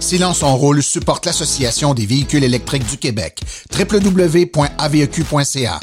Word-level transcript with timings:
Silence 0.00 0.42
en 0.42 0.56
rôle 0.56 0.82
supporte 0.82 1.26
l'Association 1.26 1.92
des 1.92 2.06
véhicules 2.06 2.42
électriques 2.42 2.88
du 2.88 2.96
Québec, 2.96 3.42
www.aveq.ca, 3.78 5.80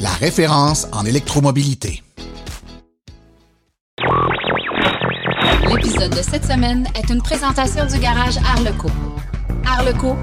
la 0.00 0.10
référence 0.10 0.86
en 0.92 1.04
électromobilité. 1.04 2.04
L'épisode 5.68 6.12
de 6.12 6.22
cette 6.22 6.44
semaine 6.44 6.86
est 6.94 7.12
une 7.12 7.20
présentation 7.20 7.84
du 7.86 7.98
garage 7.98 8.36
Arleco. 8.38 8.88
Arleco, 9.66 10.16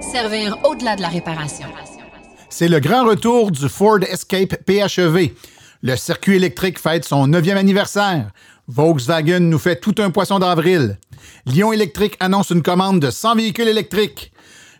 servir 0.00 0.56
au-delà 0.64 0.94
de 0.94 1.02
la 1.02 1.08
réparation. 1.08 1.66
C'est 2.48 2.68
le 2.68 2.78
grand 2.78 3.04
retour 3.04 3.50
du 3.50 3.68
Ford 3.68 3.98
Escape 4.08 4.54
PHEV. 4.64 5.32
Le 5.82 5.96
circuit 5.96 6.36
électrique 6.36 6.78
fête 6.78 7.04
son 7.04 7.28
9e 7.28 7.56
anniversaire. 7.56 8.30
Volkswagen 8.70 9.40
nous 9.40 9.58
fait 9.58 9.80
tout 9.80 9.94
un 9.96 10.10
poisson 10.10 10.38
d'avril. 10.38 10.98
Lyon 11.46 11.72
Électrique 11.72 12.18
annonce 12.20 12.50
une 12.50 12.62
commande 12.62 13.00
de 13.00 13.10
100 13.10 13.36
véhicules 13.36 13.66
électriques. 13.66 14.30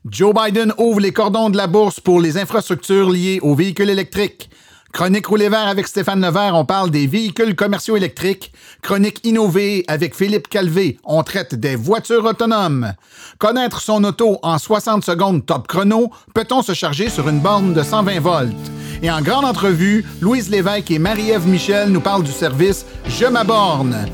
Joe 0.05 0.35
Biden 0.35 0.75
ouvre 0.77 1.01
les 1.01 1.13
cordons 1.13 1.49
de 1.49 1.57
la 1.57 1.67
bourse 1.67 1.99
pour 1.99 2.21
les 2.21 2.37
infrastructures 2.37 3.09
liées 3.09 3.41
aux 3.41 3.55
véhicules 3.55 3.89
électriques. 3.89 4.51
Chronique 4.93 5.27
roulé 5.27 5.49
vert 5.49 5.69
avec 5.69 5.87
Stéphane 5.87 6.21
Levert, 6.21 6.55
on 6.55 6.65
parle 6.65 6.91
des 6.91 7.07
véhicules 7.07 7.55
commerciaux 7.55 7.97
électriques. 7.97 8.53
Chronique 8.83 9.21
innovée 9.25 9.85
avec 9.87 10.15
Philippe 10.15 10.49
Calvé, 10.49 10.99
on 11.05 11.23
traite 11.23 11.55
des 11.55 11.77
voitures 11.77 12.25
autonomes. 12.25 12.95
Connaître 13.39 13.81
son 13.81 14.03
auto 14.05 14.39
en 14.43 14.59
60 14.59 15.05
secondes 15.05 15.45
top 15.45 15.69
chrono, 15.69 16.11
peut-on 16.35 16.63
se 16.63 16.73
charger 16.73 17.11
sur 17.11 17.29
une 17.29 17.41
borne 17.41 17.75
de 17.75 17.83
120 17.83 18.21
volts? 18.21 18.55
Et 19.03 19.11
en 19.11 19.21
grande 19.21 19.45
entrevue, 19.45 20.05
Louise 20.21 20.49
Lévesque 20.49 20.91
et 20.91 20.99
Marie-Ève 20.99 21.47
Michel 21.47 21.91
nous 21.91 22.01
parlent 22.01 22.25
du 22.25 22.33
service 22.33 22.85
Je 23.07 23.27
m'aborne. 23.27 24.07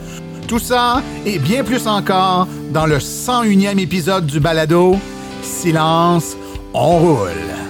Tout 0.48 0.58
ça 0.58 1.02
et 1.24 1.38
bien 1.38 1.64
plus 1.64 1.86
encore 1.86 2.46
dans 2.70 2.86
le 2.86 2.98
101e 2.98 3.78
épisode 3.78 4.26
du 4.26 4.40
balado 4.40 4.98
Silence, 5.42 6.36
on 6.74 6.98
roule. 6.98 7.63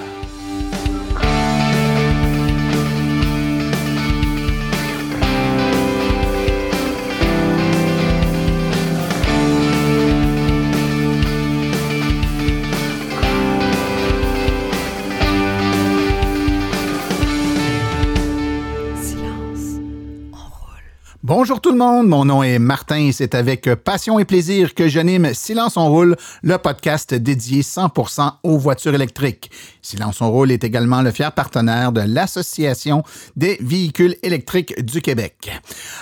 Bonjour 21.27 21.63
tout 21.63 21.73
le 21.73 21.79
monde, 21.79 22.07
mon 22.07 22.27
nom 22.27 22.43
est 22.43 22.59
Martin 22.59 22.99
et 22.99 23.13
c'est 23.13 23.35
avec 23.35 23.75
passion 23.77 24.19
et 24.19 24.27
plaisir 24.27 24.75
que 24.75 24.89
j'anime 24.89 25.33
Silence 25.33 25.79
on 25.79 25.89
roule, 25.89 26.17
le 26.43 26.59
podcast 26.59 27.15
dédié 27.15 27.63
100% 27.63 28.31
aux 28.43 28.59
voitures 28.59 28.95
électriques. 28.95 29.51
Silence 29.81 30.21
on 30.21 30.31
roule 30.31 30.53
est 30.53 30.65
également 30.65 31.01
le 31.01 31.11
fier 31.11 31.33
partenaire 31.33 31.93
de 31.93 32.03
l'Association 32.03 33.05
des 33.37 33.57
véhicules 33.63 34.17
électriques 34.23 34.85
du 34.85 35.01
Québec. 35.01 35.51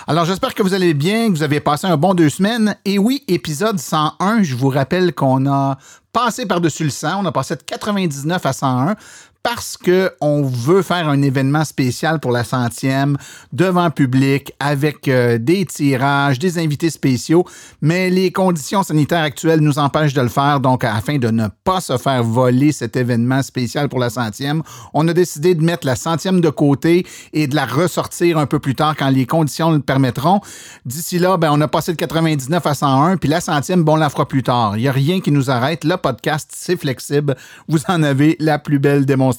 Alors 0.07 0.25
j'espère 0.25 0.53
que 0.53 0.61
vous 0.61 0.73
allez 0.73 0.93
bien, 0.93 1.27
que 1.27 1.37
vous 1.37 1.43
avez 1.43 1.61
passé 1.61 1.87
un 1.87 1.95
bon 1.95 2.13
deux 2.15 2.27
semaines. 2.27 2.75
Et 2.83 2.99
oui, 2.99 3.23
épisode 3.29 3.79
101, 3.79 4.43
je 4.43 4.55
vous 4.55 4.67
rappelle 4.67 5.13
qu'on 5.13 5.49
a 5.49 5.77
passé 6.11 6.45
par-dessus 6.45 6.83
le 6.83 6.89
100, 6.89 7.21
on 7.21 7.25
a 7.25 7.31
passé 7.31 7.55
de 7.55 7.63
99 7.63 8.45
à 8.45 8.51
101 8.51 8.95
parce 9.43 9.75
qu'on 9.75 10.43
veut 10.43 10.81
faire 10.81 11.09
un 11.09 11.21
événement 11.21 11.65
spécial 11.65 12.21
pour 12.21 12.31
la 12.31 12.45
centième 12.45 13.17
devant 13.51 13.91
public 13.91 14.53
avec 14.57 15.09
euh, 15.09 15.37
des 15.37 15.65
tirages, 15.65 16.39
des 16.39 16.59
invités 16.59 16.89
spéciaux, 16.89 17.45
mais 17.81 18.09
les 18.09 18.31
conditions 18.31 18.83
sanitaires 18.83 19.21
actuelles 19.21 19.59
nous 19.59 19.79
empêchent 19.79 20.13
de 20.13 20.21
le 20.21 20.29
faire. 20.29 20.61
Donc, 20.61 20.85
afin 20.85 21.17
de 21.17 21.27
ne 21.27 21.47
pas 21.65 21.81
se 21.81 21.97
faire 21.97 22.23
voler 22.23 22.71
cet 22.71 22.95
événement 22.95 23.41
spécial 23.43 23.89
pour 23.89 23.99
la 23.99 24.09
centième, 24.09 24.63
on 24.93 25.05
a 25.09 25.13
décidé 25.13 25.55
de 25.55 25.61
mettre 25.61 25.85
la 25.85 25.97
centième 25.97 26.39
de 26.39 26.49
côté 26.49 27.05
et 27.33 27.47
de 27.47 27.55
la 27.55 27.65
ressortir 27.65 28.37
un 28.37 28.45
peu 28.45 28.59
plus 28.59 28.75
tard 28.75 28.95
quand 28.97 29.09
les 29.09 29.25
conditions 29.25 29.71
le 29.71 29.79
permettront. 29.79 30.39
D'ici 30.85 31.19
là, 31.19 31.35
ben, 31.35 31.49
on 31.51 31.59
a 31.59 31.67
passé 31.67 31.91
de 31.91 31.97
99 31.97 32.65
à 32.65 32.73
101, 32.73 33.17
puis 33.17 33.27
la 33.27 33.41
centième, 33.41 33.83
bon, 33.83 33.93
on 33.93 33.97
la 33.97 34.09
fera 34.09 34.25
plus 34.25 34.43
tard. 34.43 34.77
Il 34.77 34.83
n'y 34.83 34.87
a 34.87 34.93
rien 34.93 35.19
qui 35.19 35.31
nous 35.31 35.51
arrête. 35.51 35.83
Le 35.83 35.97
podcast, 35.97 36.49
c'est 36.55 36.77
flexible. 36.77 37.35
Vous 37.67 37.79
en 37.89 38.03
avez 38.03 38.37
la 38.39 38.57
plus 38.57 38.79
belle 38.79 39.05
démonstration 39.05 39.32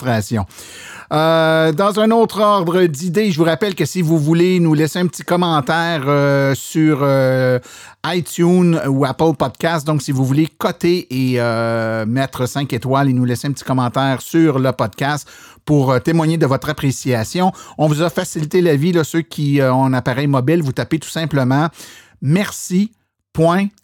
euh, 1.13 1.73
dans 1.73 2.01
un 2.01 2.11
autre 2.11 2.41
ordre 2.41 2.83
d'idées, 2.85 3.31
je 3.31 3.39
vous 3.39 3.45
rappelle 3.45 3.75
que 3.75 3.85
si 3.85 4.03
vous 4.03 4.19
voulez 4.19 4.59
nous 4.59 4.75
laisser 4.75 4.99
un 4.99 5.07
petit 5.07 5.23
commentaire 5.23 6.05
euh, 6.07 6.55
sur 6.55 7.01
euh, 7.03 7.59
iTunes 8.07 8.81
ou 8.89 9.05
Apple 9.05 9.35
Podcast, 9.39 9.87
donc 9.87 10.03
si 10.03 10.13
vous 10.13 10.25
voulez 10.25 10.47
coter 10.47 11.07
et 11.11 11.39
mettre 12.07 12.47
5 12.47 12.73
étoiles 12.73 13.11
et 13.11 13.13
nous 13.13 13.25
laisser 13.25 13.49
un 13.49 13.53
petit 13.53 13.65
commentaire 13.65 14.21
sur 14.23 14.59
le 14.59 14.73
podcast 14.73 15.29
pour 15.65 16.01
témoigner 16.03 16.37
de 16.37 16.47
votre 16.47 16.69
appréciation, 16.69 17.53
on 17.79 17.87
vous 17.87 18.03
a 18.03 18.11
facilité 18.11 18.61
la 18.61 18.77
vie, 18.77 18.93
là, 18.93 19.05
ceux 19.05 19.23
qui 19.23 19.61
ont 19.63 19.85
un 19.85 19.95
appareil 19.95 20.27
mobile, 20.27 20.63
vous 20.63 20.73
tapez 20.73 20.99
tout 20.99 21.09
simplement 21.09 21.69
merci 22.21 22.93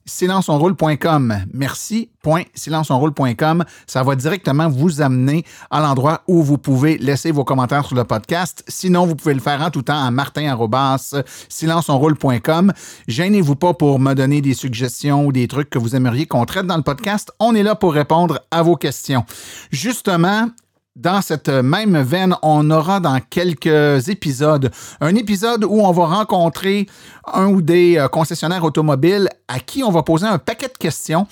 silenceonroule.com. 0.07 1.45
Merci.silenceonroule.com. 1.53 3.65
Ça 3.87 4.03
va 4.03 4.17
directement 4.17 4.69
vous 4.69 5.01
amener 5.01 5.47
à 5.71 5.81
l'endroit 5.81 6.25
où 6.29 6.43
vous 6.43 6.59
pouvez 6.59 6.99
laisser 6.99 7.31
vos 7.31 7.45
commentaires 7.45 7.87
sur 7.87 7.97
le 7.97 8.05
podcast. 8.05 8.63
Sinon, 8.69 9.07
vous 9.07 9.17
pouvez 9.17 9.33
le 9.35 9.41
faire 9.41 9.63
en 9.63 9.71
tout 9.71 9.81
temps 9.83 10.05
à 10.05 10.11
martin.silenceonroule.com. 10.11 12.73
Gênez-vous 13.09 13.57
pas 13.57 13.73
pour 13.75 13.99
me 13.99 14.15
donner 14.15 14.41
des 14.41 14.55
suggestions 14.55 15.27
ou 15.27 15.33
des 15.33 15.49
trucs 15.49 15.69
que 15.71 15.79
vous 15.79 15.97
aimeriez 15.97 16.27
qu'on 16.27 16.45
traite 16.45 16.67
dans 16.67 16.77
le 16.77 16.83
podcast. 16.83 17.33
On 17.39 17.55
est 17.55 17.63
là 17.63 17.75
pour 17.75 17.95
répondre 17.95 18.41
à 18.51 18.63
vos 18.63 18.77
questions. 18.77 19.25
Justement, 19.71 20.51
dans 20.97 21.23
cette 21.23 21.49
même 21.49 22.01
veine, 22.03 22.35
on 22.43 22.69
aura 22.71 23.01
dans 23.01 23.21
quelques 23.21 24.09
épisodes 24.09 24.71
un 25.01 25.15
épisode 25.15 25.65
où 25.65 25.81
on 25.81 25.93
va 25.93 26.07
rencontrer 26.07 26.87
un 27.33 27.47
ou 27.47 27.63
des 27.63 27.97
euh, 27.97 28.09
concessionnaires 28.09 28.65
automobiles 28.65 29.29
à 29.51 29.59
qui 29.59 29.83
on 29.83 29.91
va 29.91 30.03
poser 30.03 30.27
un 30.27 30.39
paquet 30.39 30.69
de 30.69 30.79
questions 30.79 31.27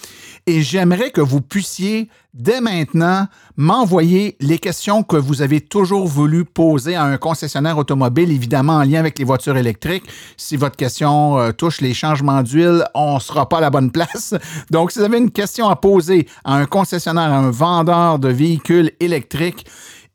et 0.47 0.61
j'aimerais 0.61 1.11
que 1.11 1.21
vous 1.21 1.41
puissiez 1.41 2.09
dès 2.35 2.61
maintenant 2.61 3.29
m'envoyer 3.57 4.37
les 4.41 4.59
questions 4.59 5.03
que 5.03 5.17
vous 5.17 5.41
avez 5.41 5.61
toujours 5.61 6.07
voulu 6.07 6.45
poser 6.45 6.97
à 6.97 7.05
un 7.05 7.17
concessionnaire 7.17 7.79
automobile, 7.79 8.33
évidemment 8.33 8.75
en 8.75 8.83
lien 8.83 8.99
avec 8.99 9.19
les 9.19 9.25
voitures 9.25 9.57
électriques. 9.57 10.05
Si 10.37 10.57
votre 10.57 10.77
question 10.77 11.39
euh, 11.39 11.53
touche 11.53 11.81
les 11.81 11.95
changements 11.95 12.43
d'huile, 12.43 12.85
on 12.95 13.15
ne 13.15 13.21
sera 13.21 13.49
pas 13.49 13.59
à 13.59 13.61
la 13.61 13.71
bonne 13.71 13.91
place. 13.91 14.35
Donc, 14.71 14.91
si 14.91 14.99
vous 14.99 15.05
avez 15.05 15.19
une 15.19 15.31
question 15.31 15.69
à 15.69 15.77
poser 15.77 16.27
à 16.45 16.55
un 16.55 16.67
concessionnaire, 16.67 17.33
à 17.33 17.39
un 17.39 17.51
vendeur 17.51 18.19
de 18.19 18.29
véhicules 18.29 18.93
électriques, 19.01 19.67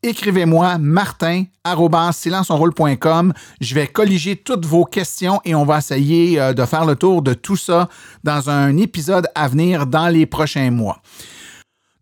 écrivez-moi 0.04 0.78
martin 0.78 1.44
Je 3.60 3.74
vais 3.74 3.86
colliger 3.86 4.36
toutes 4.36 4.66
vos 4.66 4.84
questions 4.84 5.40
et 5.44 5.54
on 5.54 5.64
va 5.64 5.78
essayer 5.78 6.40
euh, 6.40 6.52
de 6.52 6.64
faire 6.64 6.84
le 6.84 6.96
tour 6.96 7.22
de 7.22 7.34
tout 7.34 7.56
ça 7.56 7.88
dans 8.22 8.50
un 8.50 8.76
épisode 8.76 9.26
à 9.34 9.48
venir 9.48 9.86
dans 9.86 10.08
les 10.08 10.26
prochains 10.26 10.70
mois. 10.70 11.00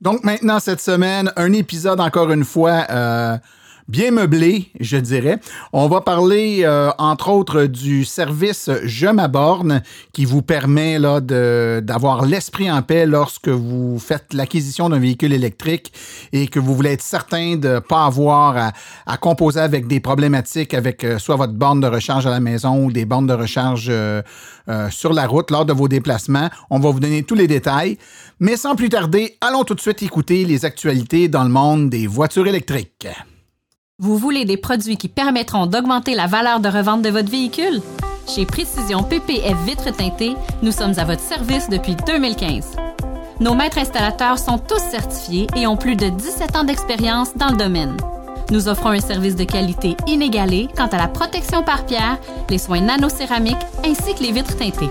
Donc 0.01 0.25
maintenant, 0.25 0.59
cette 0.59 0.81
semaine, 0.81 1.33
un 1.37 1.53
épisode 1.53 2.01
encore 2.01 2.31
une 2.33 2.45
fois 2.45 2.87
euh, 2.91 3.39
bien 3.89 4.11
meublé, 4.11 4.69
je 4.81 4.97
dirais. 4.97 5.39
On 5.73 5.89
va 5.89 6.01
parler, 6.01 6.63
euh, 6.65 6.91
entre 6.99 7.31
autres, 7.31 7.65
du 7.65 8.05
service 8.05 8.71
Je 8.85 9.07
m'aborne 9.07 9.83
qui 10.13 10.25
vous 10.25 10.43
permet 10.43 10.99
là, 10.99 11.21
d'avoir 11.21 12.25
l'esprit 12.25 12.71
en 12.71 12.83
paix 12.83 13.07
lorsque 13.07 13.49
vous 13.49 13.99
faites 13.99 14.35
l'acquisition 14.35 14.89
d'un 14.89 14.99
véhicule 14.99 15.33
électrique 15.33 15.93
et 16.33 16.49
que 16.49 16.59
vous 16.59 16.75
voulez 16.75 16.93
être 16.93 17.03
certain 17.03 17.57
de 17.57 17.69
ne 17.69 17.79
pas 17.79 18.05
avoir 18.05 18.73
à, 19.07 19.17
composer 19.17 19.61
avec 19.61 19.87
des 19.87 20.01
problématiques 20.01 20.75
avec 20.75 21.05
euh, 21.05 21.19
soit 21.19 21.37
votre 21.37 21.53
borne 21.53 21.81
de 21.81 21.87
recharge 21.87 22.27
à 22.27 22.31
la 22.31 22.41
maison 22.41 22.85
ou 22.85 22.93
des 22.93 23.05
bornes 23.05 23.27
de 23.27 23.35
recharge 23.35 23.87
euh, 23.89 24.23
sur 24.91 25.13
la 25.13 25.27
route 25.27 25.51
lors 25.51 25.65
de 25.65 25.73
vos 25.73 25.89
déplacements. 25.89 26.49
On 26.71 26.79
va 26.79 26.91
vous 26.91 27.01
donner 27.01 27.23
tous 27.23 27.35
les 27.35 27.47
détails. 27.47 27.99
Mais 28.41 28.57
sans 28.57 28.75
plus 28.75 28.89
tarder, 28.89 29.37
allons 29.41 29.65
tout 29.65 29.75
de 29.75 29.81
suite 29.81 30.03
écouter 30.03 30.45
les 30.45 30.65
actualités 30.65 31.29
dans 31.29 31.45
le 31.45 31.51
monde 31.51 31.91
des 31.91 32.07
voitures 32.07 32.47
électriques. 32.47 33.07
Vous 33.99 34.17
voulez 34.17 34.45
des 34.47 34.57
produits 34.57 34.97
qui 34.97 35.09
permettront 35.09 35.67
d'augmenter 35.67 36.15
la 36.15 36.27
valeur 36.27 36.61
de 36.61 36.69
revente 36.69 37.03
de 37.03 37.11
votre 37.11 37.31
véhicule? 37.31 37.83
Chez 38.27 38.47
Précision 38.47 39.03
PPF 39.03 39.57
Vitres 39.67 39.95
teintées, 39.95 40.35
nous 40.63 40.73
sommes 40.73 40.99
à 40.99 41.05
votre 41.05 41.21
service 41.21 41.69
depuis 41.69 41.95
2015. 42.07 42.75
Nos 43.41 43.55
maîtres 43.55 43.79
installateurs 43.79 44.39
sont 44.39 44.59
tous 44.59 44.81
certifiés 44.81 45.47
et 45.55 45.67
ont 45.67 45.77
plus 45.77 45.95
de 45.95 46.09
17 46.09 46.57
ans 46.57 46.65
d'expérience 46.65 47.37
dans 47.37 47.51
le 47.51 47.57
domaine. 47.57 47.97
Nous 48.51 48.67
offrons 48.69 48.91
un 48.91 49.01
service 49.01 49.37
de 49.37 49.45
qualité 49.45 49.97
inégalé 50.07 50.69
quant 50.75 50.89
à 50.89 50.99
la 50.99 51.09
protection 51.09 51.63
par 51.63 51.85
pierre, 51.85 52.19
les 52.49 52.59
soins 52.59 52.81
nanocéramiques 52.81 53.57
ainsi 53.85 54.15
que 54.15 54.23
les 54.23 54.33
vitres 54.33 54.57
teintées. 54.57 54.91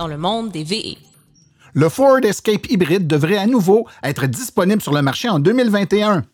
dans 0.00 0.06
le 0.06 0.16
monde 0.16 0.50
des 0.50 0.64
VE. 0.64 0.96
Le 1.74 1.90
Ford 1.90 2.20
Escape 2.22 2.70
hybride 2.70 3.06
devrait 3.06 3.36
à 3.36 3.46
nouveau 3.46 3.86
être 4.02 4.24
disponible 4.24 4.80
sur 4.80 4.94
le 4.94 5.02
marché 5.02 5.28
en 5.28 5.38
2021. 5.38 6.24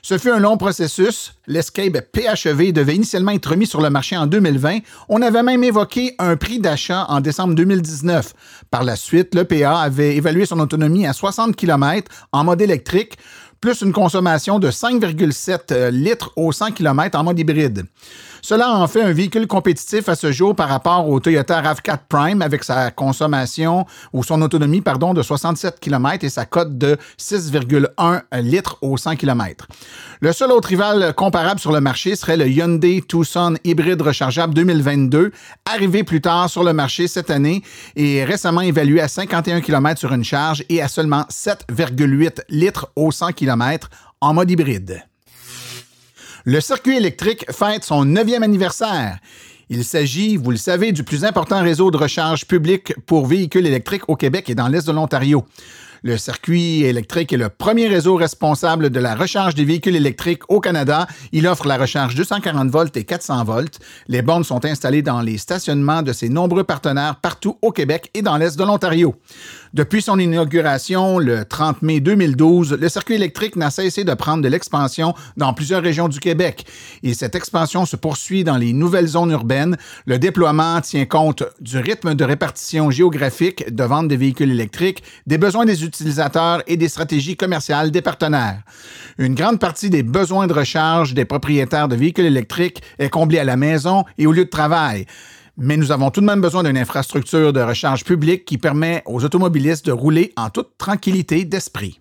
Ce 0.00 0.16
fut 0.16 0.30
un 0.30 0.38
long 0.38 0.56
processus. 0.56 1.34
L'Escape 1.46 2.00
PHEV 2.12 2.72
devait 2.72 2.96
initialement 2.96 3.32
être 3.32 3.50
remis 3.50 3.66
sur 3.66 3.82
le 3.82 3.90
marché 3.90 4.16
en 4.16 4.26
2020. 4.26 4.78
On 5.10 5.20
avait 5.20 5.42
même 5.42 5.62
évoqué 5.62 6.14
un 6.18 6.36
prix 6.36 6.60
d'achat 6.60 7.04
en 7.10 7.20
décembre 7.20 7.54
2019. 7.54 8.32
Par 8.70 8.84
la 8.84 8.96
suite, 8.96 9.34
l'EPA 9.34 9.80
avait 9.80 10.16
évalué 10.16 10.46
son 10.46 10.58
autonomie 10.58 11.06
à 11.06 11.12
60 11.12 11.56
km 11.56 12.10
en 12.32 12.44
mode 12.44 12.62
électrique, 12.62 13.18
plus 13.60 13.82
une 13.82 13.92
consommation 13.92 14.58
de 14.58 14.70
5,7 14.70 15.90
litres 15.90 16.32
au 16.36 16.52
100 16.52 16.72
km 16.72 17.18
en 17.18 17.24
mode 17.24 17.38
hybride. 17.38 17.84
Cela 18.46 18.74
en 18.74 18.86
fait 18.88 19.00
un 19.00 19.14
véhicule 19.14 19.46
compétitif 19.46 20.06
à 20.10 20.14
ce 20.14 20.30
jour 20.30 20.54
par 20.54 20.68
rapport 20.68 21.08
au 21.08 21.18
Toyota 21.18 21.62
RAV4 21.62 22.00
Prime 22.10 22.42
avec 22.42 22.62
sa 22.62 22.90
consommation 22.90 23.86
ou 24.12 24.22
son 24.22 24.42
autonomie 24.42 24.82
pardon, 24.82 25.14
de 25.14 25.22
67 25.22 25.80
km 25.80 26.26
et 26.26 26.28
sa 26.28 26.44
cote 26.44 26.76
de 26.76 26.98
6,1 27.18 28.20
litres 28.42 28.76
au 28.82 28.98
100 28.98 29.16
km. 29.16 29.66
Le 30.20 30.30
seul 30.34 30.52
autre 30.52 30.68
rival 30.68 31.14
comparable 31.14 31.58
sur 31.58 31.72
le 31.72 31.80
marché 31.80 32.16
serait 32.16 32.36
le 32.36 32.46
Hyundai 32.46 33.00
Tucson 33.08 33.54
hybride 33.64 34.02
rechargeable 34.02 34.52
2022, 34.52 35.32
arrivé 35.64 36.04
plus 36.04 36.20
tard 36.20 36.50
sur 36.50 36.64
le 36.64 36.74
marché 36.74 37.08
cette 37.08 37.30
année 37.30 37.62
et 37.96 38.24
récemment 38.24 38.60
évalué 38.60 39.00
à 39.00 39.08
51 39.08 39.62
km 39.62 39.98
sur 39.98 40.12
une 40.12 40.22
charge 40.22 40.66
et 40.68 40.82
à 40.82 40.88
seulement 40.88 41.22
7,8 41.30 42.42
litres 42.50 42.92
au 42.94 43.10
100 43.10 43.32
km 43.32 43.88
en 44.20 44.34
mode 44.34 44.50
hybride. 44.50 45.02
Le 46.46 46.60
circuit 46.60 46.98
électrique 46.98 47.46
fête 47.50 47.84
son 47.84 48.04
neuvième 48.04 48.42
anniversaire. 48.42 49.18
Il 49.70 49.82
s'agit, 49.82 50.36
vous 50.36 50.50
le 50.50 50.58
savez, 50.58 50.92
du 50.92 51.02
plus 51.02 51.24
important 51.24 51.62
réseau 51.62 51.90
de 51.90 51.96
recharge 51.96 52.44
public 52.44 52.92
pour 53.06 53.24
véhicules 53.24 53.66
électriques 53.66 54.06
au 54.10 54.16
Québec 54.16 54.50
et 54.50 54.54
dans 54.54 54.68
l'Est 54.68 54.86
de 54.86 54.92
l'Ontario. 54.92 55.46
Le 56.02 56.18
circuit 56.18 56.82
électrique 56.82 57.32
est 57.32 57.38
le 57.38 57.48
premier 57.48 57.88
réseau 57.88 58.16
responsable 58.16 58.90
de 58.90 59.00
la 59.00 59.14
recharge 59.14 59.54
des 59.54 59.64
véhicules 59.64 59.96
électriques 59.96 60.42
au 60.50 60.60
Canada. 60.60 61.06
Il 61.32 61.46
offre 61.46 61.66
la 61.66 61.78
recharge 61.78 62.14
240 62.14 62.68
volts 62.68 62.94
et 62.98 63.04
400 63.04 63.42
volts. 63.44 63.78
Les 64.06 64.20
bornes 64.20 64.44
sont 64.44 64.66
installées 64.66 65.00
dans 65.00 65.22
les 65.22 65.38
stationnements 65.38 66.02
de 66.02 66.12
ses 66.12 66.28
nombreux 66.28 66.64
partenaires 66.64 67.16
partout 67.16 67.56
au 67.62 67.72
Québec 67.72 68.10
et 68.12 68.20
dans 68.20 68.36
l'Est 68.36 68.58
de 68.58 68.64
l'Ontario. 68.64 69.14
Depuis 69.74 70.02
son 70.02 70.20
inauguration 70.20 71.18
le 71.18 71.44
30 71.44 71.82
mai 71.82 71.98
2012, 71.98 72.78
le 72.80 72.88
circuit 72.88 73.16
électrique 73.16 73.56
n'a 73.56 73.72
cessé 73.72 74.04
de 74.04 74.14
prendre 74.14 74.40
de 74.40 74.46
l'expansion 74.46 75.14
dans 75.36 75.52
plusieurs 75.52 75.82
régions 75.82 76.06
du 76.06 76.20
Québec. 76.20 76.64
Et 77.02 77.12
cette 77.12 77.34
expansion 77.34 77.84
se 77.84 77.96
poursuit 77.96 78.44
dans 78.44 78.56
les 78.56 78.72
nouvelles 78.72 79.08
zones 79.08 79.32
urbaines. 79.32 79.76
Le 80.06 80.20
déploiement 80.20 80.80
tient 80.80 81.06
compte 81.06 81.42
du 81.60 81.78
rythme 81.78 82.14
de 82.14 82.22
répartition 82.22 82.92
géographique 82.92 83.74
de 83.74 83.82
vente 83.82 84.06
des 84.06 84.16
véhicules 84.16 84.52
électriques, 84.52 85.02
des 85.26 85.38
besoins 85.38 85.64
des 85.64 85.84
utilisateurs 85.84 86.62
et 86.68 86.76
des 86.76 86.88
stratégies 86.88 87.36
commerciales 87.36 87.90
des 87.90 88.00
partenaires. 88.00 88.62
Une 89.18 89.34
grande 89.34 89.58
partie 89.58 89.90
des 89.90 90.04
besoins 90.04 90.46
de 90.46 90.52
recharge 90.52 91.14
des 91.14 91.24
propriétaires 91.24 91.88
de 91.88 91.96
véhicules 91.96 92.26
électriques 92.26 92.80
est 93.00 93.10
comblée 93.10 93.40
à 93.40 93.44
la 93.44 93.56
maison 93.56 94.04
et 94.18 94.28
au 94.28 94.32
lieu 94.32 94.44
de 94.44 94.50
travail 94.50 95.06
mais 95.56 95.76
nous 95.76 95.92
avons 95.92 96.10
tout 96.10 96.20
de 96.20 96.26
même 96.26 96.40
besoin 96.40 96.62
d'une 96.62 96.78
infrastructure 96.78 97.52
de 97.52 97.60
recharge 97.60 98.04
publique 98.04 98.44
qui 98.44 98.58
permet 98.58 99.02
aux 99.06 99.24
automobilistes 99.24 99.86
de 99.86 99.92
rouler 99.92 100.32
en 100.36 100.50
toute 100.50 100.76
tranquillité 100.78 101.44
d'esprit. 101.44 102.00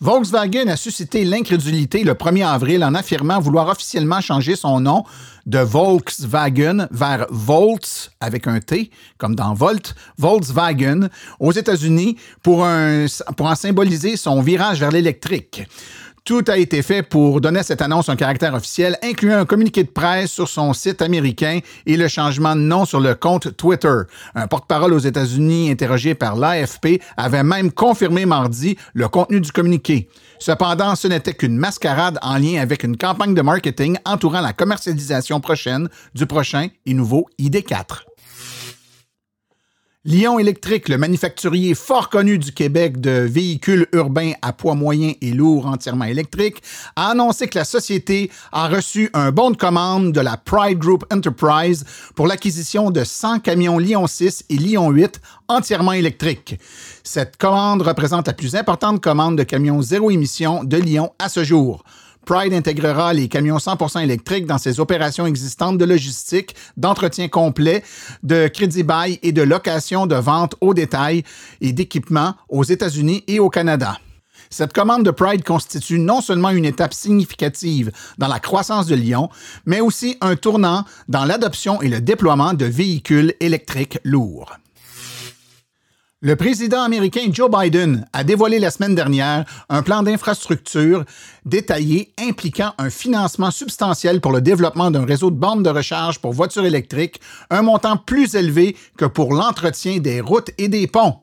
Volkswagen 0.00 0.68
a 0.68 0.76
suscité 0.76 1.24
l'incrédulité 1.24 2.04
le 2.04 2.14
1er 2.14 2.46
avril 2.46 2.84
en 2.84 2.94
affirmant 2.94 3.40
vouloir 3.40 3.66
officiellement 3.68 4.20
changer 4.20 4.54
son 4.54 4.78
nom 4.78 5.02
de 5.46 5.58
Volkswagen 5.58 6.86
vers 6.92 7.26
Volts 7.30 8.12
avec 8.20 8.46
un 8.46 8.60
T, 8.60 8.92
comme 9.16 9.34
dans 9.34 9.54
Volt, 9.54 9.96
Volkswagen, 10.16 11.08
aux 11.40 11.50
États-Unis 11.50 12.16
pour, 12.44 12.64
pour 13.36 13.46
en 13.46 13.54
symboliser 13.56 14.16
son 14.16 14.40
virage 14.40 14.78
vers 14.78 14.92
l'électrique. 14.92 15.66
Tout 16.28 16.44
a 16.48 16.58
été 16.58 16.82
fait 16.82 17.02
pour 17.02 17.40
donner 17.40 17.60
à 17.60 17.62
cette 17.62 17.80
annonce 17.80 18.10
un 18.10 18.14
caractère 18.14 18.52
officiel, 18.52 18.98
incluant 19.02 19.38
un 19.38 19.46
communiqué 19.46 19.82
de 19.82 19.88
presse 19.88 20.30
sur 20.30 20.46
son 20.46 20.74
site 20.74 21.00
américain 21.00 21.60
et 21.86 21.96
le 21.96 22.06
changement 22.06 22.54
de 22.54 22.60
nom 22.60 22.84
sur 22.84 23.00
le 23.00 23.14
compte 23.14 23.56
Twitter. 23.56 24.02
Un 24.34 24.46
porte-parole 24.46 24.92
aux 24.92 24.98
États-Unis 24.98 25.70
interrogé 25.70 26.14
par 26.14 26.36
l'AFP 26.36 27.00
avait 27.16 27.44
même 27.44 27.72
confirmé 27.72 28.26
mardi 28.26 28.76
le 28.92 29.08
contenu 29.08 29.40
du 29.40 29.50
communiqué. 29.52 30.10
Cependant, 30.38 30.96
ce 30.96 31.08
n'était 31.08 31.32
qu'une 31.32 31.56
mascarade 31.56 32.18
en 32.20 32.36
lien 32.36 32.60
avec 32.60 32.84
une 32.84 32.98
campagne 32.98 33.32
de 33.32 33.40
marketing 33.40 33.96
entourant 34.04 34.42
la 34.42 34.52
commercialisation 34.52 35.40
prochaine 35.40 35.88
du 36.14 36.26
prochain 36.26 36.68
et 36.84 36.92
nouveau 36.92 37.26
ID4. 37.40 38.07
Lyon 40.08 40.38
Électrique, 40.38 40.88
le 40.88 40.96
manufacturier 40.96 41.74
fort 41.74 42.08
connu 42.08 42.38
du 42.38 42.50
Québec 42.50 42.98
de 42.98 43.10
véhicules 43.10 43.86
urbains 43.92 44.32
à 44.40 44.54
poids 44.54 44.74
moyen 44.74 45.12
et 45.20 45.32
lourd 45.32 45.66
entièrement 45.66 46.06
électriques, 46.06 46.62
a 46.96 47.10
annoncé 47.10 47.46
que 47.46 47.58
la 47.58 47.66
société 47.66 48.30
a 48.50 48.68
reçu 48.68 49.10
un 49.12 49.32
bon 49.32 49.50
de 49.50 49.58
commande 49.58 50.12
de 50.12 50.20
la 50.22 50.38
Pride 50.38 50.78
Group 50.78 51.04
Enterprise 51.12 51.84
pour 52.16 52.26
l'acquisition 52.26 52.90
de 52.90 53.04
100 53.04 53.40
camions 53.40 53.76
Lyon 53.76 54.06
6 54.06 54.46
et 54.48 54.56
Lyon 54.56 54.88
8 54.88 55.20
entièrement 55.46 55.92
électriques. 55.92 56.58
Cette 57.04 57.36
commande 57.36 57.82
représente 57.82 58.28
la 58.28 58.32
plus 58.32 58.54
importante 58.54 59.02
commande 59.02 59.36
de 59.36 59.42
camions 59.42 59.82
zéro 59.82 60.10
émission 60.10 60.64
de 60.64 60.78
Lyon 60.78 61.12
à 61.18 61.28
ce 61.28 61.44
jour. 61.44 61.84
Pride 62.24 62.52
intégrera 62.52 63.14
les 63.14 63.28
camions 63.28 63.56
100% 63.56 64.02
électriques 64.02 64.46
dans 64.46 64.58
ses 64.58 64.80
opérations 64.80 65.26
existantes 65.26 65.78
de 65.78 65.84
logistique, 65.84 66.54
d'entretien 66.76 67.28
complet, 67.28 67.82
de 68.22 68.48
crédit 68.48 68.82
bail 68.82 69.18
et 69.22 69.32
de 69.32 69.42
location 69.42 70.06
de 70.06 70.16
vente 70.16 70.54
au 70.60 70.74
détail 70.74 71.22
et 71.60 71.72
d'équipement 71.72 72.34
aux 72.48 72.64
États-Unis 72.64 73.24
et 73.26 73.38
au 73.38 73.48
Canada. 73.48 73.98
Cette 74.50 74.72
commande 74.72 75.04
de 75.04 75.10
Pride 75.10 75.44
constitue 75.44 75.98
non 75.98 76.20
seulement 76.20 76.50
une 76.50 76.64
étape 76.64 76.94
significative 76.94 77.92
dans 78.16 78.28
la 78.28 78.40
croissance 78.40 78.86
de 78.86 78.94
Lyon, 78.94 79.28
mais 79.66 79.80
aussi 79.80 80.16
un 80.20 80.36
tournant 80.36 80.84
dans 81.08 81.24
l'adoption 81.24 81.82
et 81.82 81.88
le 81.88 82.00
déploiement 82.00 82.54
de 82.54 82.64
véhicules 82.64 83.34
électriques 83.40 83.98
lourds. 84.04 84.56
Le 86.20 86.34
président 86.34 86.82
américain 86.82 87.28
Joe 87.30 87.48
Biden 87.48 88.04
a 88.12 88.24
dévoilé 88.24 88.58
la 88.58 88.72
semaine 88.72 88.96
dernière 88.96 89.44
un 89.68 89.84
plan 89.84 90.02
d'infrastructure 90.02 91.04
détaillé 91.44 92.12
impliquant 92.18 92.72
un 92.78 92.90
financement 92.90 93.52
substantiel 93.52 94.20
pour 94.20 94.32
le 94.32 94.40
développement 94.40 94.90
d'un 94.90 95.04
réseau 95.04 95.30
de 95.30 95.36
bandes 95.36 95.62
de 95.62 95.70
recharge 95.70 96.18
pour 96.18 96.32
voitures 96.32 96.66
électriques, 96.66 97.20
un 97.50 97.62
montant 97.62 97.96
plus 97.96 98.34
élevé 98.34 98.76
que 98.96 99.04
pour 99.04 99.32
l'entretien 99.32 99.98
des 99.98 100.20
routes 100.20 100.50
et 100.58 100.66
des 100.66 100.88
ponts. 100.88 101.22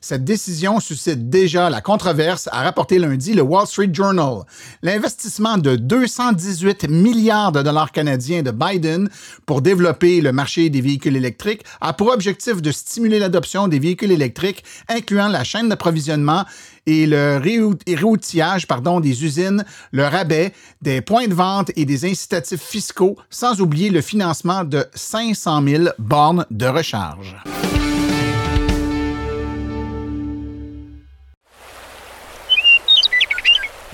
Cette 0.00 0.24
décision 0.24 0.80
suscite 0.80 1.30
déjà 1.30 1.70
la 1.70 1.80
controverse, 1.80 2.48
a 2.52 2.62
rapporté 2.62 2.98
lundi 2.98 3.34
le 3.34 3.42
Wall 3.42 3.66
Street 3.66 3.90
Journal. 3.92 4.42
L'investissement 4.82 5.58
de 5.58 5.76
218 5.76 6.88
milliards 6.88 7.52
de 7.52 7.62
dollars 7.62 7.92
canadiens 7.92 8.42
de 8.42 8.50
Biden 8.50 9.08
pour 9.46 9.62
développer 9.62 10.20
le 10.20 10.32
marché 10.32 10.70
des 10.70 10.80
véhicules 10.80 11.16
électriques 11.16 11.64
a 11.80 11.92
pour 11.92 12.08
objectif 12.08 12.62
de 12.62 12.70
stimuler 12.70 13.18
l'adoption 13.18 13.68
des 13.68 13.78
véhicules 13.78 14.12
électriques, 14.12 14.64
incluant 14.88 15.28
la 15.28 15.44
chaîne 15.44 15.68
d'approvisionnement 15.68 16.44
et 16.86 17.06
le 17.06 17.38
réoutillage 17.38 18.66
des 19.02 19.24
usines, 19.24 19.64
le 19.90 20.04
rabais, 20.04 20.52
des 20.82 21.00
points 21.00 21.26
de 21.26 21.34
vente 21.34 21.70
et 21.76 21.84
des 21.84 22.04
incitatifs 22.04 22.62
fiscaux, 22.62 23.16
sans 23.28 23.60
oublier 23.60 23.90
le 23.90 24.00
financement 24.00 24.64
de 24.64 24.84
500 24.94 25.62
000 25.66 25.84
bornes 25.98 26.46
de 26.50 26.66
recharge. 26.66 27.36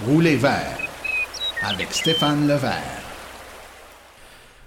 Rouler 0.07 0.35
vert 0.35 0.79
avec 1.63 1.93
Stéphane 1.93 2.49
Levert. 2.49 2.83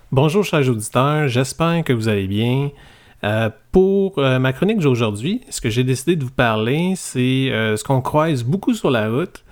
Bonjour 0.10 0.46
chers 0.46 0.70
auditeurs, 0.70 1.28
j'espère 1.28 1.84
que 1.84 1.92
vous 1.92 2.08
allez 2.08 2.28
bien. 2.28 2.70
Euh, 3.26 3.50
pour 3.74 4.18
euh, 4.20 4.40
ma 4.40 4.54
chronique 4.54 4.78
d'aujourd'hui, 4.78 5.42
ce 5.50 5.60
que 5.60 5.70
j'ai 5.70 5.84
décidé 5.84 6.16
de 6.16 6.24
vous 6.24 6.32
parler, 6.32 6.94
c'est 6.96 7.50
euh, 7.52 7.76
ce 7.76 7.84
qu'on 7.84 8.00
croise 8.00 8.44
beaucoup 8.44 8.74
sur 8.74 8.90
la 8.90 9.10
route, 9.10 9.44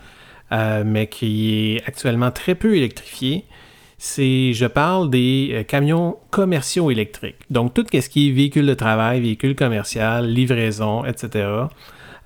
mais 0.51 1.07
qui 1.07 1.75
est 1.75 1.83
actuellement 1.85 2.31
très 2.31 2.55
peu 2.55 2.77
électrifié. 2.77 3.43
C'est, 3.97 4.53
je 4.53 4.67
parle 4.67 5.09
des 5.09 5.65
camions 5.67 6.17
commerciaux 6.29 6.91
électriques. 6.91 7.41
Donc 7.49 7.73
tout 7.73 7.85
ce 7.91 8.07
qui 8.07 8.29
est 8.29 8.31
véhicule 8.31 8.67
de 8.67 8.73
travail, 8.73 9.19
véhicule 9.19 9.55
commercial, 9.55 10.29
livraison, 10.29 11.03
etc. 11.03 11.65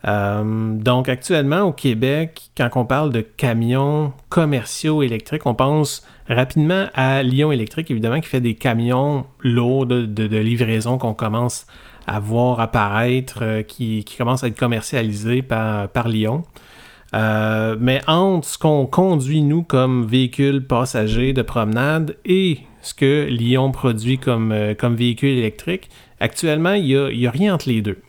donc 0.08 1.10
actuellement 1.10 1.64
au 1.64 1.74
Québec, 1.74 2.52
quand 2.56 2.70
on 2.76 2.86
parle 2.86 3.12
de 3.12 3.22
camions 3.22 4.14
commerciaux 4.30 5.04
électriques, 5.04 5.46
on 5.46 5.54
pense 5.54 6.06
rapidement 6.30 6.88
à 6.94 7.24
Lyon 7.24 7.52
Électrique, 7.52 7.90
évidemment, 7.92 8.20
qui 8.20 8.28
fait 8.28 8.42
des 8.42 8.56
camions 8.56 9.26
lourds 9.42 9.86
de, 9.86 10.38
livraison 10.38 10.98
qu'on 10.98 11.14
commence 11.14 11.68
à 12.06 12.20
voir 12.20 12.60
apparaître, 12.60 13.40
euh, 13.42 13.62
qui, 13.64 14.06
commencent 14.18 14.44
à 14.44 14.48
être 14.48 14.58
commercialisés 14.58 15.42
par, 15.42 16.08
Lyon. 16.08 16.44
Euh, 17.14 17.76
mais 17.80 18.02
entre 18.08 18.48
ce 18.48 18.58
qu'on 18.58 18.86
conduit, 18.86 19.42
nous, 19.42 19.64
comme 19.64 20.06
véhicule 20.06 20.66
passager 20.66 21.34
de 21.34 21.42
promenade 21.42 22.16
et 22.26 22.60
ce 22.82 22.94
que 22.94 23.28
Lyon 23.30 23.72
produit 23.72 24.18
comme, 24.18 24.52
euh, 24.52 24.74
véhicule 24.84 25.38
électrique, 25.38 25.90
actuellement, 26.20 26.74
il 26.74 26.86
n'y 26.86 27.28
a, 27.28 27.32
rien 27.32 27.56
entre 27.56 27.70
les 27.70 27.82
deux. 27.82 28.00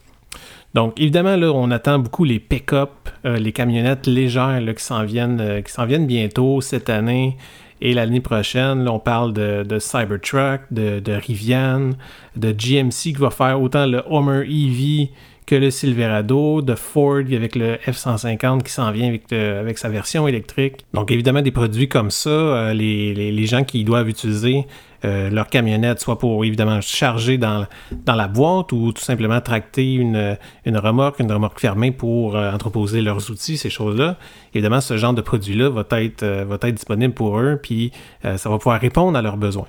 Donc, 0.74 1.00
évidemment, 1.00 1.36
là, 1.36 1.50
on 1.50 1.70
attend 1.70 1.98
beaucoup 1.98 2.24
les 2.24 2.38
pick-up, 2.38 3.08
les 3.24 3.52
camionnettes 3.52 4.06
légères 4.06 4.62
qui 4.76 4.84
s'en 4.84 5.04
viennent, 5.04 5.62
qui 5.64 5.72
s'en 5.72 5.86
viennent 5.86 6.06
bientôt 6.06 6.60
cette 6.60 6.90
année. 6.90 7.36
Et 7.80 7.94
l'année 7.94 8.20
prochaine, 8.20 8.88
on 8.88 8.98
parle 8.98 9.32
de, 9.32 9.78
Cybertruck, 9.78 10.62
de, 10.70 11.12
Rivian, 11.12 11.90
de 12.36 12.52
GMC 12.52 13.12
qui 13.12 13.12
va 13.12 13.30
faire 13.30 13.60
autant 13.60 13.86
le 13.86 14.02
Homer 14.06 14.42
EV 14.42 15.10
que 15.46 15.54
le 15.54 15.70
Silverado, 15.70 16.60
de 16.60 16.74
Ford 16.74 17.20
avec 17.20 17.56
le 17.56 17.76
F-150 17.76 18.64
qui 18.64 18.70
s'en 18.70 18.90
vient 18.90 19.08
avec, 19.08 19.32
avec, 19.32 19.78
sa 19.78 19.88
version 19.88 20.28
électrique. 20.28 20.84
Donc 20.92 21.10
évidemment 21.10 21.40
des 21.40 21.52
produits 21.52 21.88
comme 21.88 22.10
ça, 22.10 22.28
euh, 22.28 22.74
les, 22.74 23.14
les, 23.14 23.46
gens 23.46 23.64
qui 23.64 23.82
doivent 23.82 24.10
utiliser 24.10 24.66
euh, 25.04 25.30
leur 25.30 25.48
camionnette, 25.48 26.00
soit 26.00 26.18
pour 26.18 26.44
évidemment 26.44 26.80
charger 26.80 27.38
dans, 27.38 27.66
dans 28.04 28.14
la 28.14 28.28
boîte 28.28 28.72
ou 28.72 28.92
tout 28.92 29.02
simplement 29.02 29.40
tracter 29.40 29.94
une, 29.94 30.36
une 30.64 30.76
remorque, 30.76 31.20
une 31.20 31.30
remorque 31.30 31.60
fermée 31.60 31.90
pour 31.90 32.36
euh, 32.36 32.52
entreposer 32.52 33.00
leurs 33.00 33.30
outils, 33.30 33.56
ces 33.56 33.70
choses-là. 33.70 34.16
Évidemment, 34.54 34.80
ce 34.80 34.96
genre 34.96 35.14
de 35.14 35.22
produit-là 35.22 35.68
va 35.68 35.84
être, 36.00 36.24
va 36.24 36.54
être 36.56 36.74
disponible 36.74 37.14
pour 37.14 37.38
eux, 37.38 37.58
puis 37.62 37.92
ça 38.22 38.48
va 38.48 38.58
pouvoir 38.58 38.80
répondre 38.80 39.16
à 39.16 39.22
leurs 39.22 39.36
besoins. 39.36 39.68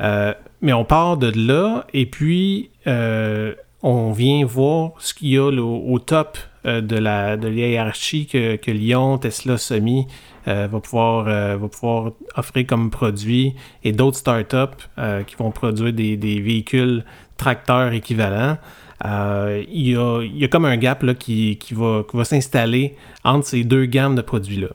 mais 0.00 0.72
on 0.72 0.84
part 0.84 1.16
de 1.16 1.32
là, 1.34 1.86
et 1.92 2.06
puis 2.06 2.70
on 3.82 4.12
vient 4.12 4.44
voir 4.44 4.92
ce 4.98 5.12
qu'il 5.12 5.30
y 5.30 5.38
a 5.38 5.50
au, 5.50 5.98
top 5.98 6.38
euh, 6.64 6.80
de 6.80 6.96
la 6.96 7.36
de 7.36 7.48
que, 7.48 8.56
que, 8.56 8.70
Lyon, 8.70 9.18
Tesla, 9.18 9.58
Semi 9.58 10.06
euh, 10.48 10.68
va, 10.70 10.80
pouvoir, 10.80 11.26
euh, 11.28 11.56
va 11.56 11.68
pouvoir 11.68 12.12
offrir 12.36 12.66
comme 12.66 12.90
produit 12.90 13.54
et 13.84 13.92
d'autres 13.92 14.16
startups 14.16 14.88
qui 15.26 15.36
vont 15.36 15.50
produire 15.50 15.92
des, 15.92 16.16
véhicules 16.16 17.04
tracteurs 17.36 17.92
équivalents. 17.92 18.56
il, 19.04 19.88
y 19.88 19.96
a, 19.96 20.22
y 20.22 20.44
a 20.44 20.48
comme 20.48 20.64
un 20.64 20.76
gap 20.76 21.02
là, 21.02 21.14
qui, 21.14 21.58
qui 21.58 21.74
va, 21.74 22.02
va 22.12 22.24
s'installer 22.24 22.96
entre 23.24 23.46
ces 23.46 23.64
deux 23.64 23.86
gammes 23.86 24.14
de 24.14 24.22
produits-là. 24.22 24.68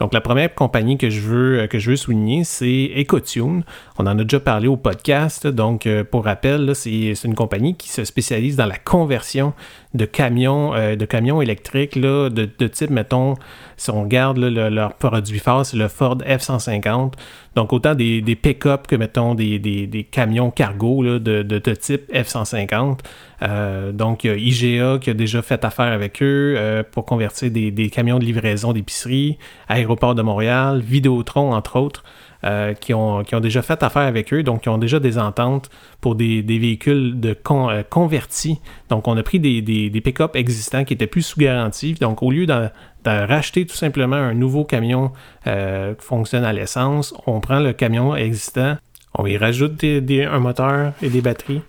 Donc, 0.00 0.14
la 0.14 0.22
première 0.22 0.54
compagnie 0.54 0.96
que 0.96 1.10
je 1.10 1.20
veux, 1.20 1.66
que 1.66 1.78
je 1.78 1.90
veux 1.90 1.96
souligner, 1.96 2.42
c'est 2.42 2.90
EcoTune. 2.96 3.64
On 3.98 4.06
en 4.06 4.18
a 4.18 4.24
déjà 4.24 4.40
parlé 4.40 4.66
au 4.66 4.78
podcast. 4.78 5.46
Donc, 5.46 5.86
euh, 5.86 6.04
pour 6.04 6.24
rappel, 6.24 6.74
c'est 6.74 7.12
une 7.24 7.34
compagnie 7.34 7.76
qui 7.76 7.90
se 7.90 8.04
spécialise 8.04 8.56
dans 8.56 8.64
la 8.64 8.78
conversion 8.78 9.52
de 9.94 10.04
camions, 10.04 10.72
euh, 10.74 10.94
de 10.94 11.04
camions 11.04 11.42
électriques 11.42 11.96
là, 11.96 12.28
de, 12.30 12.66
type, 12.68 12.90
mettons, 12.90 13.34
si 13.76 13.90
on 13.90 14.02
regarde 14.02 14.38
leur 14.38 14.94
produit 14.94 15.38
phare, 15.38 15.66
c'est 15.66 15.76
le 15.76 15.88
Ford 15.88 16.18
F-150. 16.18 17.14
Donc, 17.56 17.72
autant 17.72 17.94
des, 17.94 18.22
pick-up 18.40 18.86
que, 18.86 18.94
mettons, 18.94 19.34
des, 19.34 20.08
camions 20.10 20.50
cargo 20.50 21.02
de, 21.18 21.42
de, 21.42 21.74
type 21.74 22.10
F-150. 22.12 22.98
Euh, 23.42 23.90
donc, 23.90 24.22
il 24.24 24.30
y 24.30 24.30
a 24.30 24.36
IGA 24.36 24.98
qui 25.00 25.10
a 25.10 25.14
déjà 25.14 25.42
fait 25.42 25.64
affaire 25.64 25.92
avec 25.92 26.22
eux 26.22 26.84
pour 26.92 27.04
convertir 27.04 27.50
des, 27.50 27.90
camions 27.90 28.18
de 28.18 28.24
livraison 28.24 28.72
d'épicerie, 28.72 29.38
Aéroport 29.68 30.14
de 30.14 30.22
Montréal, 30.22 30.80
Vidéotron, 30.80 31.52
entre 31.52 31.76
autres. 31.76 32.04
Euh, 32.42 32.72
qui, 32.72 32.94
ont, 32.94 33.22
qui, 33.22 33.34
ont, 33.34 33.40
déjà 33.40 33.60
fait 33.60 33.82
affaire 33.82 34.00
avec 34.00 34.32
eux, 34.32 34.42
donc 34.42 34.62
qui 34.62 34.70
ont 34.70 34.78
déjà 34.78 34.98
des 34.98 35.18
ententes 35.18 35.68
pour 36.00 36.14
des, 36.14 36.42
des 36.42 36.58
véhicules 36.58 37.20
de 37.20 37.36
euh, 37.50 37.82
convertis. 37.90 38.60
Donc, 38.88 39.08
on 39.08 39.16
a 39.18 39.22
pris 39.22 39.38
des, 39.38 39.60
des, 39.60 40.00
pick-up 40.00 40.34
existants 40.36 40.84
qui 40.84 40.94
étaient 40.94 41.06
plus 41.06 41.20
sous 41.20 41.38
garantie. 41.38 41.92
Donc, 42.00 42.22
au 42.22 42.30
lieu 42.30 42.46
de, 42.46 42.68
de 43.04 43.26
racheter 43.26 43.66
tout 43.66 43.76
simplement 43.76 44.16
un 44.16 44.32
nouveau 44.32 44.64
camion 44.64 45.12
euh, 45.46 45.92
qui 45.92 46.06
fonctionne 46.06 46.44
à 46.44 46.54
l'essence, 46.54 47.12
on 47.26 47.40
prend 47.40 47.60
le 47.60 47.74
camion 47.74 48.16
existant, 48.16 48.78
on 49.18 49.26
y 49.26 49.36
rajoute 49.36 49.84
un 49.84 50.38
moteur 50.38 50.94
et 51.02 51.10
des 51.10 51.20
batteries. 51.20 51.60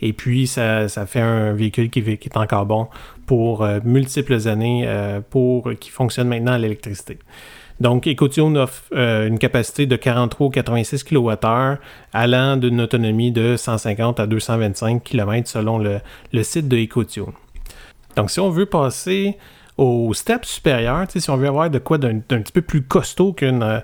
Et 0.00 0.12
puis, 0.12 0.46
ça, 0.46 0.88
ça 0.88 1.06
fait 1.06 1.20
un 1.20 1.54
véhicule 1.54 1.90
qui, 1.90 2.04
qui, 2.04 2.28
est 2.28 2.36
encore 2.36 2.66
bon 2.66 2.86
pour 3.26 3.66
multiples 3.84 4.46
années, 4.46 4.88
pour, 5.28 5.72
qui 5.80 5.90
fonctionne 5.90 6.28
maintenant 6.28 6.52
à 6.52 6.58
l'électricité. 6.58 7.18
Donc, 7.80 8.06
EcoTune 8.06 8.58
offre 8.58 8.82
euh, 8.92 9.26
une 9.26 9.38
capacité 9.38 9.86
de 9.86 9.96
43 9.96 10.46
ou 10.46 10.50
86 10.50 11.02
kWh, 11.02 11.78
allant 12.12 12.56
d'une 12.56 12.80
autonomie 12.82 13.32
de 13.32 13.56
150 13.56 14.20
à 14.20 14.26
225 14.26 15.02
km 15.02 15.48
selon 15.48 15.78
le, 15.78 16.00
site 16.42 16.68
de 16.68 16.76
EcoTune. 16.76 17.32
Donc, 18.16 18.30
si 18.30 18.38
on 18.38 18.50
veut 18.50 18.66
passer 18.66 19.38
au 19.78 20.12
step 20.12 20.44
supérieur, 20.44 21.06
si 21.08 21.30
on 21.30 21.36
veut 21.38 21.48
avoir 21.48 21.70
de 21.70 21.78
quoi 21.78 21.96
d'un 21.96 22.20
petit 22.20 22.52
peu 22.52 22.60
plus 22.60 22.82
costaud 22.82 23.32
qu'une 23.32 23.62
euh, 23.62 23.80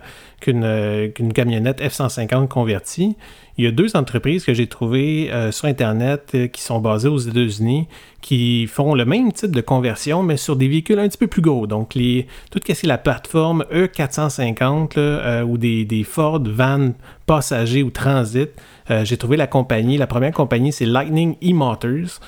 euh, 0.48 1.08
qu'une 1.08 1.32
camionnette 1.32 1.80
F-150 1.80 2.48
convertie, 2.48 3.16
il 3.58 3.64
y 3.64 3.68
a 3.68 3.70
deux 3.70 3.96
entreprises 3.96 4.44
que 4.44 4.52
j'ai 4.52 4.66
trouvées 4.66 5.30
euh, 5.32 5.50
sur 5.50 5.66
Internet 5.66 6.32
euh, 6.34 6.46
qui 6.46 6.60
sont 6.60 6.78
basées 6.78 7.08
aux 7.08 7.18
États-Unis 7.18 7.88
qui 8.20 8.66
font 8.66 8.94
le 8.94 9.04
même 9.04 9.32
type 9.32 9.52
de 9.52 9.60
conversion, 9.60 10.24
mais 10.24 10.36
sur 10.36 10.56
des 10.56 10.66
véhicules 10.66 10.98
un 10.98 11.08
petit 11.08 11.16
peu 11.16 11.28
plus 11.28 11.42
gros. 11.42 11.68
Donc, 11.68 11.94
les, 11.94 12.26
tout 12.50 12.58
ce 12.66 12.72
qui 12.72 12.86
la 12.86 12.98
plateforme 12.98 13.64
E450 13.72 15.44
ou 15.44 15.58
des, 15.58 15.84
des, 15.84 16.02
Ford 16.02 16.42
Van 16.44 16.90
passagers 17.26 17.84
ou 17.84 17.90
transit, 17.90 18.50
j'ai 19.04 19.16
trouvé 19.16 19.36
la 19.36 19.46
compagnie. 19.46 19.96
La 19.96 20.08
première 20.08 20.32
compagnie, 20.32 20.72
c'est 20.72 20.86
Lightning 20.86 21.36
E-Motors. 21.40 22.20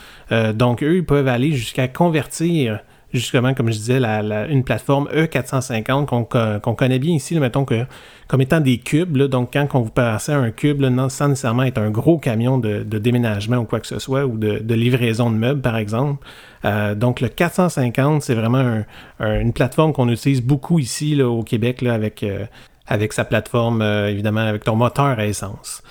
donc, 0.55 0.85
eux, 0.85 0.99
ils 0.99 1.05
peuvent 1.05 1.27
aller 1.27 1.51
jusqu'à 1.51 1.89
convertir 1.89 2.79
justement, 3.13 3.55
comme 3.55 3.71
je 3.71 3.79
disais, 3.79 3.99
une 3.99 4.65
plateforme 4.65 5.09
E450 5.15 6.61
qu'on 6.61 6.75
connaît 6.75 6.99
bien 6.99 7.15
ici, 7.15 7.39
mettons 7.39 7.65
que 7.65 7.85
comme 8.29 8.43
étant 8.43 8.61
des 8.61 8.79
cubes. 8.79 9.17
donc, 9.17 9.55
quand 9.55 9.67
on 9.75 9.81
vous 9.81 9.91
passez 9.91 10.33
un 10.33 10.51
cube, 10.51 10.83
non, 10.83 11.09
sans 11.09 11.29
nécessairement 11.29 11.63
être 11.63 11.79
un 11.79 11.91
gros 11.91 12.19
camion 12.19 12.59
de, 12.59 12.83
déménagement 12.83 13.57
ou 13.57 13.65
quoi 13.65 13.81
que 13.81 13.87
ce 13.87 13.99
soit, 13.99 14.27
ou 14.27 14.37
de, 14.37 14.75
livraison 14.75 15.31
de 15.31 15.37
meubles, 15.37 15.63
par 15.63 15.77
exemple. 15.77 16.27
Euh, 16.65 16.95
donc, 16.95 17.21
le 17.21 17.29
450, 17.29 18.23
c'est 18.23 18.35
vraiment 18.35 18.83
une 19.21 19.53
plateforme 19.53 19.93
qu'on 19.93 20.09
utilise 20.09 20.43
beaucoup 20.43 20.79
ici 20.79 21.21
au 21.23 21.43
Québec 21.43 21.83
avec, 21.83 22.23
euh, 22.23 22.45
avec 22.87 23.13
sa 23.13 23.25
plateforme, 23.25 23.83
euh, 23.83 24.11
évidemment, 24.11 24.41
avec 24.41 24.65
ton 24.65 24.77
moteur 24.77 25.19
à 25.19 25.27
essence. 25.27 25.83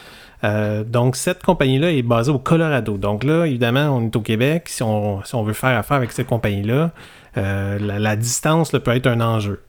Euh, 0.43 0.83
donc, 0.83 1.15
cette 1.15 1.43
compagnie-là 1.43 1.91
est 1.91 2.03
basée 2.03 2.31
au 2.31 2.39
Colorado. 2.39 2.97
Donc 2.97 3.23
là, 3.23 3.45
évidemment, 3.45 3.89
on 3.97 4.05
est 4.05 4.15
au 4.15 4.21
Québec. 4.21 4.69
Si 4.69 4.83
on, 4.83 5.21
veut 5.43 5.53
faire 5.53 5.77
affaire 5.77 5.97
avec 5.97 6.11
cette 6.11 6.27
compagnie-là, 6.27 6.91
euh, 7.37 7.79
la, 7.79 8.15
distance 8.15 8.71
peut 8.71 8.91
être 8.91 9.07
un 9.07 9.21
enjeu. 9.21 9.61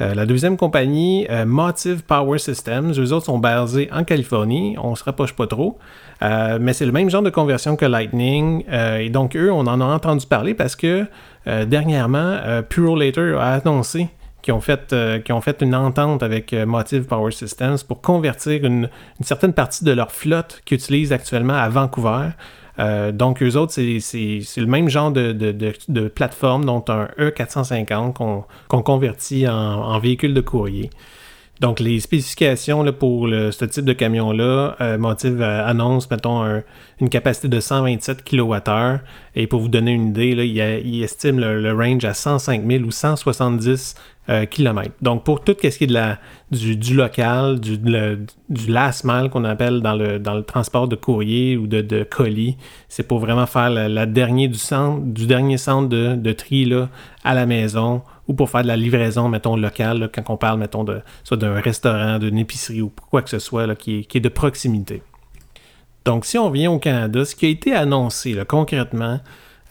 Euh, 0.00 0.14
la 0.14 0.24
deuxième 0.24 0.56
compagnie, 0.56 1.26
Motive 1.46 2.02
Power 2.04 2.38
Systems, 2.38 2.92
eux 2.92 3.12
autres 3.12 3.26
sont 3.26 3.38
basés 3.38 3.88
en 3.92 4.04
Californie. 4.04 4.76
On 4.82 4.90
ne 4.90 4.96
se 4.96 5.04
rapproche 5.04 5.34
pas 5.34 5.46
trop. 5.46 5.78
mais 6.20 6.72
c'est 6.72 6.86
le 6.86 6.92
même 6.92 7.10
genre 7.10 7.22
de 7.22 7.30
conversion 7.30 7.76
que 7.76 7.86
Lightning. 7.86 8.64
et 8.70 9.10
donc, 9.10 9.36
eux, 9.36 9.50
on 9.50 9.66
en 9.66 9.80
a 9.80 9.84
entendu 9.84 10.26
parler 10.26 10.54
parce 10.54 10.76
que 10.76 11.06
dernièrement, 11.46 12.38
Puro 12.68 12.96
Later 12.96 13.36
a 13.38 13.54
annoncé 13.54 14.08
qui 14.42 14.50
ont 14.52 14.60
fait, 14.60 14.92
euh, 14.92 15.20
qui 15.20 15.32
ont 15.32 15.40
fait 15.40 15.62
une 15.62 15.74
entente 15.74 16.22
avec 16.22 16.52
euh, 16.52 16.66
Motive 16.66 17.04
Power 17.04 17.30
Systems 17.30 17.78
pour 17.86 18.00
convertir 18.00 18.64
une, 18.64 18.90
certaine 19.20 19.52
partie 19.52 19.84
de 19.84 19.92
leur 19.92 20.10
flotte 20.10 20.60
qu'ils 20.64 20.76
utilisent 20.78 21.12
actuellement 21.12 21.54
à 21.54 21.68
Vancouver. 21.68 22.30
Euh, 22.78 23.12
donc, 23.12 23.42
eux 23.42 23.56
autres, 23.56 23.72
c'est 23.72 24.00
le 24.56 24.66
même 24.66 24.88
genre 24.88 25.12
de, 25.12 25.32
de, 25.32 26.08
plateforme, 26.08 26.64
dont 26.64 26.84
un 26.88 27.06
E450 27.18 28.14
qu'on 28.68 28.82
convertit 28.82 29.46
en, 29.46 29.54
en, 29.54 29.98
véhicule 29.98 30.34
de 30.34 30.40
courrier. 30.40 30.90
Donc, 31.60 31.78
les 31.78 32.00
spécifications 32.00 32.90
pour 32.92 33.28
ce 33.28 33.64
type 33.66 33.84
de 33.84 33.92
camion-là, 33.92 34.96
Motive 34.98 35.42
annonce, 35.42 36.10
mettons, 36.10 36.62
une 37.00 37.08
capacité 37.10 37.46
de 37.46 37.60
127 37.60 38.24
kWh. 38.24 38.98
Et 39.36 39.46
pour 39.46 39.60
vous 39.60 39.68
donner 39.68 39.92
une 39.92 40.08
idée, 40.08 40.34
là, 40.34 40.44
il, 40.44 41.02
estime 41.04 41.38
le, 41.38 41.72
range 41.72 42.04
à 42.04 42.14
105 42.14 42.66
000 42.66 42.84
ou 42.84 42.90
170 42.90 43.94
euh. 44.28 44.46
Donc, 45.00 45.24
pour 45.24 45.42
tout 45.42 45.56
ce 45.60 45.66
qui 45.66 45.84
est 45.84 45.86
de 45.86 46.74
du, 46.76 46.94
local, 46.94 47.58
du, 47.58 47.76
du 47.78 48.70
last 48.70 49.04
mile 49.04 49.30
qu'on 49.30 49.44
appelle 49.44 49.80
dans 49.80 49.94
le, 49.94 50.18
le 50.18 50.42
transport 50.42 50.86
de 50.86 50.94
courrier 50.94 51.56
ou 51.56 51.66
de, 51.66 52.04
colis, 52.04 52.56
c'est 52.88 53.02
pour 53.02 53.18
vraiment 53.18 53.46
faire 53.46 53.70
la, 53.70 54.06
du 54.06 54.54
centre, 54.54 55.02
du 55.04 55.26
dernier 55.26 55.58
centre 55.58 55.88
de, 55.88 56.14
de 56.14 56.32
tri 56.32 56.72
à 57.24 57.34
la 57.34 57.46
maison 57.46 58.02
ou 58.28 58.34
pour 58.34 58.48
faire 58.48 58.62
de 58.62 58.68
la 58.68 58.76
livraison, 58.76 59.28
mettons, 59.28 59.56
locale, 59.56 60.08
quand 60.14 60.22
on 60.28 60.36
parle, 60.36 60.60
mettons, 60.60 60.84
soit 61.24 61.36
d'un 61.36 61.60
restaurant, 61.60 62.18
d'une 62.18 62.38
épicerie 62.38 62.80
ou 62.80 62.92
quoi 63.10 63.22
que 63.22 63.30
ce 63.30 63.40
soit 63.40 63.74
qui, 63.74 64.06
est, 64.14 64.20
de 64.20 64.28
proximité. 64.28 65.02
Donc, 66.04 66.24
si 66.24 66.38
on 66.38 66.50
vient 66.50 66.70
au 66.70 66.78
Canada, 66.78 67.24
ce 67.24 67.34
qui 67.34 67.46
a 67.46 67.48
été 67.48 67.74
annoncé 67.74 68.36
concrètement, 68.46 69.20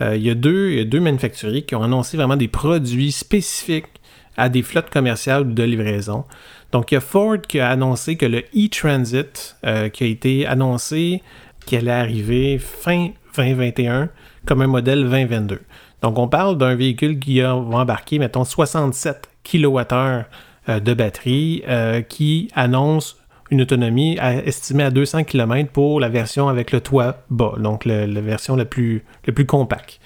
euh, 0.01 0.15
il, 0.15 0.24
y 0.24 0.29
a 0.29 0.36
deux, 0.36 0.72
il 0.72 0.77
y 0.77 0.81
a 0.81 0.86
deux 0.86 1.00
manufacturiers 1.00 1.62
qui 1.62 1.75
ont 1.75 1.84
annoncé 1.84 2.17
vraiment 2.17 2.38
des 2.38 2.48
produits 2.48 3.12
spécifiques 3.12 4.00
à 4.38 4.50
des 4.50 4.61
flottes 4.61 4.89
commerciales 4.89 5.41
ou 5.41 5.53
de 5.53 5.63
livraison. 5.63 6.25
Donc, 6.71 6.91
il 6.91 6.95
y 6.95 6.97
a 6.97 7.01
Ford 7.01 7.41
qui 7.41 7.59
a 7.59 7.69
annoncé 7.69 8.15
que 8.15 8.25
le 8.25 8.39
e-Transit, 8.55 9.57
euh, 9.65 9.89
qui 9.89 10.03
a 10.03 10.07
été 10.07 10.45
annoncé 10.45 11.21
qui 11.65 11.75
allait 11.75 11.91
arriver 11.91 12.57
fin 12.57 13.09
2021 13.38 14.09
comme 14.45 14.61
un 14.61 14.67
modèle 14.67 15.03
2022. 15.03 15.59
Donc, 16.01 16.17
on 16.17 16.27
parle 16.27 16.57
d'un 16.57 16.75
véhicule 16.75 17.19
qui 17.19 17.41
va 17.41 17.55
embarquer, 17.55 18.17
mettons, 18.17 18.43
67 18.43 19.29
kWh 19.43 20.23
de 20.67 20.93
batterie, 20.93 21.63
euh, 21.67 22.01
qui 22.01 22.50
annonce 22.55 23.17
une 23.51 23.61
autonomie 23.61 24.17
estimée 24.45 24.83
à 24.83 24.91
200 24.91 25.25
km 25.25 25.69
pour 25.71 26.00
la 26.00 26.07
version 26.07 26.47
avec 26.47 26.71
le 26.71 26.79
toit 26.79 27.17
bas, 27.29 27.53
donc 27.57 27.83
la 27.83 28.21
version 28.21 28.55
la 28.55 28.63
plus, 28.63 29.03
la 29.27 29.33
plus 29.33 29.45
compacte. 29.45 30.00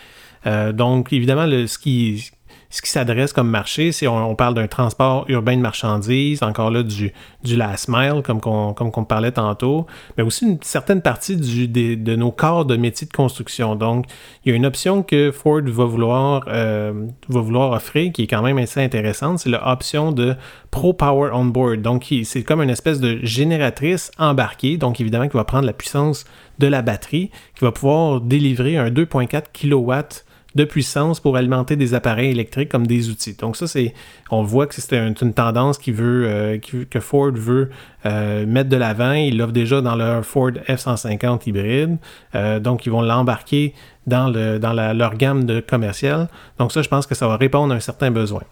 Euh, 0.46 0.72
donc, 0.72 1.12
évidemment, 1.12 1.46
le, 1.46 1.68
ce, 1.68 1.78
qui, 1.78 2.32
ce 2.70 2.82
qui 2.82 2.90
s'adresse 2.90 3.32
comme 3.32 3.50
marché, 3.50 3.92
c'est 3.92 4.08
on, 4.08 4.36
parle 4.36 4.54
d'un 4.54 4.68
transport 4.68 5.26
urbain 5.30 5.56
de 5.56 5.62
marchandises, 5.62 6.44
encore 6.44 6.72
là 6.72 6.84
du, 6.84 7.14
du 7.44 7.56
last 7.56 7.88
mile, 7.88 8.22
comme 8.24 8.42
qu'on 8.42 8.74
comme 8.74 9.06
parlait 9.06 9.32
tantôt, 9.32 9.86
mais 10.18 10.24
aussi 10.24 10.46
une 10.46 10.58
certaine 10.62 11.02
partie 11.02 11.38
de 11.38 12.16
nos 12.16 12.32
corps 12.32 12.66
de 12.66 12.76
métier 12.76 13.08
de 13.08 13.14
construction. 13.14 13.76
Donc, 13.76 14.06
il 14.44 14.50
y 14.50 14.54
a 14.54 14.56
une 14.56 14.66
option 14.66 15.04
que 15.04 15.32
Ford 15.32 15.62
va 15.66 15.86
vouloir, 15.86 16.46
euh, 16.48 17.08
va 17.30 17.40
vouloir 17.42 17.72
offrir 17.72 18.12
qui 18.12 18.24
est 18.24 18.28
quand 18.28 18.42
même 18.42 18.58
assez 18.58 18.84
intéressante, 18.84 19.40
c'est 19.40 19.50
l'option 19.50 20.12
de 20.12 20.36
Pro 20.72 20.94
Power 20.94 21.32
On 21.34 21.46
Board. 21.46 21.82
Donc, 21.82 22.14
c'est 22.24 22.44
comme 22.44 22.62
une 22.62 22.70
espèce 22.70 23.00
de 23.00 23.20
génératrice 23.24 24.12
embarquée, 24.18 24.78
donc 24.78 25.00
évidemment 25.00 25.28
qui 25.28 25.38
va 25.38 25.46
prendre 25.46 25.66
la 25.66 25.74
puissance 25.74 26.26
de 26.60 26.68
la 26.68 26.82
batterie, 26.82 27.32
qui 27.56 27.64
va 27.64 27.72
pouvoir 27.72 28.22
délivrer 28.22 28.78
un 28.78 28.90
2.4 28.90 29.44
kW 29.54 30.26
de 30.56 30.64
puissance 30.64 31.20
pour 31.20 31.36
alimenter 31.36 31.76
des 31.76 31.94
appareils 31.94 32.32
électriques 32.32 32.70
comme 32.70 32.88
des 32.88 33.10
outils. 33.10 33.36
Donc 33.36 33.58
ça, 33.58 33.68
c'est, 33.68 33.94
on 34.32 34.44
voit 34.44 34.68
que 34.68 34.76
c'est 34.76 34.94
une, 34.94 35.34
tendance 35.34 35.78
qui 35.78 35.92
veut, 35.92 36.26
euh, 36.28 36.58
que 36.90 37.00
Ford 37.02 37.32
veut 37.34 37.70
euh, 38.06 38.46
mettre 38.46 38.70
de 38.70 38.78
l'avant. 38.78 39.14
Ils 39.14 39.38
l'offrent 39.38 39.52
déjà 39.52 39.82
dans 39.82 39.96
leur 39.96 40.26
Ford 40.26 40.52
F-150 40.68 41.48
hybride. 41.48 41.98
Euh, 42.36 42.60
donc 42.60 42.86
ils 42.86 42.92
vont 42.92 43.02
l'embarquer 43.02 43.74
dans, 44.08 44.30
le, 44.30 44.58
dans 44.58 44.74
leur 44.74 45.16
gamme 45.16 45.44
de 45.44 45.60
commercial. 45.60 46.30
Donc 46.58 46.72
ça, 46.72 46.82
je 46.82 46.88
pense 46.90 47.06
que 47.06 47.16
ça 47.16 47.28
va 47.28 47.36
répondre 47.36 47.74
à 47.74 47.78
un 47.78 47.82
certain 47.82 48.12
besoin. 48.12 48.44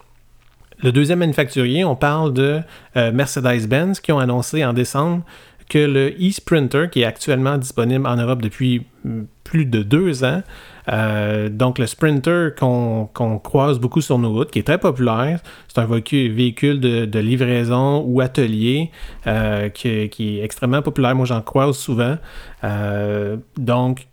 Le 0.82 0.92
deuxième 0.92 1.20
manufacturier, 1.20 1.84
on 1.84 1.96
parle 1.96 2.34
de 2.34 2.60
Mercedes-Benz 2.94 4.00
qui 4.00 4.12
ont 4.12 4.18
annoncé 4.18 4.64
en 4.64 4.72
décembre 4.72 5.22
que 5.68 5.78
le 5.78 6.08
e-Sprinter, 6.20 6.90
qui 6.90 7.02
est 7.02 7.04
actuellement 7.04 7.56
disponible 7.56 8.06
en 8.06 8.16
Europe 8.16 8.42
depuis 8.42 8.86
mm, 9.04 9.22
plus 9.44 9.64
de 9.64 9.82
deux 9.82 10.24
ans, 10.24 10.42
euh, 10.92 11.48
donc, 11.48 11.78
le 11.78 11.86
Sprinter 11.86 12.54
qu'on 12.54 13.08
croise 13.42 13.78
beaucoup 13.78 14.00
sur 14.00 14.18
nos 14.18 14.32
routes, 14.32 14.50
qui 14.50 14.58
est 14.58 14.64
très 14.64 14.78
populaire, 14.78 15.40
c'est 15.68 15.80
un 15.80 15.86
véhicule 15.86 16.80
de, 16.80 17.18
livraison 17.18 18.04
ou 18.06 18.20
atelier 18.20 18.90
euh, 19.26 19.68
qui, 19.68 19.88
est 19.88 20.44
extrêmement 20.44 20.82
populaire. 20.82 21.14
Moi, 21.14 21.26
j'en 21.26 21.40
croise 21.40 21.76
souvent. 21.76 22.16
Euh, 22.64 23.36
donc, 23.56 24.06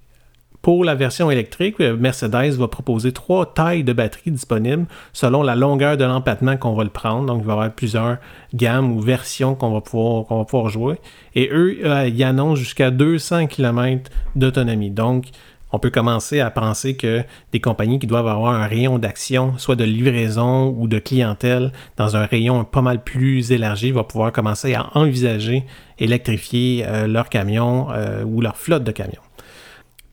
pour 0.62 0.86
la 0.86 0.94
version 0.94 1.32
électrique, 1.32 1.80
Mercedes 1.80 2.52
va 2.52 2.68
proposer 2.68 3.12
trois 3.12 3.52
tailles 3.52 3.84
de 3.84 3.94
batterie 3.94 4.30
disponibles 4.30 4.86
selon 5.12 5.42
la 5.42 5.56
longueur 5.56 5.98
de 5.98 6.04
l'empattement 6.04 6.56
qu'on 6.56 6.76
va 6.76 6.84
le 6.84 6.92
prendre. 6.92 7.26
Donc, 7.26 7.42
il 7.42 7.48
va 7.48 7.54
y 7.54 7.56
avoir 7.56 7.72
plusieurs 7.72 8.18
gammes 8.54 8.92
ou 8.92 9.00
versions 9.00 9.56
qu'on 9.56 9.72
va, 9.72 9.82
pouvoir, 9.82 10.70
jouer. 10.70 10.98
Et 11.34 11.50
eux, 11.52 11.80
ils 12.08 12.24
annoncent 12.24 12.58
jusqu'à 12.58 12.92
200 12.92 13.48
km 13.48 14.12
d'autonomie. 14.36 14.92
Donc, 14.92 15.32
on 15.72 15.80
peut 15.80 15.90
commencer 15.90 16.40
à 16.40 16.52
penser 16.52 16.96
que 16.96 17.24
des 17.52 17.60
compagnies 17.60 18.00
qui 18.00 18.08
doivent 18.08 18.28
avoir 18.28 18.54
un 18.54 18.68
rayon 18.68 19.00
d'action, 19.00 19.58
soit 19.58 19.76
de 19.76 19.84
livraison 19.84 20.76
ou 20.78 20.88
de 20.88 21.00
clientèle, 21.00 21.72
dans 21.98 22.16
un 22.16 22.26
rayon 22.26 22.64
pas 22.64 22.82
mal 22.82 23.04
plus 23.04 23.52
élargi, 23.52 23.92
vont 23.92 24.04
pouvoir 24.04 24.32
commencer 24.32 24.74
à 24.74 24.90
envisager 24.98 25.66
électrifier 26.00 26.86
euh, 26.88 27.08
leurs 27.08 27.30
camions 27.30 27.88
euh, 27.92 28.24
ou 28.24 28.42
leur 28.42 28.58
flotte 28.58 28.84
de 28.84 28.92
camions. 28.92 29.22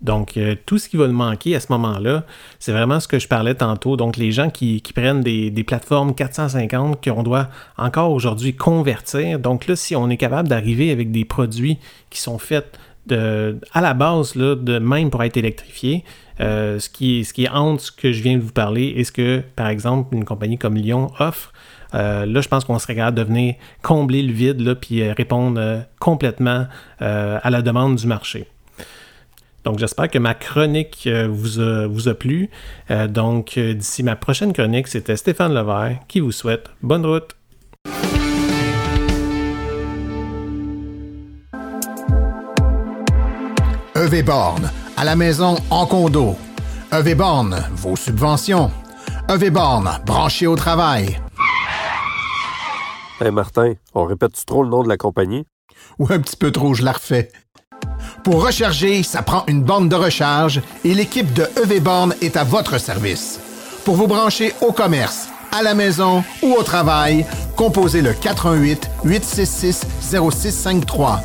Donc, 0.01 0.37
euh, 0.37 0.55
tout 0.65 0.79
ce 0.79 0.89
qui 0.89 0.97
va 0.97 1.09
manquer 1.09 1.57
à 1.57 1.61
ce 1.61 1.73
moment-là, 1.73 2.25
c'est 2.61 2.71
vraiment 2.71 3.01
ce 3.01 3.09
que 3.09 3.19
je 3.19 3.27
parlais 3.27 3.55
tantôt. 3.55 3.97
Donc, 3.97 4.17
les 4.17 4.31
gens 4.31 4.49
qui, 4.49 4.81
prennent 4.95 5.23
des, 5.23 5.51
des, 5.51 5.65
plateformes 5.65 6.15
450 6.15 7.03
qu'on 7.03 7.23
doit 7.25 7.49
encore 7.77 8.13
aujourd'hui 8.13 8.55
convertir. 8.55 9.39
Donc 9.41 9.67
là, 9.67 9.75
si 9.75 9.97
on 9.97 10.09
est 10.09 10.17
capable 10.17 10.49
d'arriver 10.49 10.93
avec 10.93 11.11
des 11.11 11.25
produits 11.25 11.79
qui 12.11 12.21
sont 12.21 12.39
faits 12.39 12.79
à 13.13 13.81
la 13.81 13.95
base, 13.95 14.35
là, 14.35 14.55
de 14.55 14.79
même 14.79 15.11
pour 15.11 15.23
être 15.23 15.37
électrifié, 15.37 16.05
euh, 16.41 16.79
ce, 16.79 16.89
qui 16.89 17.25
ce 17.25 17.33
qui 17.33 17.45
est 17.45 17.49
entre 17.49 17.83
ce 17.83 17.93
que 17.93 18.13
je 18.13 18.23
viens 18.23 18.37
de 18.37 18.43
vous 18.43 18.53
parler 18.53 18.93
et 18.97 19.05
ce 19.05 19.11
que, 19.11 19.43
par 19.57 19.69
exemple, 19.69 20.15
une 20.15 20.25
compagnie 20.25 20.59
comme 20.59 20.77
Lyon 20.77 21.11
offre, 21.19 21.53
euh, 21.95 22.27
là, 22.27 22.41
je 22.41 22.49
pense 22.49 22.65
qu'on 22.65 22.79
serait 22.79 22.95
capable 22.95 23.17
de 23.17 23.23
venir 23.23 23.55
combler 23.83 24.23
le 24.23 24.33
vide, 24.33 24.61
là, 24.61 24.75
puis 24.75 25.03
euh, 25.03 25.15
répondre 25.17 25.85
complètement 25.99 26.67
à 27.01 27.51
la 27.51 27.63
demande 27.63 27.97
du 27.97 28.07
marché. 28.07 28.47
Donc, 29.65 29.79
j'espère 29.79 30.09
que 30.09 30.19
ma 30.19 30.35
chronique 30.35 31.09
vous, 31.29 31.61
a, 31.61 31.87
vous 31.87 32.09
a 32.09 32.15
plu. 32.15 32.49
donc, 33.09 33.59
d'ici 33.59 34.03
ma 34.03 34.17
prochaine 34.17 34.53
chronique, 34.53 34.89
c'était 34.89 35.17
Stéphane 35.17 35.53
Levert 35.53 35.99
qui 36.09 36.21
vous 36.21 36.33
souhaite 36.33 36.71
bonne 36.83 37.05
route. 37.05 37.38
EV 44.09 44.23
Borne, 44.23 44.71
à 44.97 45.05
la 45.05 45.17
maison 45.17 45.57
en 45.69 45.85
condo. 45.85 46.35
EV 46.91 47.15
Borne, 47.15 47.63
vos 47.73 47.95
subventions. 47.95 48.71
EV 49.29 49.51
Borne, 49.51 50.01
branché 50.07 50.47
au 50.47 50.57
travail. 50.57 51.21
Hey 53.21 53.31
Martin, 53.31 53.75
on 53.95 54.07
répète-tu 54.07 54.47
trop 54.47 54.63
le 54.63 54.71
nom 54.71 54.83
de 54.83 54.89
la 54.89 54.97
compagnie? 54.97 55.45
Ou 55.99 56.07
un 56.09 56.21
petit 56.21 56.39
peu 56.39 56.51
trop, 56.51 56.73
je 56.73 56.85
la 56.85 56.93
refais. 56.93 57.31
Pour 58.25 58.47
recharger, 58.47 59.03
ça 59.03 59.21
prend 59.21 59.45
une 59.47 59.63
borne 59.63 59.91
de 59.91 59.97
recharge 59.97 60.63
et 60.87 60.95
l'équipe 60.95 61.35
de 61.35 61.47
EV 61.63 61.81
Borne 61.81 62.15
est 62.23 62.39
à 62.39 62.45
votre 62.45 62.79
service. 62.79 63.39
Pour 63.85 63.97
vous 63.97 64.07
brancher 64.07 64.55
au 64.63 64.73
commerce, 64.73 65.29
à 65.53 65.63
la 65.63 65.75
maison 65.75 66.25
ou 66.43 66.55
au 66.55 66.63
travail, 66.63 67.27
composez 67.57 68.01
le 68.01 68.15
418 68.15 68.89
866 69.05 69.87
0653 70.01 71.21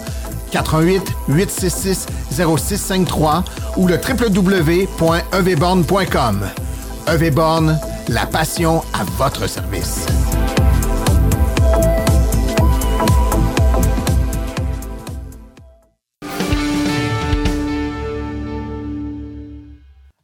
88 0.53 1.01
866 1.29 2.05
0653 2.31 3.43
ou 3.77 3.87
le 3.87 3.95
www.evborn.com. 3.95 6.49
EVborn, 7.07 7.79
la 8.09 8.25
passion 8.25 8.83
à 8.93 9.05
votre 9.17 9.47
service. 9.49 10.05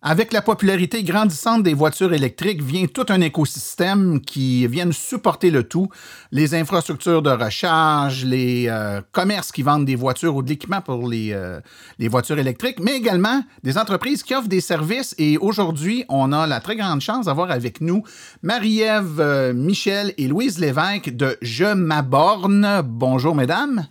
Avec 0.10 0.34
la 0.34 0.42
popularité 0.42 1.04
grandissante 1.04 1.62
des 1.62 1.76
voitures 1.76 2.16
électriques 2.16 2.64
vient 2.64 2.88
tout 2.88 3.06
un 3.10 3.22
écosystème 3.22 4.20
qui 4.20 4.66
vient 4.66 4.92
supporter 4.92 5.52
le 5.52 5.62
tout. 5.62 5.88
Les 6.32 6.56
infrastructures 6.56 7.22
de 7.22 7.30
recharge, 7.30 8.26
les 8.26 8.66
euh, 8.70 9.02
commerces 9.12 9.52
qui 9.52 9.62
vendent 9.62 9.86
des 9.86 9.96
voitures 9.96 10.36
ou 10.36 10.42
de 10.42 10.50
l'équipement 10.50 10.82
pour 10.82 11.08
les, 11.08 11.32
euh, 11.32 11.60
les 12.00 12.08
voitures 12.08 12.40
électriques, 12.40 12.80
mais 12.80 12.94
également 12.94 13.44
des 13.62 13.78
entreprises 13.78 14.24
qui 14.24 14.34
offrent 14.34 14.48
des 14.48 14.62
services. 14.62 15.14
Et 15.20 15.38
aujourd'hui, 15.38 16.06
on 16.10 16.32
a 16.32 16.48
la 16.48 16.60
très 16.60 16.76
grande 16.76 17.02
chance 17.02 17.28
d'avoir 17.28 17.52
avec 17.52 17.80
nous 17.80 18.02
Marie-Ève 18.42 19.20
euh, 19.20 19.54
Michel 19.54 20.16
et 20.18 20.28
Louise 20.28 20.58
Lévesque 20.58 21.16
de 21.16 21.38
Je 21.44 21.72
m'aborne. 21.76 22.82
Bonjour, 22.84 23.36
mesdames. 23.36 23.86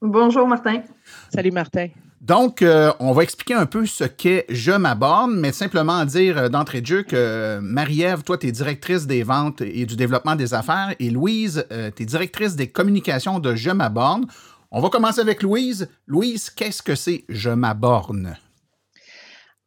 Bonjour, 0.00 0.48
Martin. 0.48 0.80
Salut, 1.28 1.50
Martin. 1.50 1.88
Donc, 2.20 2.62
euh, 2.62 2.92
on 2.98 3.12
va 3.12 3.22
expliquer 3.22 3.54
un 3.54 3.66
peu 3.66 3.84
ce 3.86 4.04
qu'est 4.04 4.46
Je 4.48 4.72
m'aborde, 4.72 5.32
mais 5.32 5.52
simplement 5.52 6.04
dire 6.04 6.38
euh, 6.38 6.48
d'entrée 6.48 6.80
de 6.80 6.86
jeu 6.86 7.02
que 7.02 7.14
euh, 7.14 7.60
Marie-Ève, 7.60 8.22
toi, 8.22 8.38
tu 8.38 8.48
es 8.48 8.52
directrice 8.52 9.06
des 9.06 9.22
ventes 9.22 9.60
et 9.60 9.84
du 9.84 9.96
développement 9.96 10.34
des 10.34 10.54
affaires, 10.54 10.94
et 10.98 11.10
Louise, 11.10 11.66
tu 11.96 12.02
es 12.02 12.06
directrice 12.06 12.56
des 12.56 12.68
communications 12.68 13.38
de 13.38 13.54
Je 13.54 13.70
m'aborde. 13.70 14.24
On 14.70 14.80
va 14.80 14.88
commencer 14.88 15.20
avec 15.20 15.42
Louise. 15.42 15.88
Louise, 16.06 16.50
qu'est-ce 16.50 16.82
que 16.82 16.94
c'est 16.94 17.24
Je 17.28 17.50
m'aborde? 17.50 18.34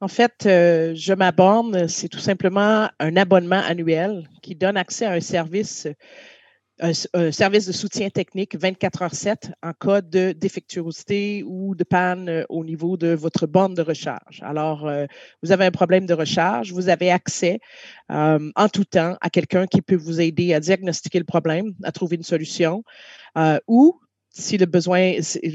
En 0.02 0.08
fait, 0.08 0.34
je 0.44 1.14
m'abonne, 1.14 1.88
c'est 1.88 2.08
tout 2.08 2.20
simplement 2.20 2.90
un 3.00 3.18
abonnement 3.18 3.62
annuel 3.66 4.30
qui 4.42 4.56
donne 4.56 4.78
accès 4.78 5.06
à 5.06 5.12
un 5.12 5.20
service 5.20 5.88
un, 6.80 7.32
service 7.32 7.66
de 7.66 7.72
soutien 7.72 8.10
technique 8.10 8.56
24 8.56 9.02
heures 9.02 9.16
7 9.16 9.52
en 9.62 9.74
cas 9.74 10.02
de 10.02 10.32
défectuosité 10.32 11.44
ou 11.46 11.76
de 11.76 11.84
panne 11.84 12.30
euh, 12.30 12.44
au 12.50 12.64
niveau 12.64 12.98
de 12.98 13.10
votre 13.10 13.48
borne 13.48 13.74
de 13.74 13.82
recharge. 13.82 14.42
Alors, 14.42 14.88
euh, 14.88 15.06
vous 15.44 15.52
avez 15.52 15.66
un 15.66 15.72
problème 15.72 16.06
de 16.06 16.14
recharge, 16.14 16.72
vous 16.72 16.90
avez 16.90 17.12
accès 17.12 17.60
euh, 18.12 18.52
en 18.56 18.70
tout 18.70 18.86
temps 18.86 19.18
à 19.22 19.30
quelqu'un 19.30 19.68
qui 19.68 19.82
peut 19.82 19.96
vous 19.96 20.22
aider 20.22 20.54
à 20.54 20.60
diagnostiquer 20.60 21.20
le 21.20 21.26
problème, 21.26 21.74
à 21.84 21.92
trouver 21.92 22.16
une 22.16 22.24
solution, 22.24 22.84
ou 23.68 24.00
si 24.32 24.58
le 24.58 24.66
besoin 24.66 25.14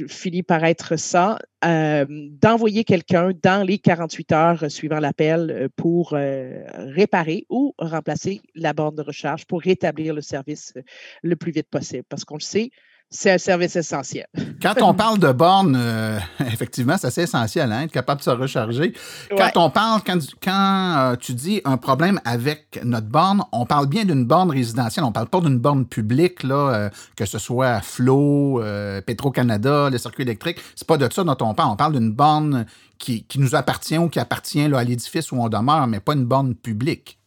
finit 0.09 0.43
par 0.43 0.65
être 0.65 0.97
ça, 0.97 1.39
euh, 1.65 2.05
d'envoyer 2.09 2.85
quelqu'un 2.85 3.31
dans 3.43 3.65
les 3.65 3.79
48 3.79 4.33
heures 4.33 4.71
suivant 4.71 4.99
l'appel 4.99 5.51
euh, 5.51 5.69
pour 5.77 6.13
euh, 6.13 6.65
réparer 6.77 7.47
ou 7.49 7.75
remplacer 7.79 8.41
la 8.55 8.73
borne 8.73 8.97
de 8.97 9.03
recharge 9.03 9.47
pour 9.47 9.63
rétablir 9.63 10.13
le 10.13 10.21
service 10.21 10.75
le 11.23 11.37
plus 11.37 11.53
vite 11.53 11.69
possible. 11.71 12.05
Parce 12.09 12.25
qu'on 12.25 12.37
le 12.37 12.41
sait, 12.41 12.71
c'est 13.14 13.31
un 13.31 13.38
service 13.38 13.77
essentiel. 13.77 14.27
Quand 14.61 14.83
on 14.83 14.92
parle 14.92 15.20
de 15.20 15.31
borne, 15.31 15.77
euh, 15.79 16.18
effectivement, 16.40 16.96
c'est 16.98 17.07
assez 17.07 17.22
essentiel, 17.22 17.70
hein, 17.70 17.83
être 17.83 17.92
capable 17.92 18.18
de 18.18 18.24
se 18.24 18.31
recharger. 18.31 18.92
Quand 19.31 19.53
on 19.57 19.70
parle, 19.70 20.03
quand, 20.05 20.18
euh, 20.48 21.16
tu 21.16 21.33
dis 21.33 21.61
un 21.64 21.77
problème 21.77 22.20
avec 22.24 22.81
notre 22.83 23.07
borne, 23.07 23.44
on 23.53 23.66
parle 23.66 23.87
bien 23.87 24.05
d'une 24.05 24.24
borne 24.24 24.50
résidentielle, 24.50 25.05
on 25.05 25.09
ne 25.09 25.12
parle 25.12 25.29
pas 25.29 25.40
d'une 25.40 25.61
borne 25.61 25.87
publique, 25.87 26.42
là, 26.42 26.74
euh, 26.74 26.90
que 27.16 27.24
ce 27.24 27.38
soit 27.38 27.81
Flow, 27.83 28.61
Petro-Canada, 29.07 29.90
le 29.90 29.98
circuit 29.98 30.24
électrique. 30.24 30.59
C'est 30.74 30.88
pas 30.88 30.96
de 30.96 31.09
ça 31.12 31.22
dont 31.22 31.37
on 31.40 31.55
parle. 31.55 31.70
On 31.70 31.77
parle 31.77 31.92
d'une 31.92 32.11
borne 32.11 32.66
qui, 32.98 33.24
nous 33.37 33.55
appartient 33.55 33.96
ou 33.96 34.09
qui 34.09 34.18
appartient 34.18 34.66
là, 34.66 34.79
à 34.79 34.85
l'édifice 34.85 35.31
où 35.31 35.37
on 35.37 35.48
demeure, 35.48 35.87
mais 35.87 36.00
pas 36.00 36.14
une 36.14 36.24
borne 36.24 36.57
publique 36.57 37.20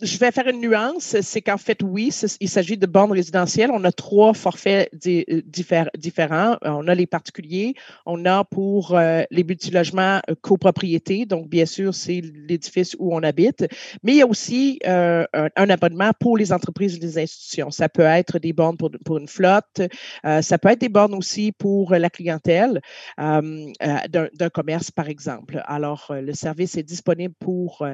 je 0.00 0.16
vais 0.18 0.30
faire 0.30 0.46
une 0.46 0.60
nuance, 0.60 1.16
c'est 1.22 1.42
qu'en 1.42 1.56
fait, 1.56 1.82
oui, 1.82 2.12
il 2.40 2.48
s'agit 2.48 2.76
de 2.76 2.86
bornes 2.86 3.10
résidentielles. 3.10 3.70
On 3.72 3.82
a 3.82 3.90
trois 3.90 4.32
forfaits 4.32 4.90
euh, 5.06 5.42
différents. 5.96 6.56
On 6.62 6.86
a 6.86 6.94
les 6.94 7.06
particuliers, 7.06 7.74
on 8.06 8.24
a 8.24 8.44
pour 8.44 8.94
euh, 8.94 9.22
les 9.30 9.42
multilogements 9.42 10.20
euh, 10.28 10.34
copropriété, 10.40 11.26
donc 11.26 11.48
bien 11.48 11.66
sûr, 11.66 11.94
c'est 11.94 12.20
l'édifice 12.20 12.94
où 12.98 13.14
on 13.14 13.22
habite, 13.24 13.66
mais 14.04 14.12
il 14.12 14.18
y 14.18 14.22
a 14.22 14.26
aussi 14.26 14.78
un, 14.84 15.26
abonnement 15.56 16.12
pour 16.20 16.36
les 16.36 16.52
entreprises 16.52 16.96
et 16.96 17.00
les 17.00 17.18
institutions. 17.18 17.70
Ça 17.70 17.88
peut 17.88 18.02
être 18.02 18.38
des 18.38 18.52
bornes 18.52 18.76
pour, 18.76 18.90
pour 19.04 19.18
une 19.18 19.28
flotte, 19.28 19.82
ça 20.24 20.58
peut 20.58 20.68
être 20.68 20.80
des 20.80 20.88
bornes 20.88 21.14
aussi 21.14 21.52
pour 21.52 21.92
la 21.92 22.10
clientèle 22.10 22.80
d'un 23.18 24.50
commerce, 24.52 24.90
par 24.90 25.08
exemple. 25.08 25.62
Alors, 25.66 26.10
le 26.10 26.32
service 26.32 26.76
est 26.76 26.82
disponible 26.82 27.34
pour, 27.38 27.86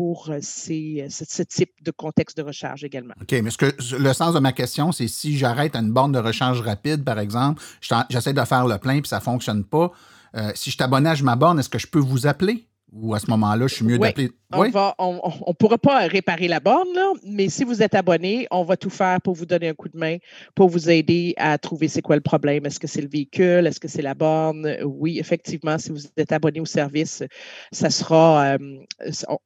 pour 0.00 0.30
ces, 0.40 1.08
ce 1.10 1.42
type 1.42 1.72
de 1.82 1.90
contexte 1.90 2.38
de 2.38 2.42
recharge 2.42 2.84
également. 2.84 3.12
OK, 3.20 3.32
mais 3.42 3.50
ce 3.50 3.58
que, 3.58 3.66
le 3.98 4.12
sens 4.14 4.32
de 4.32 4.38
ma 4.38 4.52
question, 4.52 4.92
c'est 4.92 5.08
si 5.08 5.36
j'arrête 5.36 5.76
à 5.76 5.80
une 5.80 5.92
borne 5.92 6.10
de 6.10 6.18
recharge 6.18 6.62
rapide, 6.62 7.04
par 7.04 7.18
exemple, 7.18 7.62
j'essaie 8.08 8.32
de 8.32 8.44
faire 8.46 8.66
le 8.66 8.78
plein 8.78 9.02
puis 9.02 9.10
ça 9.10 9.18
ne 9.18 9.22
fonctionne 9.22 9.62
pas. 9.62 9.92
Euh, 10.36 10.52
si 10.54 10.70
je 10.70 10.78
t'abonne 10.78 11.06
à 11.06 11.14
ma 11.16 11.36
borne, 11.36 11.58
est-ce 11.58 11.68
que 11.68 11.78
je 11.78 11.86
peux 11.86 11.98
vous 11.98 12.26
appeler? 12.26 12.66
Ou 12.92 13.14
à 13.14 13.20
ce 13.20 13.30
moment-là, 13.30 13.66
je 13.66 13.74
suis 13.74 13.84
mieux 13.84 13.98
d'appeler. 13.98 14.30
On 14.52 14.64
ne 14.64 15.52
pourra 15.52 15.78
pas 15.78 15.98
réparer 16.08 16.48
la 16.48 16.58
borne, 16.58 16.98
mais 17.24 17.48
si 17.48 17.62
vous 17.62 17.82
êtes 17.82 17.94
abonné, 17.94 18.48
on 18.50 18.64
va 18.64 18.76
tout 18.76 18.90
faire 18.90 19.20
pour 19.20 19.34
vous 19.34 19.46
donner 19.46 19.68
un 19.68 19.74
coup 19.74 19.88
de 19.88 19.96
main, 19.96 20.16
pour 20.56 20.68
vous 20.68 20.90
aider 20.90 21.34
à 21.36 21.56
trouver 21.56 21.86
c'est 21.86 22.02
quoi 22.02 22.16
le 22.16 22.22
problème. 22.22 22.66
Est-ce 22.66 22.80
que 22.80 22.88
c'est 22.88 23.02
le 23.02 23.08
véhicule? 23.08 23.66
Est-ce 23.66 23.78
que 23.78 23.86
c'est 23.86 24.02
la 24.02 24.14
borne? 24.14 24.76
Oui, 24.84 25.20
effectivement, 25.20 25.78
si 25.78 25.90
vous 25.90 26.00
êtes 26.16 26.32
abonné 26.32 26.60
au 26.60 26.66
service, 26.66 27.22
ça 27.70 27.90
sera, 27.90 28.54
euh, 28.54 28.58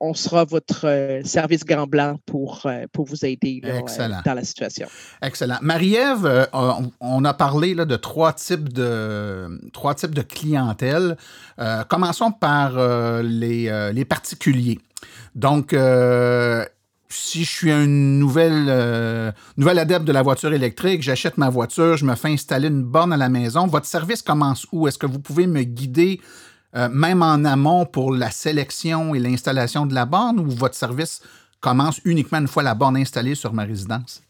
on 0.00 0.14
sera 0.14 0.44
votre 0.44 0.86
euh, 0.86 1.22
service 1.24 1.64
grand 1.64 1.86
blanc 1.86 2.18
pour, 2.24 2.62
euh, 2.64 2.86
pour 2.92 3.04
vous 3.04 3.26
aider 3.26 3.60
dans 4.24 4.34
la 4.34 4.44
situation. 4.44 4.88
Excellent. 5.20 5.58
Marie-Ève, 5.60 6.48
on 7.00 7.24
a 7.24 7.34
parlé 7.34 7.74
là, 7.74 7.84
de 7.84 7.96
trois 7.96 8.32
types 8.32 8.72
de 8.72 9.60
trois 9.72 9.94
types 9.94 10.14
de 10.14 10.22
clientèle. 10.22 11.16
commençons 11.88 12.32
par 12.32 12.78
les, 13.40 13.90
les 13.92 14.04
particuliers. 14.04 14.78
Donc, 15.34 15.72
euh, 15.72 16.64
si 17.08 17.44
je 17.44 17.50
suis 17.50 17.70
un 17.70 17.86
nouvel, 17.86 18.66
euh, 18.68 19.30
adepte 19.66 20.04
de 20.04 20.12
la 20.12 20.22
voiture 20.22 20.52
électrique, 20.52 21.02
j'achète 21.02 21.38
ma 21.38 21.48
voiture, 21.48 21.96
je 21.96 22.04
me 22.04 22.14
fais 22.14 22.28
installer 22.28 22.68
une 22.68 22.82
borne 22.82 23.12
à 23.12 23.16
la 23.16 23.28
maison, 23.28 23.66
votre 23.66 23.86
service 23.86 24.22
commence 24.22 24.66
où? 24.72 24.88
Est-ce 24.88 24.98
que 24.98 25.06
vous 25.06 25.20
pouvez 25.20 25.46
me 25.46 25.62
guider 25.62 26.20
euh, 26.76 26.88
même 26.88 27.22
en 27.22 27.44
amont 27.44 27.86
pour 27.86 28.12
la 28.12 28.30
sélection 28.30 29.14
et 29.14 29.20
l'installation 29.20 29.86
de 29.86 29.94
la 29.94 30.06
borne 30.06 30.40
ou 30.40 30.50
votre 30.50 30.74
service 30.74 31.22
commence 31.60 32.00
uniquement 32.04 32.38
une 32.38 32.48
fois 32.48 32.62
la 32.62 32.74
borne 32.74 32.96
installée 32.96 33.36
sur 33.36 33.52
ma 33.52 33.62
résidence? 33.64 34.23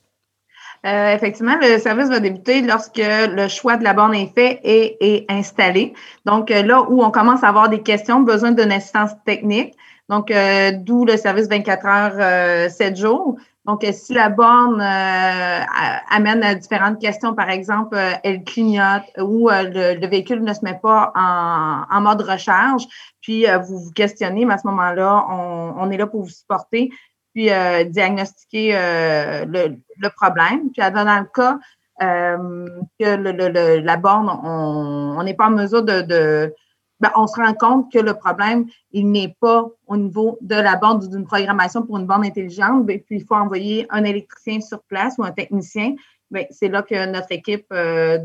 Effectivement, 0.85 1.57
le 1.61 1.79
service 1.79 2.09
va 2.09 2.21
débuter 2.21 2.61
lorsque 2.61 3.01
le 3.01 3.49
choix 3.49 3.77
de 3.77 3.85
la 3.85 3.95
borne 3.95 4.15
est 4.15 4.33
fait 4.35 4.61
et 4.65 4.97
est 5.01 5.31
installé. 5.31 5.95
Donc, 6.27 6.51
là 6.51 6.83
où 6.83 7.03
on 7.03 7.11
commence 7.11 7.43
à 7.43 7.49
avoir 7.49 7.69
des 7.71 7.81
questions, 7.81 8.21
besoin 8.21 8.53
d'une 8.53 8.71
assistance 8.71 9.13
technique, 9.25 9.75
donc, 10.09 10.31
euh, 10.31 10.73
d'où 10.73 11.05
le 11.05 11.17
service 11.17 11.49
24 11.49 11.87
heures, 11.87 12.71
7 12.71 12.93
euh, 12.93 12.97
jours. 12.97 13.37
Donc, 13.65 13.83
euh, 13.83 13.93
si 13.93 14.13
la 14.13 14.29
borne 14.29 14.83
amène 14.83 16.43
à 16.43 16.55
différentes 16.55 17.01
questions, 17.01 17.35
par 17.35 17.49
exemple, 17.49 17.97
elle 18.23 18.45
clignote 18.45 19.05
ou 19.19 19.49
le, 19.49 20.07
véhicule 20.07 20.43
ne 20.43 20.53
se 20.53 20.63
met 20.63 20.79
pas 20.83 21.13
en, 21.17 22.01
mode 22.03 22.21
recharge, 22.21 22.85
puis 23.23 23.47
vous 23.67 23.79
vous 23.79 23.93
questionnez, 23.93 24.45
mais 24.45 24.55
à 24.55 24.59
ce 24.59 24.67
moment-là, 24.67 25.25
on, 25.31 25.91
est 25.91 25.97
là 25.97 26.07
pour 26.07 26.23
vous 26.23 26.29
supporter, 26.29 26.91
puis 27.35 27.51
diagnostiquer 27.91 28.73
le, 28.73 30.09
problème. 30.11 30.71
Puis, 30.71 30.81
dans 30.81 31.21
le 31.21 31.33
cas 31.35 31.59
que 31.99 33.81
la 33.85 33.97
borne, 33.97 34.31
on 34.45 35.23
n'est 35.23 35.35
pas 35.35 35.47
en 35.49 35.51
mesure 35.51 35.83
de 35.83 36.55
ben, 37.01 37.11
on 37.17 37.27
se 37.27 37.37
rend 37.37 37.53
compte 37.55 37.93
que 37.93 37.99
le 37.99 38.15
problème, 38.15 38.67
il 38.93 39.11
n'est 39.11 39.37
pas 39.41 39.67
au 39.87 39.97
niveau 39.97 40.39
de 40.41 40.55
la 40.55 40.77
borne 40.77 41.07
d'une 41.07 41.27
programmation 41.27 41.83
pour 41.83 41.99
une 41.99 42.07
borne 42.07 42.25
intelligente, 42.25 42.87
ben, 42.87 43.01
puis 43.01 43.17
il 43.17 43.25
faut 43.25 43.35
envoyer 43.35 43.87
un 43.91 44.05
électricien 44.05 44.61
sur 44.61 44.83
place 44.85 45.17
ou 45.19 45.25
un 45.25 45.33
technicien. 45.33 45.97
Ben, 46.31 46.47
c'est 46.51 46.69
là 46.69 46.83
que 46.83 47.07
notre 47.07 47.33
équipe 47.33 47.67
euh, 47.73 48.17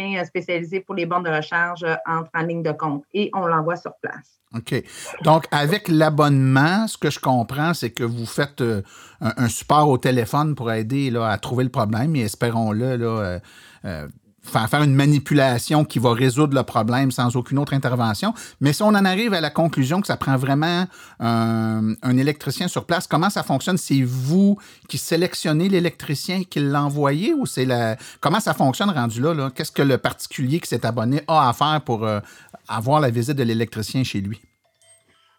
d'électriciens 0.00 0.24
spécialisés 0.24 0.80
pour 0.80 0.94
les 0.94 1.06
bornes 1.06 1.24
de 1.24 1.30
recharge 1.30 1.84
entre 2.06 2.30
en 2.34 2.42
ligne 2.42 2.62
de 2.62 2.72
compte 2.72 3.04
et 3.14 3.30
on 3.34 3.46
l'envoie 3.46 3.76
sur 3.76 3.92
place. 4.02 4.40
OK. 4.54 4.82
Donc, 5.22 5.46
avec 5.52 5.88
l'abonnement, 5.88 6.88
ce 6.88 6.98
que 6.98 7.10
je 7.10 7.20
comprends, 7.20 7.72
c'est 7.72 7.90
que 7.90 8.02
vous 8.02 8.26
faites 8.26 8.60
euh, 8.60 8.82
un, 9.20 9.48
support 9.48 9.88
au 9.88 9.96
téléphone 9.96 10.56
pour 10.56 10.72
aider 10.72 11.10
là, 11.10 11.28
à 11.28 11.38
trouver 11.38 11.64
le 11.64 11.70
problème 11.70 12.16
et 12.16 12.22
espérons-le, 12.22 12.96
là, 12.96 13.40
euh, 13.84 14.08
faire, 14.42 14.82
une 14.82 14.94
manipulation 14.94 15.84
qui 15.84 15.98
va 15.98 16.12
résoudre 16.12 16.54
le 16.54 16.62
problème 16.62 17.10
sans 17.10 17.36
aucune 17.36 17.58
autre 17.58 17.74
intervention. 17.74 18.34
Mais 18.60 18.72
si 18.72 18.82
on 18.82 18.88
en 18.88 19.04
arrive 19.04 19.34
à 19.34 19.40
la 19.40 19.50
conclusion 19.50 20.00
que 20.00 20.06
ça 20.06 20.16
prend 20.16 20.36
vraiment 20.36 20.86
un, 21.20 21.94
électricien 22.16 22.68
sur 22.68 22.84
place, 22.84 23.06
comment 23.06 23.30
ça 23.30 23.42
fonctionne? 23.42 23.78
C'est 23.78 24.02
vous 24.02 24.58
qui 24.88 24.98
sélectionnez 24.98 25.68
l'électricien 25.68 26.42
qui 26.48 26.60
l'envoyez 26.60 27.34
ou 27.34 27.46
c'est 27.46 27.64
la. 27.64 27.96
Comment 28.20 28.40
ça 28.40 28.54
fonctionne 28.54 28.90
rendu 28.90 29.20
là? 29.20 29.50
Qu'est-ce 29.54 29.72
que 29.72 29.82
le 29.82 29.98
particulier 29.98 30.60
qui 30.60 30.68
s'est 30.68 30.84
abonné 30.84 31.22
a 31.28 31.48
à 31.48 31.52
faire 31.52 31.80
pour 31.84 32.04
euh, 32.04 32.20
avoir 32.68 33.00
la 33.00 33.10
visite 33.10 33.36
de 33.36 33.42
l'électricien 33.42 34.04
chez 34.04 34.20
lui? 34.20 34.40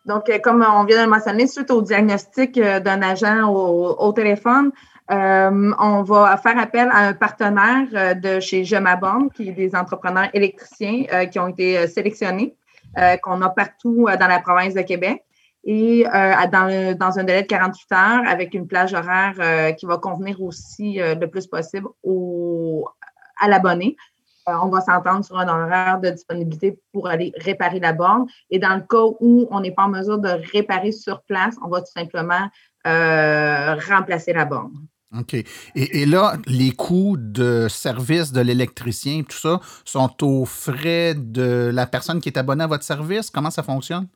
Donc, 0.06 0.30
euh, 0.30 0.40
comme 0.40 0.66
on 0.68 0.84
vient 0.86 0.98
de 0.98 1.04
le 1.04 1.10
mentionner, 1.10 1.48
suite 1.48 1.70
au 1.70 1.82
diagnostic 1.82 2.58
euh, 2.58 2.80
d'un 2.80 3.02
agent 3.02 3.48
au 3.48 4.12
téléphone, 4.14 4.72
euh, 5.12 5.74
on 5.78 6.04
va 6.04 6.38
faire 6.38 6.58
appel 6.58 6.88
à 6.89 7.08
un 7.08 7.13
partenaire 7.13 7.88
euh, 7.93 8.13
de 8.13 8.39
chez 8.39 8.63
Je 8.63 8.78
qui 9.36 9.50
est 9.50 9.52
des 9.52 9.76
entrepreneurs 9.76 10.30
électriciens 10.34 11.04
euh, 11.12 11.26
qui 11.26 11.38
ont 11.38 11.50
été 11.50 11.88
sélectionnés, 11.88 12.56
qu'on 13.24 13.41
a 13.41 13.50
partout 13.50 14.08
dans 14.19 14.28
la 14.28 14.39
province 14.39 14.74
de 14.74 14.82
Québec. 14.82 15.24
Et 15.63 16.04
dans, 16.04 16.97
dans, 16.97 17.19
un 17.19 17.24
délai 17.24 17.43
de 17.43 17.47
48 17.47 17.91
heures, 17.93 18.24
avec 18.28 18.54
une 18.54 18.67
plage 18.67 18.93
horaire 18.93 19.76
qui 19.78 19.86
va 19.86 19.97
convenir 19.97 20.41
aussi 20.41 21.00
le 21.00 21.26
plus 21.28 21.47
possible 21.47 21.88
au, 22.04 22.86
à 23.39 23.47
l'abonné. 23.47 23.95
on 24.45 24.67
va 24.67 24.82
s'entendre 24.82 25.24
sur 25.24 25.38
un 25.38 25.47
horaire 25.47 26.02
de 26.02 26.10
disponibilité 26.10 26.80
pour 26.91 27.08
aller 27.08 27.32
réparer 27.38 27.80
la 27.80 27.93
borne. 27.93 28.26
Et 28.50 28.60
dans 28.60 28.76
le 28.76 28.82
cas 28.82 29.15
où 29.21 29.47
on 29.52 29.62
n'est 29.62 29.71
pas 29.71 29.84
en 29.84 29.89
mesure 29.89 30.19
de 30.19 30.30
réparer 30.52 30.91
sur 30.91 31.21
place, 31.21 31.56
on 31.63 31.69
va 31.69 31.80
tout 31.80 31.91
simplement 31.95 32.50
remplacer 32.84 34.34
la 34.34 34.43
borne. 34.43 34.74
OK. 35.17 35.36
Et, 35.76 36.06
là, 36.06 36.38
les 36.47 36.71
coûts 36.71 37.17
de 37.17 37.67
service 37.67 38.32
de 38.32 38.39
l'électricien, 38.39 39.24
tout 39.24 39.38
ça, 39.38 39.60
sont 39.84 40.12
aux 40.24 40.45
frais 40.45 41.13
de 41.15 41.69
la 41.74 41.86
personne 41.86 42.21
qui 42.21 42.30
est 42.30 42.38
abonnée 42.38 42.63
à 42.63 42.67
votre 42.67 42.84
service? 42.84 43.30
Comment 43.30 43.52
ça 43.52 43.62
fonctionne? 43.62 44.08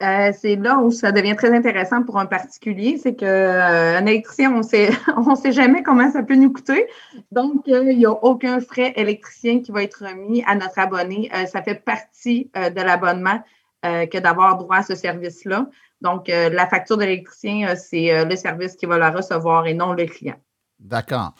Euh, 0.00 0.30
c'est 0.32 0.54
là 0.54 0.78
où 0.78 0.92
ça 0.92 1.10
devient 1.10 1.34
très 1.34 1.52
intéressant 1.52 2.04
pour 2.04 2.18
un 2.18 2.26
particulier, 2.26 3.00
c'est 3.02 3.16
qu'un 3.16 3.26
euh, 3.26 3.98
électricien, 4.00 4.54
on 4.54 4.62
sait, 4.62 4.90
on 5.16 5.34
sait 5.34 5.50
jamais 5.50 5.82
comment 5.82 6.08
ça 6.12 6.22
peut 6.22 6.36
nous 6.36 6.52
coûter. 6.52 6.86
Donc, 7.32 7.66
euh, 7.66 7.90
il 7.90 7.98
n'y 7.98 8.06
a 8.06 8.12
aucun 8.12 8.60
frais 8.60 8.92
électricien 8.94 9.60
qui 9.60 9.72
va 9.72 9.82
être 9.82 10.04
remis 10.04 10.44
à 10.46 10.54
notre 10.54 10.78
abonné. 10.78 11.30
ça 11.50 11.62
fait 11.62 11.82
partie 11.84 12.50
de 12.54 12.80
l'abonnement 12.80 13.42
que 13.82 14.18
d'avoir 14.18 14.56
droit 14.58 14.78
à 14.78 14.82
ce 14.82 14.94
service-là. 14.94 15.68
Donc, 16.00 16.28
la 16.28 16.66
facture 16.68 16.96
de 16.96 17.04
l'électricien, 17.04 17.74
c'est 17.74 18.24
le 18.24 18.36
service 18.36 18.76
qui 18.76 18.86
va 18.86 18.98
la 18.98 19.10
recevoir 19.10 19.66
et 19.66 19.74
non 19.74 19.92
le 19.92 20.06
client. 20.06 20.36
D'accord. 20.78 21.34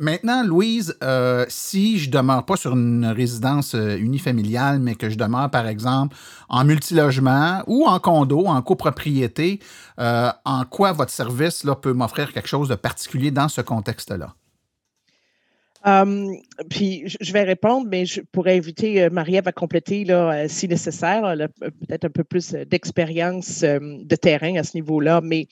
Maintenant, 0.00 0.42
Louise, 0.42 0.96
euh, 1.04 1.44
si 1.50 1.98
je 1.98 2.10
demeure 2.10 2.46
pas 2.46 2.56
sur 2.56 2.72
une 2.72 3.04
résidence 3.04 3.74
euh, 3.74 3.98
unifamiliale, 3.98 4.78
mais 4.78 4.94
que 4.94 5.10
je 5.10 5.16
demeure, 5.16 5.50
par 5.50 5.66
exemple, 5.66 6.16
en 6.48 6.64
multilogement 6.64 7.62
ou 7.66 7.84
en 7.84 7.98
condo, 7.98 8.46
en 8.46 8.62
copropriété, 8.62 9.60
euh, 9.98 10.30
en 10.46 10.64
quoi 10.64 10.92
votre 10.92 11.10
service 11.10 11.64
là, 11.64 11.74
peut 11.74 11.92
m'offrir 11.92 12.32
quelque 12.32 12.48
chose 12.48 12.70
de 12.70 12.76
particulier 12.76 13.30
dans 13.30 13.48
ce 13.48 13.60
contexte-là? 13.60 14.34
Hum, 15.82 16.36
puis 16.68 17.04
je 17.20 17.32
vais 17.32 17.42
répondre, 17.42 17.86
mais 17.88 18.04
je 18.04 18.20
pourrais 18.20 18.54
inviter 18.54 19.02
euh, 19.02 19.08
Marie-Ève 19.10 19.48
à 19.48 19.52
compléter 19.52 20.04
là, 20.04 20.30
euh, 20.30 20.46
si 20.46 20.68
nécessaire. 20.68 21.24
A 21.24 21.36
peut-être 21.36 22.04
un 22.04 22.10
peu 22.10 22.22
plus 22.22 22.54
euh, 22.54 22.66
d'expérience 22.66 23.62
de 23.62 24.16
terrain 24.16 24.56
à 24.56 24.62
ce 24.62 24.76
niveau-là. 24.76 25.22
Mais 25.22 25.46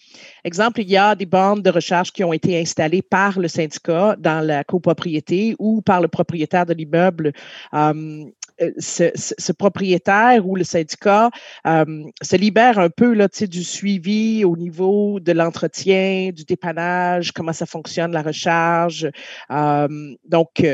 exemple, 0.44 0.82
il 0.82 0.90
y 0.90 0.98
a 0.98 1.14
des 1.14 1.24
bandes 1.24 1.62
de 1.62 1.70
recharge 1.70 2.12
qui 2.12 2.24
ont 2.24 2.34
été 2.34 2.60
installées 2.60 3.00
par 3.00 3.38
le 3.38 3.48
syndicat 3.48 4.16
dans 4.18 4.44
la 4.44 4.64
copropriété 4.64 5.56
ou 5.58 5.80
par 5.80 6.02
le 6.02 6.08
propriétaire 6.08 6.66
de 6.66 6.74
l'immeuble. 6.74 7.32
Hum, 7.72 8.30
euh, 8.60 8.72
ce, 8.78 9.52
propriétaire 9.52 10.46
ou 10.46 10.56
le 10.56 10.64
syndicat 10.64 11.30
euh, 11.66 12.04
se 12.22 12.36
libère 12.36 12.78
un 12.78 12.90
peu 12.90 13.12
là, 13.14 13.28
du 13.28 13.64
suivi 13.64 14.44
au 14.44 14.56
niveau 14.56 15.20
de 15.20 15.32
l'entretien, 15.32 16.30
du 16.32 16.44
dépannage, 16.44 17.32
comment 17.32 17.52
ça 17.52 17.66
fonctionne, 17.66 18.12
la 18.12 18.22
recharge. 18.22 19.10
Euh, 19.50 20.14
donc, 20.24 20.64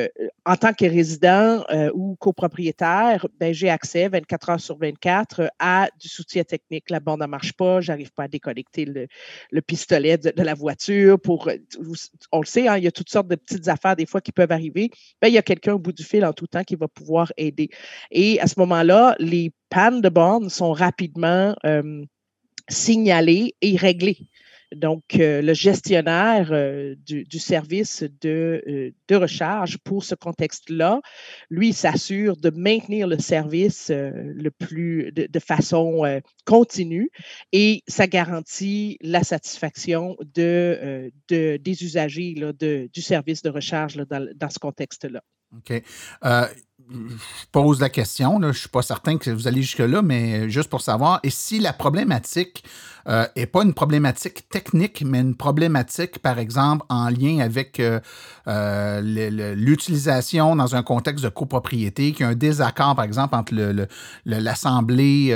en 0.47 0.57
tant 0.57 0.73
que 0.73 0.85
résident 0.85 1.65
ou 1.95 2.17
copropriétaire, 2.17 3.27
ben, 3.41 3.55
j'ai 3.55 3.71
accès 3.71 4.09
24 4.09 4.51
heures 4.51 4.61
sur 4.61 4.79
24 4.79 5.51
à 5.59 5.89
du 5.99 6.09
soutien 6.09 6.45
technique. 6.45 6.91
La 6.91 7.01
bande 7.01 7.21
ne 7.21 7.27
marche 7.27 7.55
pas, 7.55 7.81
j'arrive 7.81 8.13
pas 8.13 8.25
à 8.25 8.29
déconnecter 8.29 8.85
le, 8.85 9.61
pistolet 9.63 10.19
de, 10.19 10.43
la 10.43 10.55
voiture. 10.55 11.19
Pour, 11.19 11.51
on 12.33 12.41
le 12.41 12.47
sait, 12.47 12.69
hein, 12.69 12.77
il 12.77 12.85
y 12.85 12.87
a 12.87 12.93
toutes 12.93 13.11
sortes 13.11 13.29
de 13.29 13.37
petites 13.37 13.69
affaires 13.69 13.97
des 13.97 14.07
fois 14.07 14.21
qui 14.21 14.33
peuvent 14.33 14.53
arriver. 14.53 14.91
Ben, 15.23 15.29
il 15.29 15.35
y 15.35 15.39
a 15.39 15.43
quelqu'un 15.43 15.75
au 15.75 15.79
bout 15.79 15.93
du 15.93 16.05
fil 16.05 16.25
en 16.25 16.33
tout 16.33 16.47
temps 16.47 16.65
qui 16.65 16.77
va 16.77 16.89
pouvoir 16.89 17.33
aider. 17.37 17.71
Et 18.11 18.39
à 18.41 18.47
ce 18.47 18.59
moment-là, 18.59 19.17
les 19.19 19.53
pannes 19.71 20.01
de 20.01 20.09
bornes 20.09 20.51
sont 20.51 20.73
rapidement 20.73 21.55
euh, 21.65 22.05
signalées 22.69 23.55
et 23.61 23.77
réglées. 23.77 24.29
Donc, 24.75 25.03
euh, 25.17 25.43
le 25.43 25.55
gestionnaire 25.55 26.49
euh, 26.53 26.95
du, 27.07 27.39
service 27.39 28.05
de, 28.21 28.93
de, 29.09 29.17
recharge 29.17 29.79
pour 29.79 30.05
ce 30.05 30.15
contexte-là, 30.15 31.01
lui, 31.51 31.73
s'assure 31.73 32.37
de 32.37 32.51
maintenir 32.51 33.07
le 33.07 33.19
service 33.19 33.91
le 33.91 34.51
plus 34.51 35.13
de, 35.13 35.39
façon 35.39 36.03
continue 36.47 37.11
et 37.53 37.83
ça 37.87 38.07
garantit 38.07 38.99
la 39.03 39.23
satisfaction 39.23 40.17
de, 40.35 41.13
des 41.29 41.85
usagers 41.85 42.35
là, 42.35 42.53
du 42.53 43.03
service 43.03 43.43
de 43.43 43.51
recharge 43.51 43.97
dans, 43.97 44.27
dans, 44.35 44.51
ce 44.51 44.59
contexte-là. 44.59 45.23
OK 45.57 45.83
je 46.91 47.47
pose 47.53 47.81
la 47.81 47.89
question, 47.89 48.39
je 48.41 48.47
ne 48.47 48.53
suis 48.53 48.69
pas 48.69 48.83
certain 48.83 49.17
que 49.17 49.31
vous 49.31 49.49
allez 49.49 49.63
jusque-là, 49.63 50.03
mais 50.03 50.51
juste 50.51 50.69
pour 50.69 50.81
savoir, 50.81 51.21
et 51.23 51.31
si 51.31 51.59
la 51.59 51.73
problématique 51.73 52.65
n'est 53.07 53.43
euh, 53.43 53.47
pas 53.53 53.63
une 53.63 53.75
problématique 53.75 54.49
technique, 54.49 55.03
mais 55.07 55.21
une 55.21 55.35
problématique, 55.35 56.19
par 56.19 56.39
exemple, 56.39 56.85
en 56.89 57.11
lien 57.11 57.41
avec 57.41 57.79
euh, 57.79 58.01
euh, 58.49 59.01
l'utilisation 59.55 60.57
dans 60.57 60.75
un 60.75 60.83
contexte 60.83 61.23
de 61.25 61.29
copropriété, 61.29 62.13
qu'il 62.13 62.23
y 62.23 62.25
a 62.25 62.31
un 62.31 62.35
désaccord, 62.35 62.97
par 62.97 63.05
exemple, 63.05 63.35
entre 63.35 63.55
l'Assemblée 64.25 65.29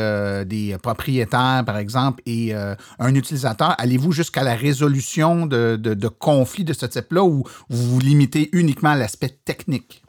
des 0.47 0.77
propriétaires, 0.83 1.63
par 1.65 1.79
exemple, 1.79 2.23
et 2.27 2.55
un 2.55 3.15
utilisateur, 3.15 3.75
allez-vous 3.79 4.13
jusqu'à 4.13 4.43
la 4.43 4.55
résolution 4.55 5.47
de, 5.47 5.77
de 5.77 6.09
conflits 6.09 6.65
de 6.65 6.73
ce 6.73 6.87
type-là 6.87 7.23
ou 7.23 7.45
vous 7.69 7.95
vous 7.95 8.01
limitez 8.01 8.49
uniquement 8.53 8.91
à 8.91 8.97
l'aspect 8.97 9.39
technique? 9.45 10.03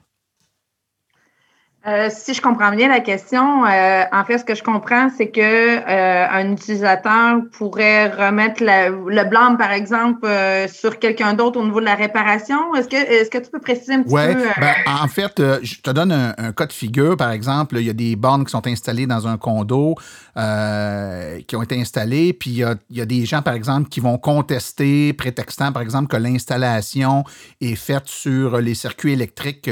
Euh, 1.88 2.10
si 2.14 2.34
je 2.34 2.42
comprends 2.42 2.76
bien 2.76 2.90
la 2.90 3.00
question, 3.00 3.66
euh, 3.66 4.04
en 4.12 4.26
fait, 4.26 4.40
ce 4.40 4.44
que 4.44 4.54
je 4.54 4.62
comprends, 4.62 5.10
c'est 5.16 5.30
que 5.30 5.40
euh, 5.40 6.28
un 6.30 6.52
utilisateur 6.52 7.38
pourrait 7.54 8.10
remettre 8.10 8.62
le 8.62 9.24
blâme, 9.24 9.58
par 9.58 9.72
exemple, 9.72 10.28
sur 10.68 11.00
quelqu'un 11.00 11.34
d'autre 11.36 11.58
au 11.58 11.64
niveau 11.64 11.80
de 11.80 11.86
la 11.86 11.96
réparation. 11.96 12.76
Est-ce 12.76 12.90
que, 12.90 12.98
est-ce 12.98 13.30
que 13.30 13.38
tu 13.38 13.50
peux 13.50 13.62
préciser 13.62 13.94
un 13.94 14.04
petit 14.04 14.14
peu? 14.14 14.20
Oui, 14.20 14.44
ben, 14.60 14.74
en 15.02 15.08
fait, 15.08 15.42
je 15.64 15.80
te 15.80 15.92
donne 15.92 16.12
un, 16.12 16.52
cas 16.52 16.66
de 16.66 16.74
figure. 16.74 17.16
Par 17.16 17.32
exemple, 17.32 17.78
il 17.78 17.86
y 17.86 17.90
a 17.90 17.94
des 17.94 18.18
bornes 18.18 18.44
qui 18.44 18.52
sont 18.52 18.68
installées 18.68 19.08
dans 19.08 19.26
un 19.26 19.38
condo, 19.38 19.96
qui 20.36 21.56
ont 21.56 21.64
été 21.64 21.80
installées, 21.80 22.34
puis 22.34 22.50
il 22.50 22.58
y, 22.58 22.64
a, 22.64 22.76
il 22.90 22.98
y, 22.98 23.02
a, 23.02 23.06
des 23.06 23.26
gens, 23.26 23.42
par 23.42 23.54
exemple, 23.54 23.88
qui 23.88 24.02
vont 24.02 24.18
contester, 24.18 25.14
prétextant, 25.14 25.72
par 25.72 25.82
exemple, 25.82 26.08
que 26.08 26.18
l'installation 26.18 27.24
est 27.62 27.76
faite 27.76 28.08
sur 28.08 28.58
les 28.58 28.76
circuits 28.76 29.14
électriques 29.14 29.70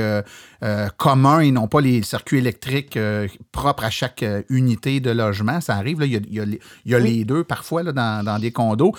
communs 0.98 1.42
et 1.42 1.52
non 1.52 1.68
pas 1.68 1.82
les 1.82 1.97
circuits 2.04 2.38
électriques 2.40 2.98
euh, 2.98 3.28
propres 3.52 3.84
à 3.84 3.90
chaque 3.90 4.24
euh, 4.24 4.42
unité 4.50 5.00
de 5.00 5.12
logement. 5.12 5.62
Ça 5.62 5.76
arrive, 5.76 6.00
là, 6.00 6.06
il 6.06 6.60
y 6.86 6.96
a, 6.96 7.00
les 7.00 7.26
deux 7.26 7.44
parfois 7.44 7.84
là, 7.84 7.92
dans, 7.92 8.40
des 8.40 8.52
condos. 8.52 8.94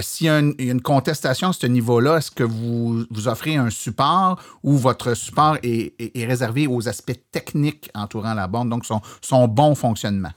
S'il 0.00 0.26
y, 0.26 0.30
a 0.30 0.38
une 0.38 0.82
contestation 0.82 1.48
à 1.48 1.52
ce 1.52 1.66
niveau-là, 1.66 2.18
est-ce 2.18 2.30
que 2.30 2.44
vous, 2.44 3.04
vous 3.10 3.28
offrez 3.28 3.56
un 3.56 3.70
support 3.70 4.40
ou 4.62 4.76
votre 4.76 5.14
support 5.14 5.58
est, 5.62 5.94
réservé 6.16 6.66
aux 6.66 6.88
aspects 6.88 7.18
techniques 7.30 7.90
entourant 7.94 8.34
la 8.34 8.46
borne, 8.46 8.68
donc 8.68 8.84
son, 8.84 9.00
son 9.20 9.48
bon 9.48 9.74
fonctionnement? 9.74 10.32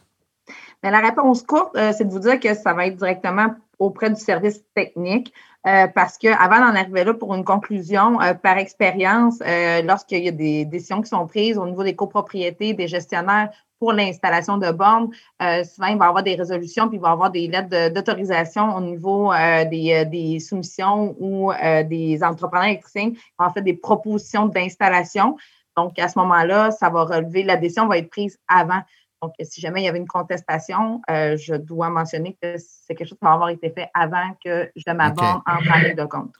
Mais 0.83 0.91
la 0.91 0.99
réponse 0.99 1.43
courte, 1.43 1.75
c'est 1.75 2.05
de 2.05 2.11
vous 2.11 2.19
dire 2.19 2.39
que 2.39 2.53
ça 2.53 2.73
va 2.73 2.87
être 2.87 2.95
directement 2.95 3.55
auprès 3.79 4.09
du 4.09 4.19
service 4.19 4.61
technique. 4.75 5.33
Euh, 5.67 5.87
parce 5.87 6.17
qu'avant 6.17 6.59
d'en 6.59 6.75
arriver 6.75 7.03
là 7.03 7.13
pour 7.13 7.35
une 7.35 7.43
conclusion, 7.43 8.21
euh, 8.21 8.33
par 8.33 8.57
expérience, 8.57 9.39
euh, 9.45 9.81
lorsqu'il 9.81 10.23
y 10.23 10.29
a 10.29 10.31
des 10.31 10.63
décisions 10.63 11.01
qui 11.01 11.09
sont 11.09 11.27
prises 11.27 11.57
au 11.57 11.65
niveau 11.65 11.83
des 11.83 11.95
copropriétés, 11.95 12.73
des 12.73 12.87
gestionnaires 12.87 13.49
pour 13.77 13.91
l'installation 13.91 14.57
de 14.57 14.71
bornes, 14.71 15.09
souvent 15.39 15.87
il 15.87 15.97
va 15.97 16.05
y 16.05 16.07
avoir 16.09 16.21
des 16.21 16.35
résolutions, 16.35 16.89
puis 16.89 16.97
il 16.97 17.01
va 17.01 17.09
y 17.09 17.11
avoir 17.11 17.31
des 17.31 17.47
lettres 17.47 17.93
d'autorisation 17.93 18.75
au 18.75 18.81
niveau 18.81 19.31
des, 19.71 20.05
des, 20.05 20.39
soumissions 20.41 21.15
ou 21.17 21.53
des 21.87 22.19
entrepreneurs 22.21 22.65
électriciens 22.65 23.13
ont 23.37 23.49
fait 23.51 23.61
des 23.61 23.75
propositions 23.75 24.47
d'installation. 24.47 25.37
Donc, 25.77 25.97
à 25.97 26.09
ce 26.09 26.19
moment-là, 26.19 26.71
ça 26.71 26.89
va 26.89 27.05
relever, 27.05 27.43
la 27.43 27.55
décision 27.55 27.87
va 27.87 27.99
être 27.99 28.09
prise 28.09 28.37
avant. 28.49 28.81
Donc, 29.21 29.33
si 29.41 29.59
jamais 29.59 29.81
il 29.81 29.85
y 29.85 29.87
avait 29.89 29.99
une 29.99 30.07
contestation, 30.07 31.01
euh, 31.09 31.35
je 31.35 31.55
dois 31.55 31.89
mentionner 31.89 32.37
que 32.41 32.55
c'est 32.57 32.95
quelque 32.95 33.09
chose 33.09 33.17
qui 33.17 33.25
va 33.25 33.33
avoir 33.33 33.49
été 33.49 33.69
fait 33.69 33.89
avant 33.93 34.31
que 34.43 34.71
je 34.75 34.93
m'abonne 34.93 35.41
en 35.45 35.79
ligne 35.79 35.95
de 35.95 36.05
compte. 36.05 36.33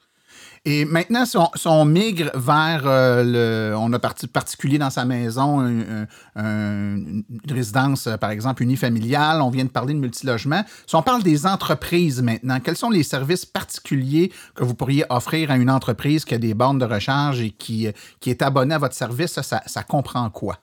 Et 0.64 0.86
maintenant, 0.86 1.26
si 1.26 1.68
on, 1.68 1.86
migre 1.86 2.30
vers 2.36 2.84
euh, 2.86 3.24
le. 3.72 3.76
On 3.76 3.92
a 3.94 4.00
parti 4.00 4.28
particulier 4.28 4.78
dans 4.78 4.92
sa 4.92 5.04
maison, 5.04 5.62
une 5.62 7.24
résidence, 7.50 8.08
euh, 8.08 8.18
par 8.18 8.30
exemple, 8.30 8.62
unifamiliale, 8.62 9.42
on 9.42 9.50
vient 9.50 9.66
de 9.66 9.70
parler 9.70 9.94
de 9.94 10.00
multilogement. 10.00 10.64
Si 10.86 10.96
on 10.96 11.02
parle 11.02 11.24
des 11.24 11.48
entreprises 11.48 12.22
maintenant, 12.22 12.60
quels 12.60 12.78
sont 12.78 12.92
les 12.92 13.04
services 13.04 13.46
particuliers 13.46 14.32
que 14.54 14.64
vous 14.64 14.76
pourriez 14.76 15.04
offrir 15.10 15.50
à 15.50 15.58
une 15.58 15.72
entreprise 15.72 16.26
qui 16.26 16.36
a 16.36 16.38
des 16.38 16.54
bornes 16.54 16.80
de 16.80 16.86
recharge 16.86 17.42
et 17.42 17.50
qui, 17.50 17.88
qui 18.20 18.30
est 18.30 18.42
abonnée 18.42 18.76
à 18.76 18.80
votre 18.80 18.96
service? 18.96 19.40
ça 19.42 19.84
comprend 19.84 20.30
quoi? 20.30 20.58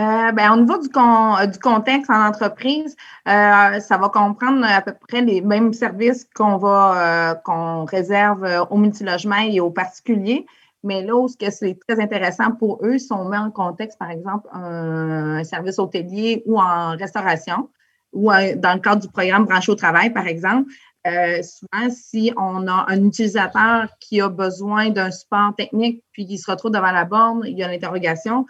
Euh, 0.00 0.32
ben, 0.32 0.52
au 0.52 0.56
niveau 0.56 0.76
du, 0.78 0.88
euh, 0.96 1.46
du 1.46 1.58
contexte 1.60 2.10
en 2.10 2.26
entreprise, 2.26 2.96
euh, 3.28 3.78
ça 3.78 3.96
va 3.96 4.08
comprendre 4.08 4.66
à 4.66 4.80
peu 4.80 4.92
près 5.08 5.20
les 5.20 5.40
mêmes 5.40 5.72
services 5.72 6.26
qu'on 6.34 6.56
va 6.56 7.40
qu'on 7.44 7.84
réserve 7.84 8.66
aux 8.70 8.76
multilogements 8.76 9.46
et 9.48 9.60
aux 9.60 9.70
particuliers. 9.70 10.46
Mais 10.82 11.02
là 11.02 11.14
où 11.14 11.28
c'est 11.28 11.78
très 11.86 12.00
intéressant 12.00 12.50
pour 12.50 12.84
eux, 12.84 12.98
si 12.98 13.12
on 13.12 13.26
met 13.26 13.38
en 13.38 13.52
contexte, 13.52 13.98
par 13.98 14.10
exemple, 14.10 14.48
un, 14.52 15.44
service 15.44 15.78
hôtelier 15.78 16.42
ou 16.44 16.60
en 16.60 16.96
restauration, 16.96 17.70
ou 18.12 18.30
dans 18.30 18.74
le 18.74 18.80
cadre 18.80 19.00
du 19.00 19.08
programme 19.08 19.44
branché 19.44 19.72
au 19.72 19.76
travail, 19.76 20.10
par 20.12 20.26
exemple, 20.26 20.70
souvent, 21.06 21.88
si 21.90 22.32
on 22.36 22.66
a 22.66 22.84
un 22.88 23.04
utilisateur 23.04 23.88
qui 24.00 24.20
a 24.20 24.28
besoin 24.28 24.90
d'un 24.90 25.10
support 25.10 25.54
technique, 25.56 26.02
puis 26.12 26.26
qui 26.26 26.36
se 26.36 26.50
retrouve 26.50 26.72
devant 26.72 26.92
la 26.92 27.04
borne, 27.04 27.44
il 27.46 27.56
y 27.56 27.62
a 27.62 27.68
l'interrogation, 27.68 28.44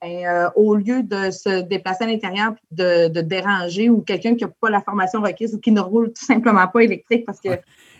ben, 0.00 0.26
euh, 0.26 0.50
au 0.54 0.74
lieu 0.76 1.02
de 1.02 1.30
se 1.30 1.60
déplacer 1.60 2.04
à 2.04 2.06
l'intérieur, 2.06 2.54
de, 2.70 3.08
de 3.08 3.20
déranger 3.20 3.90
ou 3.90 4.00
quelqu'un 4.00 4.34
qui 4.34 4.44
n'a 4.44 4.50
pas 4.60 4.70
la 4.70 4.80
formation 4.80 5.20
requise 5.20 5.54
ou 5.54 5.60
qui 5.60 5.72
ne 5.72 5.80
roule 5.80 6.12
tout 6.12 6.24
simplement 6.24 6.66
pas 6.68 6.82
électrique 6.82 7.26
parce 7.26 7.40
que. 7.40 7.50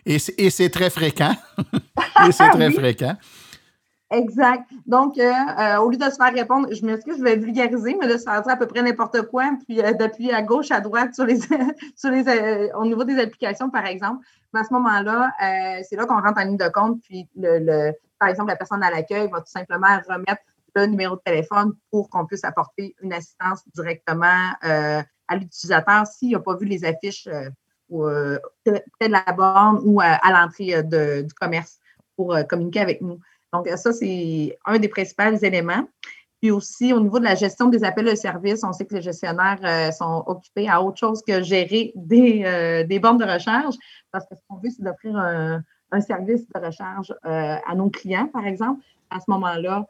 Et 0.07 0.19
c'est 0.19 0.71
très 0.71 0.89
fréquent. 0.89 1.35
et 2.27 2.33
c'est 2.33 2.49
très 2.51 2.71
fréquent. 2.71 3.17
Exact. 4.13 4.65
Donc, 4.87 5.19
euh, 5.19 5.31
euh, 5.31 5.77
au 5.79 5.91
lieu 5.91 5.97
de 5.97 6.05
se 6.05 6.17
faire 6.17 6.33
répondre, 6.33 6.69
je 6.73 6.85
m'excuse, 6.85 7.19
je 7.19 7.23
vais 7.23 7.37
vulgariser, 7.37 7.97
mais 8.01 8.09
de 8.09 8.17
se 8.17 8.25
faire 8.25 8.43
dire 8.43 8.53
à 8.53 8.57
peu 8.57 8.67
près 8.67 8.83
n'importe 8.83 9.23
quoi, 9.29 9.53
puis 9.67 9.77
d'appuyer 9.77 10.35
à 10.35 10.43
gauche, 10.43 10.73
à 10.73 10.81
droite 10.81 11.15
sur 11.15 11.27
les, 11.27 11.39
sur 11.97 12.11
les, 12.11 12.71
au 12.75 12.87
niveau 12.87 13.05
des 13.05 13.21
applications, 13.21 13.71
par 13.71 13.87
exemple. 13.87 14.25
Mais 14.53 14.61
à 14.61 14.65
ce 14.65 14.73
moment-là, 14.73 15.31
c'est 15.89 15.95
là 15.95 16.07
qu'on 16.07 16.21
rentre 16.21 16.41
en 16.41 16.45
ligne 16.45 16.57
de 16.57 16.69
compte, 16.69 17.01
puis 17.03 17.29
le, 17.37 17.93
par 18.19 18.29
exemple, 18.29 18.51
la 18.51 18.57
personne 18.57 18.83
à 18.83 18.91
l'accueil 18.91 19.29
va 19.31 19.41
tout 19.41 19.47
simplement 19.51 20.01
remettre 20.09 20.43
le 20.75 20.87
numéro 20.87 21.17
de 21.17 21.21
téléphone 21.25 21.73
pour 21.91 22.09
qu'on 22.11 22.27
puisse 22.27 22.45
apporter 22.45 22.95
une 23.03 23.13
assistance 23.13 23.63
directement 23.75 24.53
à 24.63 25.37
l'utilisateur 25.37 26.07
s'il 26.07 26.33
n'a 26.33 26.41
pas 26.41 26.57
vu 26.57 26.67
les 26.67 26.85
affiches 26.85 27.25
près 27.25 29.09
de 29.09 29.13
la 29.13 29.33
borne 29.33 29.81
ou 29.85 30.01
à, 30.01 30.19
l'entrée 30.31 30.83
du 30.83 31.35
commerce 31.35 31.79
pour 32.17 32.37
communiquer 32.49 32.81
avec 32.81 33.01
nous. 33.01 33.19
Donc, 33.53 33.69
ça, 33.69 33.93
c'est 33.93 34.59
un 34.65 34.79
des 34.79 34.89
principaux 34.89 35.37
éléments. 35.43 35.87
Puis 36.41 36.51
aussi, 36.51 36.93
au 36.93 37.01
niveau 37.01 37.19
de 37.19 37.25
la 37.25 37.35
gestion 37.35 37.69
des 37.69 37.85
appels 37.85 38.07
de 38.07 38.15
service, 38.15 38.65
on 38.65 38.73
sait 38.73 38.87
que 38.87 38.95
les 38.95 39.03
gestionnaires 39.03 39.59
euh, 39.63 39.91
sont 39.91 40.25
occupés 40.27 40.69
à 40.69 40.83
autre 40.83 40.97
chose 40.97 41.23
que 41.27 41.43
gérer 41.43 41.93
des, 41.95 42.43
euh, 42.45 42.85
des 42.85 42.99
bornes 42.99 43.19
de 43.19 43.25
recharge, 43.25 43.75
parce 44.11 44.27
que 44.27 44.35
ce 44.35 44.41
qu'on 44.49 44.57
veut, 44.57 44.71
c'est 44.71 44.83
d'offrir 44.83 45.17
un, 45.17 45.63
service 46.01 46.49
de 46.49 46.61
recharge 46.61 47.13
euh, 47.27 47.57
à 47.67 47.75
nos 47.75 47.91
clients, 47.91 48.29
par 48.29 48.47
exemple. 48.47 48.83
À 49.11 49.21
ce 49.21 49.25
moment-là, 49.29 49.87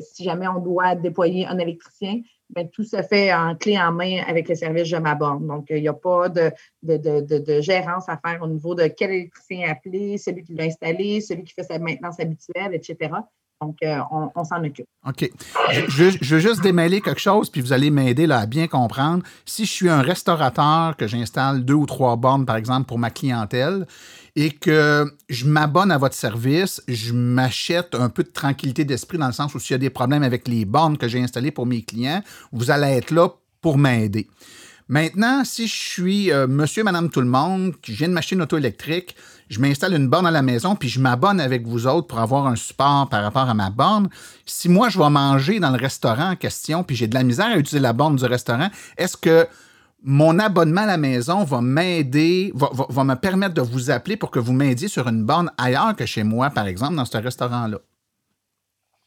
si 0.00 0.24
jamais 0.24 0.48
on 0.48 0.60
doit 0.60 0.94
déployer 0.94 1.46
un 1.46 1.58
électricien, 1.58 2.20
bien, 2.50 2.66
tout 2.66 2.84
se 2.84 3.00
fait 3.02 3.32
en 3.32 3.54
clé 3.56 3.78
en 3.78 3.92
main 3.92 4.22
avec 4.26 4.48
le 4.48 4.54
service 4.54 4.86
Je 4.86 4.96
m'aborde. 4.96 5.46
Donc, 5.46 5.66
il 5.70 5.80
n'y 5.80 5.88
a 5.88 5.92
pas 5.92 6.28
de, 6.28 6.52
de, 6.82 7.60
gérance 7.60 8.08
à 8.08 8.16
faire 8.16 8.42
au 8.42 8.46
niveau 8.46 8.74
de 8.74 8.86
quel 8.86 9.10
électricien 9.10 9.70
appeler, 9.70 10.18
celui 10.18 10.44
qui 10.44 10.54
l'a 10.54 10.64
installé, 10.64 11.20
celui 11.20 11.44
qui 11.44 11.54
fait 11.54 11.62
sa 11.64 11.78
maintenance 11.78 12.20
habituelle, 12.20 12.74
etc. 12.74 13.10
Donc, 13.60 13.76
euh, 13.82 13.98
on, 14.34 14.44
s'en 14.44 14.62
occupe. 14.62 14.86
OK. 15.06 15.30
Je, 15.70 16.10
je, 16.20 16.34
veux 16.34 16.40
juste 16.40 16.60
démêler 16.60 17.00
quelque 17.00 17.20
chose, 17.20 17.48
puis 17.48 17.60
vous 17.60 17.72
allez 17.72 17.90
m'aider 17.90 18.30
à 18.30 18.46
bien 18.46 18.66
comprendre. 18.66 19.22
Si 19.46 19.64
je 19.64 19.70
suis 19.70 19.88
un 19.88 20.02
restaurateur, 20.02 20.96
que 20.96 21.06
j'installe 21.06 21.64
deux 21.64 21.74
ou 21.74 21.86
trois 21.86 22.16
bornes, 22.16 22.44
par 22.44 22.56
exemple, 22.56 22.86
pour 22.86 22.98
ma 22.98 23.10
clientèle, 23.10 23.86
et 24.36 24.50
que 24.50 25.12
je 25.28 25.46
m'abonne 25.46 25.90
à 25.90 25.98
votre 25.98 26.14
service, 26.14 26.82
je 26.88 27.12
m'achète 27.12 27.94
un 27.94 28.08
peu 28.08 28.24
de 28.24 28.30
tranquillité 28.30 28.84
d'esprit 28.84 29.18
dans 29.18 29.28
le 29.28 29.32
sens 29.32 29.54
où 29.54 29.60
s'il 29.60 29.72
y 29.72 29.76
a 29.76 29.78
des 29.78 29.90
problèmes 29.90 30.24
avec 30.24 30.48
les 30.48 30.64
bornes 30.64 30.98
que 30.98 31.06
j'ai 31.06 31.22
installées 31.22 31.52
pour 31.52 31.66
mes 31.66 31.82
clients, 31.82 32.22
vous 32.52 32.70
allez 32.70 32.88
être 32.88 33.10
là 33.12 33.28
pour 33.60 33.78
m'aider. 33.78 34.28
Maintenant, 34.88 35.44
si 35.44 35.66
je 35.66 35.74
suis 35.74 36.30
euh, 36.30 36.46
monsieur, 36.46 36.84
madame, 36.84 37.08
tout 37.08 37.22
le 37.22 37.26
monde, 37.26 37.74
qui 37.80 37.92
vient 37.92 38.08
de 38.08 38.12
m'acheter 38.12 38.34
une 38.34 38.42
auto 38.42 38.58
électrique, 38.58 39.16
je 39.48 39.58
m'installe 39.58 39.94
une 39.94 40.08
borne 40.08 40.26
à 40.26 40.30
la 40.30 40.42
maison, 40.42 40.76
puis 40.76 40.90
je 40.90 41.00
m'abonne 41.00 41.40
avec 41.40 41.66
vous 41.66 41.86
autres 41.86 42.06
pour 42.06 42.18
avoir 42.18 42.46
un 42.46 42.56
support 42.56 43.08
par 43.08 43.22
rapport 43.22 43.48
à 43.48 43.54
ma 43.54 43.70
borne. 43.70 44.10
Si 44.44 44.68
moi, 44.68 44.90
je 44.90 44.98
vais 44.98 45.08
manger 45.08 45.58
dans 45.58 45.70
le 45.70 45.78
restaurant 45.78 46.32
en 46.32 46.36
question, 46.36 46.82
puis 46.82 46.96
j'ai 46.96 47.06
de 47.06 47.14
la 47.14 47.22
misère 47.22 47.46
à 47.46 47.56
utiliser 47.56 47.80
la 47.80 47.94
borne 47.94 48.16
du 48.16 48.24
restaurant, 48.26 48.68
est-ce 48.98 49.16
que 49.16 49.46
mon 50.04 50.38
abonnement 50.38 50.82
à 50.82 50.86
la 50.86 50.96
maison 50.98 51.44
va 51.44 51.62
m'aider, 51.62 52.52
va, 52.54 53.04
me 53.04 53.14
permettre 53.14 53.54
de 53.54 53.62
vous 53.62 53.90
appeler 53.90 54.18
pour 54.18 54.30
que 54.30 54.38
vous 54.38 54.52
m'aidiez 54.52 54.88
sur 54.88 55.08
une 55.08 55.24
borne 55.24 55.50
ailleurs 55.56 55.96
que 55.96 56.04
chez 56.04 56.24
moi, 56.24 56.50
par 56.50 56.66
exemple, 56.66 56.96
dans 56.96 57.06
ce 57.06 57.16
restaurant-là. 57.16 57.78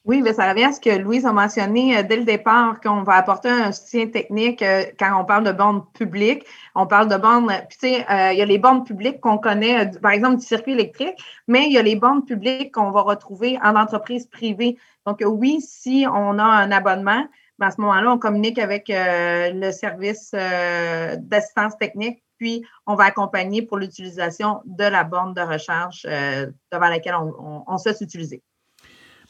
Oui, 0.06 0.22
mais 0.22 0.34
ça 0.34 0.50
revient 0.50 0.64
à 0.64 0.72
ce 0.72 0.80
que 0.80 0.90
Louise 0.90 1.26
a 1.26 1.34
mentionné 1.34 1.98
euh, 1.98 2.02
dès 2.02 2.16
le 2.16 2.24
départ, 2.24 2.80
qu'on 2.80 3.04
va 3.04 3.16
apporter 3.16 3.50
un 3.50 3.74
soutien 3.74 4.08
technique 4.08 4.62
euh, 4.62 4.86
quand 4.98 5.20
on 5.20 5.26
parle 5.26 5.44
de 5.44 5.52
bornes 5.52 5.84
publiques. 5.94 6.46
On 6.76 6.88
parle 6.88 7.10
de 7.10 7.18
bornes, 7.18 7.52
puis 7.68 7.78
tu 7.78 7.90
sais, 7.90 8.06
euh, 8.10 8.32
il 8.32 8.40
y 8.40 8.42
a 8.42 8.46
les 8.46 8.58
bornes 8.58 8.86
publiques 8.86 9.20
qu'on 9.20 9.38
connaît, 9.38 9.92
par 10.02 10.12
exemple, 10.12 10.38
du 10.38 10.46
circuit 10.46 10.72
électrique, 10.72 11.22
mais 11.48 11.66
il 11.66 11.74
y 11.74 11.78
a 11.78 11.82
les 11.82 11.98
bornes 11.98 12.24
publiques 12.24 12.74
qu'on 12.74 12.90
va 12.92 13.02
retrouver 13.02 13.60
en 13.62 13.76
entreprise 13.76 14.28
privée. 14.28 14.78
Donc, 15.06 15.22
oui, 15.26 15.60
si 15.60 16.06
on 16.10 16.40
a 16.40 16.44
un 16.44 16.72
abonnement, 16.72 17.26
à 17.66 17.72
ce 17.72 17.82
moment-là, 17.82 18.12
on 18.12 18.20
communique 18.20 18.60
avec 18.60 18.90
euh, 18.90 19.52
le 19.54 19.72
service 19.72 20.32
euh, 20.34 21.16
d'assistance 21.20 21.78
technique, 21.78 22.24
puis 22.38 22.64
on 22.86 22.96
va 22.96 23.06
accompagner 23.06 23.62
pour 23.62 23.78
l'utilisation 23.78 24.62
de 24.66 24.84
la 24.84 25.04
borne 25.04 25.34
de 25.34 25.42
recharge 25.42 26.06
euh, 26.08 26.48
devant 26.72 26.90
laquelle 26.90 27.16
on, 27.16 27.64
on, 27.66 27.78
souhaite 27.78 28.00
utiliser. 28.02 28.44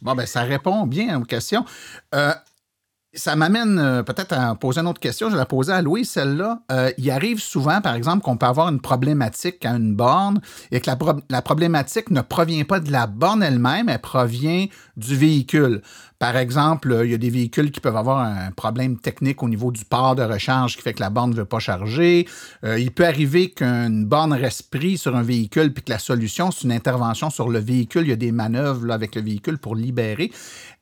Bon, 0.01 0.13
ben 0.13 0.25
ça 0.25 0.43
répond 0.43 0.85
bien 0.85 1.19
aux 1.19 1.23
questions 1.23 1.65
ça 3.13 3.35
m'amène 3.35 4.03
peut-être 4.05 4.33
à 4.33 4.55
poser 4.55 4.81
une 4.81 4.87
autre 4.87 4.99
question. 4.99 5.29
Je 5.29 5.35
la 5.35 5.45
poser 5.45 5.73
à 5.73 5.81
Louis, 5.81 6.05
celle-là. 6.05 6.59
Il 6.97 7.09
arrive 7.09 7.39
souvent, 7.39 7.81
par 7.81 7.95
exemple, 7.95 8.23
qu'on 8.23 8.37
peut 8.37 8.45
avoir 8.45 8.69
une 8.69 8.79
problématique 8.79 9.65
à 9.65 9.71
une 9.71 9.95
borne 9.95 10.39
et 10.71 10.79
que 10.79 10.89
la, 11.29 11.41
problématique 11.41 12.11
ne 12.11 12.21
provient 12.21 12.63
pas 12.63 12.79
de 12.79 12.91
la 12.91 13.07
borne 13.07 13.41
elle-même, 13.41 13.89
elle 13.89 13.99
provient 13.99 14.67
du 14.97 15.15
véhicule. 15.15 15.81
Par 16.19 16.35
exemple, 16.35 16.91
euh, 16.91 17.05
il 17.05 17.11
y 17.11 17.13
a 17.13 17.17
des 17.17 17.29
véhicules 17.29 17.71
qui 17.71 17.79
peuvent 17.79 17.95
avoir 17.95 18.19
un 18.19 18.51
problème 18.51 18.97
technique 18.97 19.43
au 19.43 19.49
niveau 19.49 19.71
du 19.71 19.85
port 19.85 20.15
de 20.15 20.23
recharge 20.23 20.75
qui 20.75 20.81
fait 20.81 20.93
que 20.93 20.99
la 20.99 21.09
borne 21.09 21.31
ne 21.31 21.35
veut 21.35 21.45
pas 21.45 21.59
charger. 21.59 22.27
il 22.63 22.91
peut 22.91 23.05
arriver 23.05 23.51
qu'une 23.51 24.05
borne 24.05 24.33
reste 24.33 24.69
prise 24.69 25.01
sur 25.01 25.15
un 25.15 25.21
véhicule 25.21 25.73
puis 25.73 25.83
que 25.83 25.91
la 25.91 25.99
solution, 25.99 26.51
c'est 26.51 26.63
une 26.63 26.71
intervention 26.71 27.29
sur 27.29 27.49
le 27.49 27.59
véhicule. 27.59 28.03
Il 28.03 28.09
y 28.09 28.13
a 28.13 28.17
des 28.17 28.31
manœuvres 28.31 28.91
avec 28.91 29.15
le 29.15 29.21
véhicule 29.21 29.57
pour 29.57 29.75
libérer. 29.75 30.31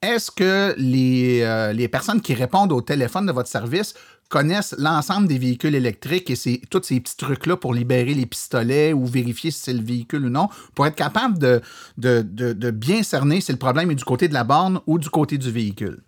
Est-ce 0.02 0.32
que 0.32 0.74
les, 0.78 1.74
les 1.74 1.88
personnes 1.88 2.22
qui 2.22 2.34
répondent 2.34 2.72
au 2.72 2.82
téléphone 2.82 3.26
de 3.26 3.32
votre 3.32 3.50
service 3.50 3.94
connaissent 4.30 4.76
l'ensemble 4.78 5.28
des 5.28 5.38
véhicules 5.38 5.76
électriques 5.76 6.30
et 6.30 6.62
tous 6.70 6.84
ces 6.84 7.00
petits 7.00 7.18
trucs-là 7.18 7.58
pour 7.58 7.74
libérer 7.74 8.14
les 8.14 8.26
pistolets 8.26 8.94
ou 8.94 9.06
vérifier 9.06 9.52
si 9.52 9.60
c'est 9.60 9.74
le 9.74 9.84
véhicule 9.84 10.26
ou 10.26 10.30
non, 10.30 10.50
pour 10.74 10.88
être 10.88 10.96
capable 10.96 11.38
de, 11.38 11.62
de, 11.98 12.72
bien 12.72 13.04
cerner 13.04 13.42
si 13.42 13.52
le 13.52 13.58
problème 13.58 13.92
est 13.92 13.96
du 13.96 14.04
côté 14.04 14.28
de 14.28 14.34
la 14.34 14.44
borne 14.44 14.82
ou 14.88 15.00
du 15.00 15.10
côté 15.10 15.38
du 15.38 15.52
véhicule. 15.52 16.02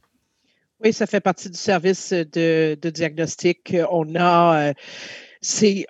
Oui, 0.84 0.94
ça 0.94 1.08
fait 1.08 1.22
partie 1.22 1.50
du 1.50 1.58
service 1.58 2.14
de, 2.14 2.78
diagnostic. 2.90 3.76
On 3.92 4.16
a, 4.16 4.70
euh, 4.70 4.74
c'est 5.42 5.88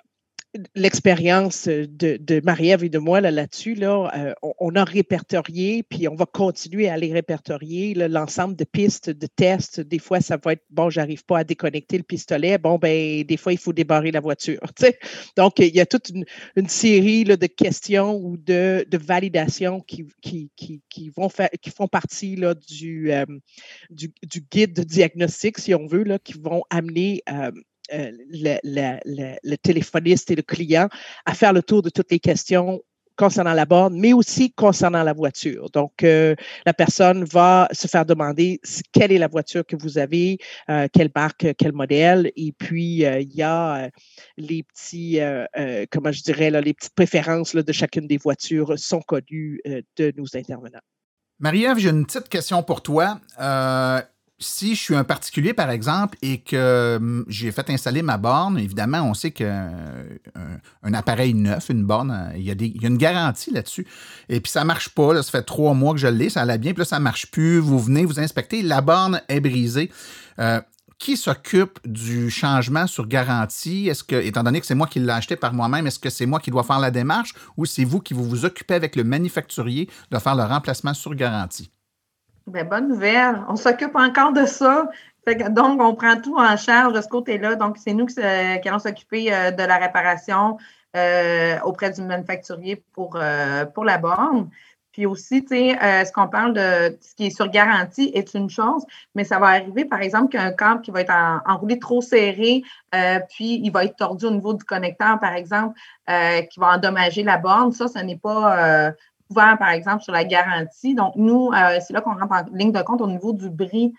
l'expérience 0.74 1.68
de, 1.68 2.40
Marie-Ève 2.42 2.84
et 2.84 2.88
de 2.88 2.98
moi 2.98 3.20
là-dessus, 3.20 3.74
là, 3.74 4.10
euh, 4.16 4.34
on, 4.58 4.74
a 4.76 4.84
répertorié, 4.84 5.82
puis 5.82 6.08
on 6.08 6.14
va 6.14 6.24
continuer 6.26 6.88
à 6.88 6.94
aller 6.94 7.12
répertorier 7.12 7.94
l'ensemble 7.94 8.56
de 8.56 8.64
pistes, 8.64 9.10
de 9.10 9.26
tests. 9.26 9.80
Des 9.80 9.98
fois, 9.98 10.20
ça 10.20 10.38
va 10.42 10.54
être 10.54 10.64
bon, 10.70 10.88
j'arrive 10.88 11.24
pas 11.24 11.38
à 11.38 11.44
déconnecter 11.44 11.98
le 11.98 12.02
pistolet. 12.02 12.56
Bon, 12.56 12.78
ben, 12.78 13.22
des 13.24 13.36
fois, 13.36 13.52
il 13.52 13.58
faut 13.58 13.72
débarrer 13.72 14.10
la 14.10 14.20
voiture. 14.20 14.60
Donc, 15.36 15.58
il 15.58 15.74
y 15.74 15.80
a 15.80 15.86
toute 15.86 16.10
une, 16.10 16.24
série 16.68 17.24
de 17.24 17.46
questions 17.46 18.16
ou 18.16 18.36
de, 18.36 18.86
validations 18.92 19.80
qui, 19.80 20.06
vont 21.14 21.28
faire, 21.28 21.50
qui 21.60 21.70
font 21.70 21.88
partie 21.88 22.36
euh, 22.42 22.54
du, 22.70 24.44
guide 24.50 24.72
de 24.72 24.82
diagnostic, 24.82 25.58
si 25.58 25.74
on 25.74 25.86
veut, 25.86 26.04
qui 26.24 26.34
vont 26.34 26.62
amener 26.70 27.22
euh, 27.30 27.50
euh, 27.92 28.12
le, 28.30 29.56
téléphoniste 29.56 30.30
et 30.30 30.36
le 30.36 30.42
client 30.42 30.88
à 31.26 31.34
faire 31.34 31.52
le 31.52 31.62
tour 31.62 31.82
de 31.82 31.90
toutes 31.90 32.10
les 32.10 32.18
questions 32.18 32.82
concernant 33.16 33.52
la 33.52 33.64
borne, 33.64 33.98
mais 33.98 34.12
aussi 34.12 34.52
concernant 34.52 35.02
la 35.02 35.12
voiture. 35.12 35.70
Donc, 35.70 36.04
euh, 36.04 36.36
la 36.64 36.72
personne 36.72 37.24
va 37.24 37.68
se 37.72 37.88
faire 37.88 38.06
demander 38.06 38.60
quelle 38.92 39.10
est 39.10 39.18
la 39.18 39.26
voiture 39.26 39.66
que 39.66 39.74
vous 39.74 39.98
avez, 39.98 40.38
euh, 40.70 40.86
quelle 40.92 41.10
marque, 41.14 41.48
quel 41.58 41.72
modèle, 41.72 42.30
et 42.36 42.52
puis 42.52 43.02
il 43.02 43.34
y 43.34 43.42
a 43.42 43.90
les 44.36 44.62
petits, 44.62 45.18
comment 45.90 46.12
je 46.12 46.22
dirais, 46.22 46.50
là, 46.50 46.60
les 46.60 46.74
petites 46.74 46.94
préférences 46.94 47.56
de 47.56 47.72
chacune 47.72 48.06
des 48.06 48.18
voitures 48.18 48.78
sont 48.78 49.00
connues 49.00 49.60
de 49.64 50.12
nos 50.16 50.36
intervenants. 50.36 50.78
Marie-Ève, 51.40 51.78
j'ai 51.78 51.90
une 51.90 52.06
petite 52.06 52.28
question 52.28 52.62
pour 52.62 52.82
toi 52.82 53.20
si 54.40 54.74
je 54.74 54.80
suis 54.80 54.94
un 54.94 55.04
particulier, 55.04 55.52
par 55.52 55.70
exemple, 55.70 56.16
et 56.22 56.40
que 56.40 56.96
hum, 56.96 57.24
j'ai 57.28 57.50
fait 57.50 57.68
installer 57.70 58.02
ma 58.02 58.18
borne, 58.18 58.58
évidemment, 58.58 59.02
on 59.02 59.14
sait 59.14 59.30
qu'un 59.30 59.72
un 60.82 60.94
appareil 60.94 61.34
neuf, 61.34 61.68
une 61.70 61.84
borne, 61.84 62.10
euh, 62.10 62.36
il 62.36 62.44
y, 62.44 62.84
a 62.84 62.88
une 62.88 62.98
garantie 62.98 63.50
là-dessus. 63.50 63.86
Et 64.28 64.40
puis 64.40 64.50
ça 64.50 64.64
marche 64.64 64.90
pas, 64.90 65.12
là, 65.12 65.22
ça 65.22 65.30
fait 65.30 65.42
trois 65.42 65.74
mois 65.74 65.92
que 65.92 66.00
je 66.00 66.06
l'ai, 66.06 66.30
ça 66.30 66.42
allait 66.42 66.58
bien, 66.58 66.72
puis 66.72 66.80
là, 66.80 66.84
ça 66.84 67.00
marche 67.00 67.30
plus. 67.30 67.58
Vous 67.58 67.78
venez, 67.78 68.04
vous 68.04 68.20
inspectez, 68.20 68.62
la 68.62 68.80
borne 68.80 69.20
est 69.28 69.40
brisée. 69.40 69.90
Euh, 70.38 70.60
qui 70.98 71.16
s'occupe 71.16 71.78
du 71.84 72.28
changement 72.28 72.86
sur 72.86 73.06
garantie? 73.06 73.88
Est-ce 73.88 74.02
que, 74.02 74.16
étant 74.16 74.42
donné 74.42 74.60
que 74.60 74.66
c'est 74.66 74.74
moi 74.74 74.88
qui 74.88 74.98
l'ai 74.98 75.10
acheté 75.10 75.36
par 75.36 75.52
moi-même, 75.52 75.86
est-ce 75.86 75.98
que 75.98 76.10
c'est 76.10 76.26
moi 76.26 76.40
qui 76.40 76.50
dois 76.50 76.64
faire 76.64 76.80
la 76.80 76.90
démarche 76.90 77.34
ou 77.56 77.66
c'est 77.66 77.84
vous 77.84 78.00
qui 78.00 78.14
vous 78.14 78.44
occupez 78.44 78.74
avec 78.74 78.96
le 78.96 79.04
manufacturier 79.04 79.88
de 80.10 80.18
faire 80.18 80.34
le 80.34 80.42
remplacement 80.42 80.94
sur 80.94 81.14
garantie? 81.14 81.70
Bien, 82.48 82.64
bonne 82.64 82.88
nouvelle. 82.88 83.42
On 83.48 83.56
s'occupe 83.56 83.94
encore 83.94 84.32
de 84.32 84.46
ça. 84.46 84.88
donc, 85.50 85.82
on 85.82 85.94
prend 85.94 86.18
tout 86.18 86.38
en 86.38 86.56
charge 86.56 86.94
de 86.94 87.00
ce 87.02 87.08
côté-là. 87.08 87.56
Donc, 87.56 87.76
c'est 87.76 87.92
nous 87.92 88.06
qui, 88.06 88.18
allons 88.20 88.78
s'occuper 88.78 89.30
euh, 89.30 89.50
de 89.50 89.62
la 89.62 89.76
réparation 89.76 90.56
euh, 90.96 91.58
auprès 91.64 91.90
du 91.90 92.00
manufacturier 92.00 92.82
pour, 92.94 93.16
euh, 93.16 93.66
pour 93.66 93.84
la 93.84 93.98
borne. 93.98 94.48
Puis 94.92 95.04
aussi, 95.04 95.44
tu 95.44 95.48
sais, 95.48 96.04
ce 96.06 96.10
qu'on 96.10 96.26
parle 96.26 96.54
de 96.54 96.96
ce 97.02 97.14
qui 97.14 97.26
est 97.26 97.30
sur 97.30 97.48
garantie 97.48 98.10
est 98.14 98.34
une 98.34 98.50
chose, 98.50 98.84
mais 99.14 99.22
ça 99.22 99.38
va 99.38 99.48
arriver, 99.48 99.84
par 99.84 100.00
exemple, 100.00 100.30
qu'un 100.30 100.50
câble 100.50 100.80
qui 100.80 100.90
va 100.90 101.02
être 101.02 101.14
enroulé 101.46 101.78
trop 101.78 102.00
serré, 102.00 102.62
puis 103.28 103.60
il 103.62 103.70
va 103.70 103.84
être 103.84 103.94
tordu 103.94 104.24
au 104.24 104.32
niveau 104.32 104.54
du 104.54 104.64
connecteur, 104.64 105.20
par 105.20 105.34
exemple, 105.34 105.78
qui 106.08 106.58
va 106.58 106.74
endommager 106.74 107.22
la 107.22 107.38
borne. 107.38 107.70
Ça, 107.70 107.86
ce 107.86 108.00
n'est 108.00 108.16
pas 108.16 108.92
couvert, 109.28 109.56
par 109.58 109.70
exemple, 109.70 110.02
sur 110.02 110.12
la 110.12 110.24
garantie. 110.24 110.94
Donc, 110.94 111.14
nous, 111.16 111.50
c'est 111.80 111.92
là 111.92 112.00
qu'on 112.00 112.14
rentre 112.14 112.32
en 112.32 112.56
ligne 112.56 112.72
de 112.72 112.82
compte 112.82 113.00
au 113.00 113.06
niveau 113.06 113.32
du 113.32 113.50
bris, 113.50 113.94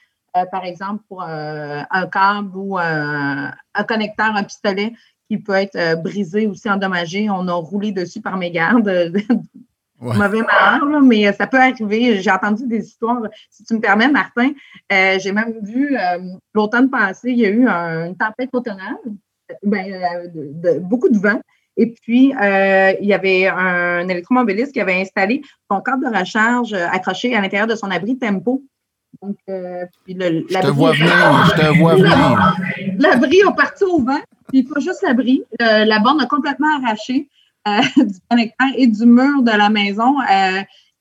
par 0.51 0.63
exemple, 0.63 1.03
pour 1.07 1.23
un 1.23 2.07
câble 2.11 2.51
ou 2.55 2.77
un 2.77 3.53
connecteur, 3.87 4.35
un 4.35 4.43
pistolet 4.43 4.93
qui 5.29 5.37
peut 5.37 5.53
être 5.53 6.01
brisé 6.01 6.47
aussi, 6.47 6.69
endommagé. 6.69 7.29
On 7.29 7.47
a 7.47 7.53
roulé 7.53 7.91
dessus 7.91 8.21
par 8.21 8.37
mes 8.37 8.51
gardes. 8.51 9.13
Mauvais 10.01 10.41
malheur, 10.41 11.01
mais 11.01 11.31
ça 11.33 11.45
peut 11.45 11.59
arriver. 11.59 12.21
J'ai 12.21 12.31
entendu 12.31 12.65
des 12.65 12.87
histoires. 12.87 13.21
Si 13.49 13.65
tu 13.65 13.73
me 13.73 13.81
permets, 13.81 14.07
Martin, 14.07 14.51
j'ai 14.89 15.31
même 15.31 15.59
vu 15.61 15.97
l'automne 16.53 16.89
passé, 16.89 17.31
il 17.31 17.39
y 17.39 17.45
a 17.45 17.49
eu 17.49 17.67
une 17.67 18.15
tempête 18.15 18.49
automnale, 18.53 18.97
ben, 19.63 20.31
de, 20.33 20.79
beaucoup 20.79 21.09
de 21.09 21.17
vent. 21.17 21.41
Et 21.81 21.93
puis, 21.93 22.33
euh, 22.35 22.91
il 22.99 23.07
y 23.07 23.13
avait 23.13 23.47
un 23.47 24.05
électromobiliste 24.09 24.73
qui 24.73 24.81
avait 24.81 24.99
installé 24.99 25.41
son 25.71 25.79
câble 25.79 26.11
de 26.11 26.13
recharge 26.13 26.73
euh, 26.73 26.85
accroché 26.91 27.33
à 27.33 27.39
l'intérieur 27.39 27.67
de 27.67 27.75
son 27.75 27.89
abri 27.89 28.19
Tempo. 28.19 28.61
Donc, 29.21 29.37
euh, 29.47 29.85
puis 30.03 30.13
le, 30.13 30.45
je 30.49 30.59
te 30.59 30.67
vois 30.67 30.91
venir, 30.91 31.45
je 31.45 31.61
te 31.61 31.79
vois 31.79 31.95
venir. 31.95 32.57
L'abri 32.99 33.41
a 33.47 33.51
parti 33.53 33.85
au 33.85 33.99
vent, 34.03 34.19
puis 34.49 34.63
pas 34.63 34.81
juste 34.81 35.01
l'abri. 35.03 35.41
la 35.59 35.99
borne 35.99 36.19
a 36.19 36.25
complètement 36.25 36.67
arraché 36.83 37.29
du 37.97 38.19
connecteur 38.29 38.67
et 38.75 38.87
du 38.87 39.05
mur 39.05 39.41
de 39.41 39.51
la 39.51 39.69
maison. 39.69 40.15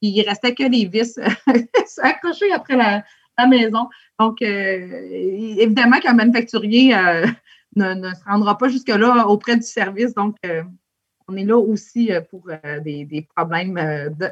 il 0.01 0.23
restait 0.29 0.55
que 0.55 0.63
les 0.63 0.87
vis 0.87 1.19
accrochées 2.03 2.53
après 2.53 2.77
la, 2.77 3.03
la 3.37 3.47
maison. 3.49 3.89
Donc, 4.21 4.43
évidemment 4.43 5.99
qu'un 5.99 6.15
manufacturier 6.15 6.95
ne, 7.77 8.15
se 8.15 8.25
rendra 8.27 8.59
pas 8.59 8.69
jusque-là 8.69 9.27
auprès 9.27 9.57
du 9.57 9.63
service. 9.63 10.15
Donc, 10.15 10.37
euh, 10.47 10.63
on 11.29 11.37
est 11.37 11.45
là 11.45 11.59
aussi 11.59 12.13
euh, 12.13 12.21
pour 12.31 12.45
euh, 12.49 12.81
des, 12.81 13.29
problèmes 13.37 13.75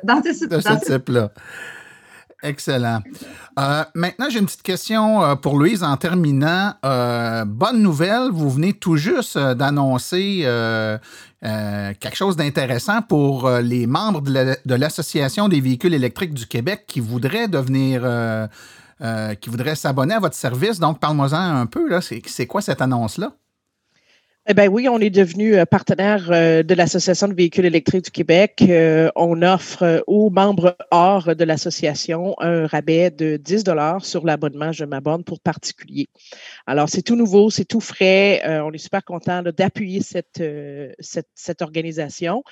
dans, 0.04 0.22
ce, 0.22 0.46
de 0.46 0.60
ce 0.60 0.92
type-là. 0.92 1.30
Excellent. 2.42 3.00
maintenant, 3.94 4.28
j'ai 4.28 4.38
une 4.38 4.44
petite 4.44 4.62
question 4.62 5.36
pour 5.38 5.58
Louise 5.58 5.82
en 5.82 5.96
terminant. 5.96 6.74
bonne 7.46 7.82
nouvelle, 7.82 8.28
vous 8.30 8.50
venez 8.50 8.74
tout 8.74 8.96
juste 8.96 9.38
d'annoncer 9.38 10.42
quelque 11.40 12.14
chose 12.14 12.36
d'intéressant 12.36 13.00
pour 13.00 13.48
les 13.50 13.86
membres 13.86 14.20
de 14.20 14.74
l'Association 14.74 15.48
des 15.48 15.62
véhicules 15.62 15.94
électriques 15.94 16.34
du 16.34 16.46
Québec 16.46 16.84
qui 16.86 17.00
voudraient 17.00 17.48
devenir 17.48 18.02
euh, 19.02 19.34
qui 19.34 19.50
voudraient 19.50 19.76
s'abonner 19.76 20.14
à 20.14 20.20
votre 20.20 20.34
service. 20.36 20.78
Donc, 20.78 21.00
parle-moi-en 21.00 21.56
un 21.60 21.66
peu. 21.66 22.00
C'est 22.00 22.46
quoi 22.46 22.60
cette 22.60 22.80
annonce-là? 22.80 23.32
Eh 24.48 24.54
bien 24.54 24.68
oui, 24.68 24.88
on 24.88 25.00
est 25.00 25.10
devenu 25.10 25.56
euh, 25.56 25.64
partenaire 25.64 26.30
euh, 26.30 26.62
de 26.62 26.72
l'Association 26.74 27.26
de 27.26 27.34
véhicules 27.34 27.64
électriques 27.64 28.04
du 28.04 28.10
Québec. 28.12 28.62
Euh, 28.68 29.10
on 29.16 29.42
offre 29.42 30.04
aux 30.06 30.30
membres 30.30 30.76
hors 30.92 31.34
de 31.34 31.42
l'association 31.42 32.36
un 32.38 32.68
rabais 32.68 33.10
de 33.10 33.38
10 33.38 33.64
dollars 33.64 34.04
sur 34.04 34.24
l'abonnement 34.24 34.70
Je 34.70 34.84
m'abonne 34.84 35.24
pour 35.24 35.40
particulier. 35.40 36.06
Alors, 36.68 36.88
c'est 36.88 37.02
tout 37.02 37.16
nouveau, 37.16 37.50
c'est 37.50 37.64
tout 37.64 37.80
frais. 37.80 38.40
on 38.62 38.72
est 38.72 38.78
super 38.78 39.04
content 39.04 39.42
d'appuyer 39.42 40.00
cette, 40.00 40.42
cette, 41.00 41.62
organisation. 41.62 42.44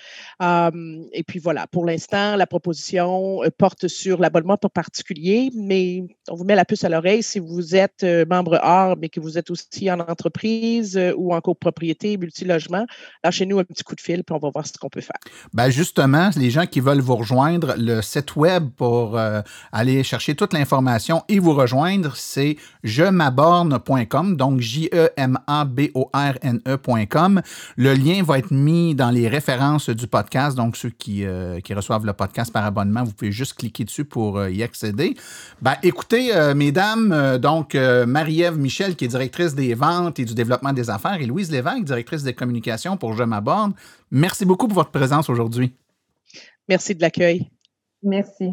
et 0.42 1.22
puis 1.24 1.38
voilà, 1.38 1.68
pour 1.68 1.84
l'instant, 1.84 2.34
la 2.34 2.46
proposition 2.48 3.40
porte 3.56 3.86
sur 3.86 4.20
l'abonnement 4.20 4.56
pour 4.56 4.72
particulier, 4.72 5.50
mais 5.54 6.02
on 6.28 6.34
vous 6.34 6.44
met 6.44 6.56
la 6.56 6.64
puce 6.64 6.82
à 6.82 6.88
l'oreille 6.88 7.22
si 7.22 7.38
vous 7.38 7.76
êtes 7.76 8.04
membre 8.28 8.58
hors, 8.62 8.96
mais 8.96 9.08
que 9.08 9.20
vous 9.20 9.38
êtes 9.38 9.50
aussi 9.50 9.90
en 9.90 10.00
entreprise 10.00 11.00
ou 11.16 11.32
en 11.32 11.40
copropriété 11.40 11.83
multi 11.86 12.18
multilogement, 12.18 12.86
lâchez-nous 13.22 13.58
un 13.58 13.64
petit 13.64 13.82
coup 13.82 13.94
de 13.94 14.00
fil, 14.00 14.22
puis 14.24 14.34
on 14.34 14.38
va 14.38 14.50
voir 14.52 14.66
ce 14.66 14.72
qu'on 14.78 14.88
peut 14.88 15.00
faire. 15.00 15.18
Ben 15.52 15.70
justement, 15.70 16.30
les 16.36 16.50
gens 16.50 16.66
qui 16.66 16.80
veulent 16.80 17.00
vous 17.00 17.16
rejoindre, 17.16 17.74
le 17.78 18.02
site 18.02 18.36
web 18.36 18.68
pour 18.76 19.18
euh, 19.18 19.40
aller 19.72 20.02
chercher 20.02 20.34
toute 20.34 20.52
l'information 20.52 21.22
et 21.28 21.38
vous 21.38 21.54
rejoindre, 21.54 22.14
c'est 22.16 22.56
jemaborne.com, 22.82 24.36
donc 24.36 24.60
J-E-M-A-B-O-R-N-E.com. 24.60 27.42
Le 27.76 27.94
lien 27.94 28.22
va 28.22 28.38
être 28.38 28.50
mis 28.50 28.94
dans 28.94 29.10
les 29.10 29.28
références 29.28 29.90
du 29.90 30.06
podcast, 30.06 30.56
donc 30.56 30.76
ceux 30.76 30.90
qui, 30.90 31.24
euh, 31.24 31.60
qui 31.60 31.74
reçoivent 31.74 32.06
le 32.06 32.12
podcast 32.12 32.52
par 32.52 32.64
abonnement, 32.64 33.02
vous 33.04 33.12
pouvez 33.12 33.32
juste 33.32 33.54
cliquer 33.54 33.84
dessus 33.84 34.04
pour 34.04 34.38
euh, 34.38 34.50
y 34.50 34.62
accéder. 34.62 35.16
Ben, 35.62 35.74
écoutez, 35.82 36.30
mesdames, 36.54 37.38
donc 37.38 37.74
Marie-Ève 37.74 38.58
Michel, 38.58 38.94
qui 38.96 39.06
est 39.06 39.08
directrice 39.08 39.54
des 39.54 39.74
ventes 39.74 40.18
et 40.18 40.24
du 40.24 40.34
développement 40.34 40.72
des 40.72 40.90
affaires, 40.90 41.20
et 41.20 41.26
Louise 41.26 41.50
Lévesque, 41.50 41.73
directrice 41.82 42.22
des 42.22 42.34
communications 42.34 42.96
pour 42.96 43.14
Je 43.14 43.24
m'aborde. 43.24 43.72
Merci 44.10 44.44
beaucoup 44.44 44.68
pour 44.68 44.76
votre 44.76 44.90
présence 44.90 45.28
aujourd'hui. 45.28 45.74
Merci 46.68 46.94
de 46.94 47.00
l'accueil. 47.00 47.50
Merci. 48.02 48.52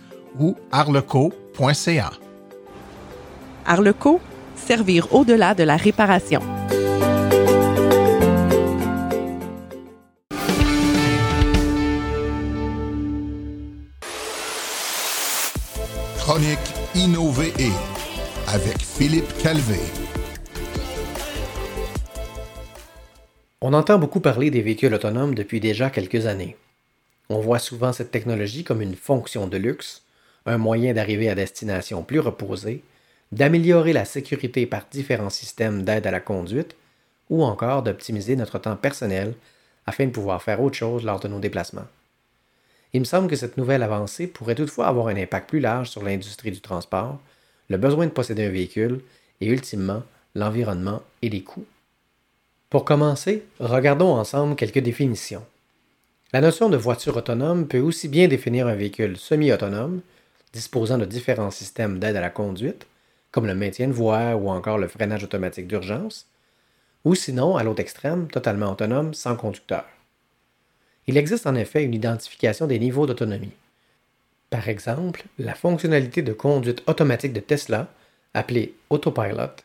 ou 0.39 0.55
arleco.ca. 0.71 2.11
Arleco, 3.65 4.19
servir 4.55 5.13
au-delà 5.13 5.53
de 5.53 5.63
la 5.63 5.77
réparation. 5.77 6.41
Chronique 16.17 16.59
Innover 16.95 17.51
avec 18.47 18.79
Philippe 18.79 19.31
Calvé. 19.41 19.79
On 23.61 23.73
entend 23.73 23.97
beaucoup 23.99 24.19
parler 24.19 24.49
des 24.49 24.61
véhicules 24.61 24.93
autonomes 24.93 25.35
depuis 25.35 25.59
déjà 25.59 25.89
quelques 25.89 26.25
années. 26.25 26.57
On 27.29 27.39
voit 27.39 27.59
souvent 27.59 27.93
cette 27.93 28.11
technologie 28.11 28.63
comme 28.63 28.81
une 28.81 28.95
fonction 28.95 29.47
de 29.47 29.57
luxe, 29.57 30.03
un 30.45 30.57
moyen 30.57 30.93
d'arriver 30.93 31.29
à 31.29 31.35
destination 31.35 32.03
plus 32.03 32.19
reposée, 32.19 32.83
d'améliorer 33.31 33.93
la 33.93 34.05
sécurité 34.05 34.65
par 34.65 34.85
différents 34.91 35.29
systèmes 35.29 35.83
d'aide 35.83 36.07
à 36.07 36.11
la 36.11 36.19
conduite 36.19 36.75
ou 37.29 37.43
encore 37.43 37.83
d'optimiser 37.83 38.35
notre 38.35 38.59
temps 38.59 38.75
personnel 38.75 39.33
afin 39.85 40.05
de 40.05 40.11
pouvoir 40.11 40.43
faire 40.43 40.61
autre 40.61 40.75
chose 40.75 41.03
lors 41.05 41.19
de 41.19 41.27
nos 41.27 41.39
déplacements. 41.39 41.87
Il 42.93 42.99
me 42.99 43.05
semble 43.05 43.29
que 43.29 43.37
cette 43.37 43.57
nouvelle 43.57 43.83
avancée 43.83 44.27
pourrait 44.27 44.55
toutefois 44.55 44.87
avoir 44.87 45.07
un 45.07 45.15
impact 45.15 45.49
plus 45.49 45.61
large 45.61 45.89
sur 45.89 46.03
l'industrie 46.03 46.51
du 46.51 46.59
transport, 46.59 47.19
le 47.69 47.77
besoin 47.77 48.05
de 48.05 48.11
posséder 48.11 48.45
un 48.45 48.49
véhicule 48.49 48.99
et 49.39 49.47
ultimement 49.47 50.03
l'environnement 50.35 51.01
et 51.21 51.29
les 51.29 51.41
coûts. 51.41 51.65
Pour 52.69 52.85
commencer, 52.85 53.43
regardons 53.59 54.13
ensemble 54.13 54.55
quelques 54.55 54.79
définitions. 54.79 55.45
La 56.33 56.39
notion 56.39 56.69
de 56.69 56.77
voiture 56.77 57.17
autonome 57.17 57.67
peut 57.67 57.79
aussi 57.79 58.07
bien 58.07 58.27
définir 58.27 58.67
un 58.67 58.75
véhicule 58.75 59.17
semi-autonome 59.17 60.01
disposant 60.53 60.97
de 60.97 61.05
différents 61.05 61.51
systèmes 61.51 61.99
d'aide 61.99 62.15
à 62.15 62.21
la 62.21 62.29
conduite, 62.29 62.87
comme 63.31 63.47
le 63.47 63.55
maintien 63.55 63.87
de 63.87 63.93
voie 63.93 64.35
ou 64.35 64.49
encore 64.49 64.77
le 64.77 64.87
freinage 64.87 65.23
automatique 65.23 65.67
d'urgence, 65.67 66.27
ou 67.03 67.15
sinon, 67.15 67.55
à 67.55 67.63
l'autre 67.63 67.79
extrême, 67.79 68.27
totalement 68.27 68.71
autonome 68.71 69.13
sans 69.13 69.35
conducteur. 69.35 69.85
Il 71.07 71.17
existe 71.17 71.47
en 71.47 71.55
effet 71.55 71.83
une 71.83 71.93
identification 71.93 72.67
des 72.67 72.79
niveaux 72.79 73.07
d'autonomie. 73.07 73.53
Par 74.49 74.67
exemple, 74.67 75.23
la 75.39 75.55
fonctionnalité 75.55 76.21
de 76.21 76.33
conduite 76.33 76.83
automatique 76.87 77.33
de 77.33 77.39
Tesla, 77.39 77.87
appelée 78.33 78.75
Autopilot, 78.89 79.55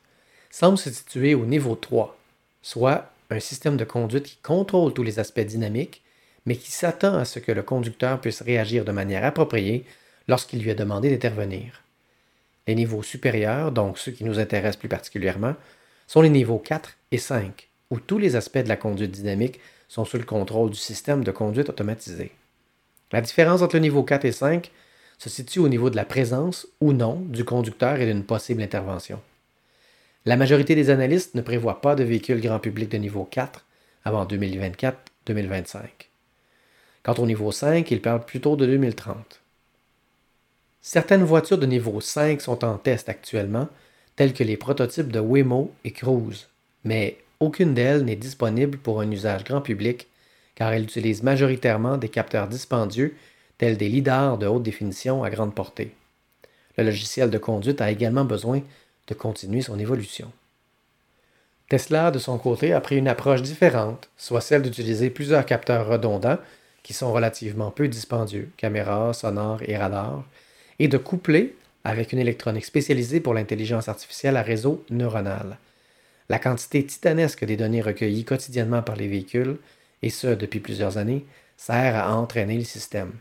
semble 0.51 0.79
se 0.79 0.91
situer 0.91 1.35
au 1.35 1.45
niveau 1.45 1.75
3, 1.75 2.17
soit 2.63 3.11
un 3.31 3.41
système 3.41 3.77
de 3.77 3.85
conduite 3.85 4.25
qui 4.25 4.37
contrôle 4.37 4.95
tous 4.95 5.03
les 5.03 5.19
aspects 5.19 5.41
dynamiques, 5.41 6.03
mais 6.47 6.57
qui 6.57 6.71
s'attend 6.71 7.15
à 7.15 7.25
ce 7.25 7.41
que 7.41 7.53
le 7.53 7.63
conducteur 7.63 8.21
puisse 8.21 8.41
réagir 8.41 8.85
de 8.85 8.93
manière 8.93 9.25
appropriée 9.25 9.85
lorsqu'il 10.29 10.63
lui 10.63 10.71
est 10.71 10.75
demandé 10.75 11.11
d'intervenir. 11.11 11.83
Les 12.67 12.75
niveaux 12.75 13.03
supérieurs, 13.03 13.73
donc 13.73 13.99
ceux 13.99 14.13
qui 14.13 14.25
nous 14.25 14.39
intéressent 14.39 14.79
plus 14.79 14.89
particulièrement, 14.89 15.55
sont 16.07 16.21
les 16.21 16.31
niveaux 16.31 16.59
4 16.59 16.97
et 17.13 17.19
5, 17.19 17.69
où 17.91 18.01
tous 18.01 18.19
les 18.19 18.37
aspects 18.37 18.59
de 18.59 18.69
la 18.69 18.77
conduite 18.77 19.13
dynamique 19.13 19.61
sont 19.89 20.05
sous 20.05 20.19
le 20.19 20.25
contrôle 20.25 20.71
du 20.71 20.79
système 20.79 21.23
de 21.23 21.31
conduite 21.31 21.69
automatisé. 21.69 22.33
La 23.13 23.21
différence 23.21 23.63
entre 23.63 23.77
le 23.77 23.83
niveau 23.83 24.03
4 24.03 24.25
et 24.25 24.33
5 24.33 24.71
se 25.19 25.31
situe 25.31 25.61
au 25.61 25.69
niveau 25.69 25.91
de 25.91 25.97
la 25.97 26.05
présence 26.05 26.67
ou 26.81 26.93
non 26.93 27.23
du 27.29 27.45
conducteur 27.45 28.01
et 28.01 28.07
d'une 28.07 28.25
possible 28.25 28.63
intervention. 28.63 29.21
La 30.25 30.37
majorité 30.37 30.75
des 30.75 30.91
analystes 30.91 31.37
ne 31.37 31.41
prévoient 31.41 31.81
pas 31.81 31.95
de 31.95 32.03
véhicules 32.03 32.41
grand 32.41 32.59
public 32.59 32.91
de 32.91 32.99
niveau 32.99 33.25
4 33.25 33.65
avant 34.05 34.27
2024-2025. 34.27 35.79
Quant 37.05 37.15
au 37.15 37.27
niveau 37.27 37.53
5, 37.53 37.89
ils 37.93 38.03
parlent 38.03 38.25
plutôt 38.25 38.57
de 38.57 38.67
2030. 38.67 39.41
Certaines 40.89 41.25
voitures 41.25 41.59
de 41.59 41.67
niveau 41.67 42.01
5 42.01 42.41
sont 42.41 42.65
en 42.65 42.79
test 42.79 43.09
actuellement, 43.09 43.69
telles 44.15 44.33
que 44.33 44.45
les 44.45 44.57
prototypes 44.57 45.11
de 45.11 45.19
Waymo 45.19 45.75
et 45.83 45.91
Cruise, 45.91 46.47
mais 46.85 47.19
aucune 47.41 47.75
d'elles 47.75 48.05
n'est 48.05 48.15
disponible 48.15 48.79
pour 48.79 49.01
un 49.01 49.11
usage 49.11 49.43
grand 49.43 49.61
public 49.61 50.07
car 50.55 50.73
elle 50.73 50.85
utilise 50.85 51.25
majoritairement 51.25 51.97
des 51.97 52.09
capteurs 52.09 52.47
dispendieux 52.47 53.17
tels 53.59 53.77
des 53.77 53.89
lidars 53.89 54.39
de 54.39 54.47
haute 54.47 54.63
définition 54.63 55.25
à 55.25 55.31
grande 55.31 55.57
portée. 55.57 55.93
Le 56.79 56.85
logiciel 56.85 57.31
de 57.31 57.39
conduite 57.39 57.81
a 57.81 57.91
également 57.91 58.25
besoin 58.25 58.63
de 59.09 59.15
continuer 59.15 59.63
son 59.63 59.81
évolution. 59.81 60.31
Tesla, 61.69 62.13
de 62.13 62.21
son 62.21 62.39
côté, 62.39 62.73
a 62.73 62.81
pris 62.81 62.97
une 62.97 63.09
approche 63.09 63.43
différente, 63.43 64.09
soit 64.17 64.41
celle 64.41 64.63
d'utiliser 64.63 65.11
plusieurs 65.11 65.47
capteurs 65.47 65.89
redondants 65.89 66.39
qui 66.85 66.93
sont 66.93 67.13
relativement 67.13 67.73
peu 67.73 67.89
dispendieux, 67.89 68.53
caméras, 68.57 69.15
sonores 69.15 69.63
et 69.67 69.77
radars, 69.77 70.23
et 70.79 70.89
de 70.89 70.99
coupler 70.99 71.57
avec 71.85 72.13
une 72.13 72.19
électronique 72.19 72.65
spécialisée 72.65 73.21
pour 73.21 73.35
l'intelligence 73.35 73.89
artificielle 73.89 74.37
à 74.37 74.43
réseau 74.43 74.85
neuronal. 74.91 75.59
La 76.29 76.39
quantité 76.39 76.85
titanesque 76.85 77.45
des 77.45 77.57
données 77.57 77.83
recueillies 77.83 78.25
quotidiennement 78.25 78.83
par 78.83 78.97
les 78.97 79.07
véhicules, 79.07 79.57
et 80.03 80.11
ce 80.11 80.27
depuis 80.27 80.61
plusieurs 80.61 80.99
années, 80.99 81.25
sert 81.57 81.97
à 81.97 82.17
entraîner 82.17 82.59
le 82.59 82.65
système. 82.65 83.13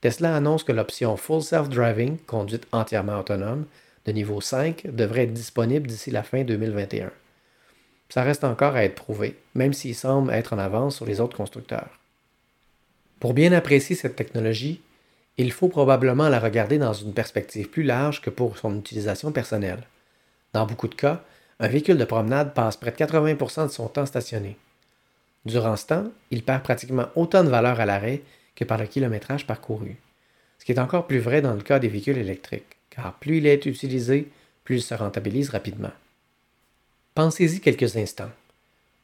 Tesla 0.00 0.34
annonce 0.34 0.64
que 0.64 0.72
l'option 0.72 1.16
Full 1.16 1.42
Self-Driving, 1.42 2.18
conduite 2.26 2.66
entièrement 2.72 3.20
autonome, 3.20 3.66
de 4.04 4.12
niveau 4.12 4.40
5 4.40 4.88
devrait 4.88 5.24
être 5.24 5.32
disponible 5.32 5.86
d'ici 5.86 6.10
la 6.10 6.24
fin 6.24 6.42
2021. 6.42 7.12
Ça 8.08 8.22
reste 8.22 8.42
encore 8.42 8.74
à 8.74 8.84
être 8.84 8.96
prouvé, 8.96 9.38
même 9.54 9.72
s'il 9.72 9.94
semble 9.94 10.32
être 10.32 10.52
en 10.52 10.58
avance 10.58 10.96
sur 10.96 11.06
les 11.06 11.20
autres 11.20 11.36
constructeurs. 11.36 11.98
Pour 13.20 13.32
bien 13.32 13.52
apprécier 13.52 13.94
cette 13.94 14.16
technologie, 14.16 14.80
il 15.38 15.52
faut 15.52 15.68
probablement 15.68 16.28
la 16.28 16.38
regarder 16.38 16.78
dans 16.78 16.92
une 16.92 17.14
perspective 17.14 17.68
plus 17.68 17.82
large 17.82 18.20
que 18.20 18.30
pour 18.30 18.58
son 18.58 18.78
utilisation 18.78 19.32
personnelle. 19.32 19.82
Dans 20.52 20.66
beaucoup 20.66 20.88
de 20.88 20.94
cas, 20.94 21.22
un 21.60 21.68
véhicule 21.68 21.98
de 21.98 22.04
promenade 22.04 22.54
passe 22.54 22.76
près 22.76 22.90
de 22.90 22.96
80% 22.96 23.66
de 23.66 23.72
son 23.72 23.88
temps 23.88 24.06
stationné. 24.06 24.56
Durant 25.44 25.76
ce 25.76 25.86
temps, 25.86 26.04
il 26.30 26.42
perd 26.42 26.62
pratiquement 26.62 27.06
autant 27.16 27.44
de 27.44 27.48
valeur 27.48 27.80
à 27.80 27.86
l'arrêt 27.86 28.22
que 28.54 28.64
par 28.64 28.78
le 28.78 28.86
kilométrage 28.86 29.46
parcouru. 29.46 29.96
Ce 30.58 30.64
qui 30.64 30.72
est 30.72 30.80
encore 30.80 31.06
plus 31.06 31.18
vrai 31.18 31.40
dans 31.40 31.54
le 31.54 31.62
cas 31.62 31.78
des 31.78 31.88
véhicules 31.88 32.18
électriques 32.18 32.76
car 32.94 33.14
plus 33.14 33.38
il 33.38 33.46
est 33.46 33.64
utilisé, 33.66 34.28
plus 34.64 34.76
il 34.76 34.82
se 34.82 34.94
rentabilise 34.94 35.50
rapidement. 35.50 35.92
Pensez-y 37.14 37.60
quelques 37.60 37.96
instants. 37.96 38.30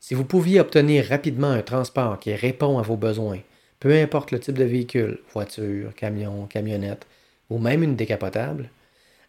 Si 0.00 0.14
vous 0.14 0.24
pouviez 0.24 0.60
obtenir 0.60 1.06
rapidement 1.06 1.50
un 1.50 1.62
transport 1.62 2.20
qui 2.20 2.34
répond 2.34 2.78
à 2.78 2.82
vos 2.82 2.96
besoins, 2.96 3.40
peu 3.80 3.92
importe 3.94 4.32
le 4.32 4.40
type 4.40 4.58
de 4.58 4.64
véhicule, 4.64 5.20
voiture, 5.32 5.94
camion, 5.94 6.46
camionnette 6.46 7.06
ou 7.50 7.58
même 7.58 7.82
une 7.82 7.96
décapotable, 7.96 8.70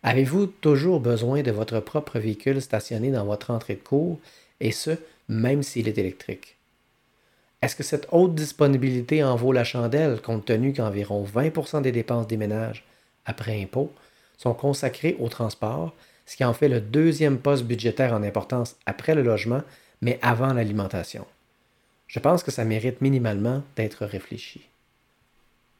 avez-vous 0.04 0.47
toujours 0.47 1.00
besoin 1.00 1.41
de 1.41 1.52
votre 1.52 1.80
propre 1.80 2.20
véhicule 2.20 2.62
stationné 2.62 3.12
dans 3.12 3.26
votre 3.26 3.52
entrée 3.52 3.76
de 3.76 3.82
cours, 3.82 4.20
et 4.60 4.72
ce, 4.72 4.91
même 5.28 5.64
s'il 5.64 5.88
est 5.88 5.97
électrique? 5.97 6.58
Est-ce 7.62 7.76
que 7.76 7.84
cette 7.84 8.08
haute 8.12 8.36
disponibilité 8.36 9.24
en 9.24 9.36
vaut 9.36 9.52
la 9.52 9.66
chandelle 9.66 10.22
compte 10.22 10.45
tenu 10.45 10.74
qu'environ 10.74 11.24
20% 11.24 11.82
des 11.82 11.91
dépenses 11.91 12.28
des 12.28 12.38
ménages, 12.38 12.86
après 13.26 13.62
impôts, 13.62 13.93
sont 14.38 14.54
consacrés 14.54 15.18
au 15.20 15.28
transport, 15.28 15.93
ce 16.26 16.38
qui 16.38 16.45
en 16.45 16.54
fait 16.54 16.70
le 16.70 16.80
deuxième 16.80 17.38
poste 17.38 17.66
budgétaire 17.66 18.14
en 18.14 18.24
importance 18.24 18.78
après 18.86 19.16
le 19.16 19.24
logement, 19.24 19.62
mais 20.02 20.20
avant 20.22 20.54
l'alimentation? 20.54 21.26
Je 22.10 22.18
pense 22.18 22.41
que 22.41 22.51
ça 22.51 22.66
mérite 22.66 23.01
minimalement 23.01 23.62
d'être 23.76 24.03
réfléchi. 24.03 24.68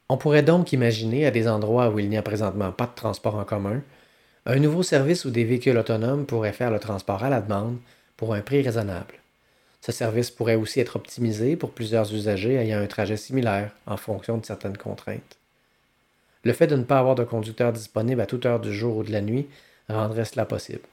On 0.10 0.18
pourrait 0.18 0.44
donc 0.44 0.72
imaginer, 0.74 1.26
à 1.26 1.32
des 1.32 1.48
endroits 1.48 1.90
où 1.90 1.98
il 1.98 2.08
n'y 2.08 2.18
a 2.18 2.22
présentement 2.22 2.72
pas 2.72 2.86
de 2.86 2.94
transport 2.96 3.36
en 3.36 3.44
commun, 3.44 3.82
un 4.46 4.60
nouveau 4.60 4.84
service 4.84 5.26
où 5.26 5.32
des 5.32 5.44
véhicules 5.44 5.78
autonomes 5.78 6.28
pourraient 6.28 6.54
faire 6.54 6.72
le 6.72 6.80
transport 6.80 7.24
à 7.24 7.30
la 7.30 7.42
demande 7.42 7.78
pour 8.16 8.36
un 8.36 8.42
prix 8.42 8.62
raisonnable. 8.62 9.16
Ce 9.82 9.92
service 9.92 10.30
pourrait 10.30 10.56
aussi 10.56 10.80
être 10.80 10.98
optimisé 10.98 11.56
pour 11.56 11.72
plusieurs 11.72 12.14
usagers 12.14 12.56
ayant 12.56 12.80
un 12.80 12.88
trajet 12.88 13.18
similaire 13.18 13.72
en 13.88 13.98
fonction 13.98 14.38
de 14.38 14.46
certaines 14.46 14.78
contraintes. 14.78 15.38
Le 16.44 16.54
fait 16.54 16.68
de 16.68 16.76
ne 16.76 16.84
pas 16.84 17.00
avoir 17.00 17.16
de 17.16 17.24
conducteur 17.24 17.74
disponible 17.74 18.22
à 18.22 18.28
toute 18.28 18.46
heure 18.46 18.60
du 18.60 18.74
jour 18.74 18.98
ou 18.98 19.04
de 19.04 19.12
la 19.12 19.22
nuit 19.22 19.48
rendrait 19.88 20.26
cela 20.26 20.46
possible. 20.46 20.88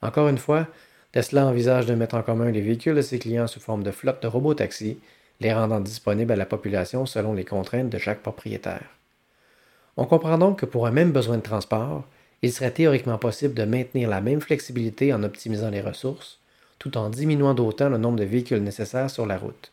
Encore 0.00 0.28
une 0.28 0.38
fois, 0.38 0.68
Tesla 1.14 1.46
envisage 1.46 1.86
de 1.86 1.94
mettre 1.94 2.16
en 2.16 2.24
commun 2.24 2.50
les 2.50 2.60
véhicules 2.60 2.96
de 2.96 3.00
ses 3.00 3.20
clients 3.20 3.46
sous 3.46 3.60
forme 3.60 3.84
de 3.84 3.92
flotte 3.92 4.20
de 4.20 4.26
robotaxis, 4.26 4.98
les 5.38 5.52
rendant 5.52 5.78
disponibles 5.78 6.32
à 6.32 6.36
la 6.36 6.44
population 6.44 7.06
selon 7.06 7.34
les 7.34 7.44
contraintes 7.44 7.88
de 7.88 7.98
chaque 7.98 8.20
propriétaire. 8.20 8.82
On 9.96 10.06
comprend 10.06 10.38
donc 10.38 10.58
que 10.58 10.66
pour 10.66 10.88
un 10.88 10.90
même 10.90 11.12
besoin 11.12 11.36
de 11.36 11.42
transport, 11.42 12.02
il 12.42 12.52
serait 12.52 12.72
théoriquement 12.72 13.16
possible 13.16 13.54
de 13.54 13.62
maintenir 13.62 14.10
la 14.10 14.20
même 14.20 14.40
flexibilité 14.40 15.14
en 15.14 15.22
optimisant 15.22 15.70
les 15.70 15.80
ressources, 15.80 16.40
tout 16.80 16.98
en 16.98 17.10
diminuant 17.10 17.54
d'autant 17.54 17.90
le 17.90 17.98
nombre 17.98 18.18
de 18.18 18.24
véhicules 18.24 18.64
nécessaires 18.64 19.08
sur 19.08 19.24
la 19.24 19.38
route. 19.38 19.70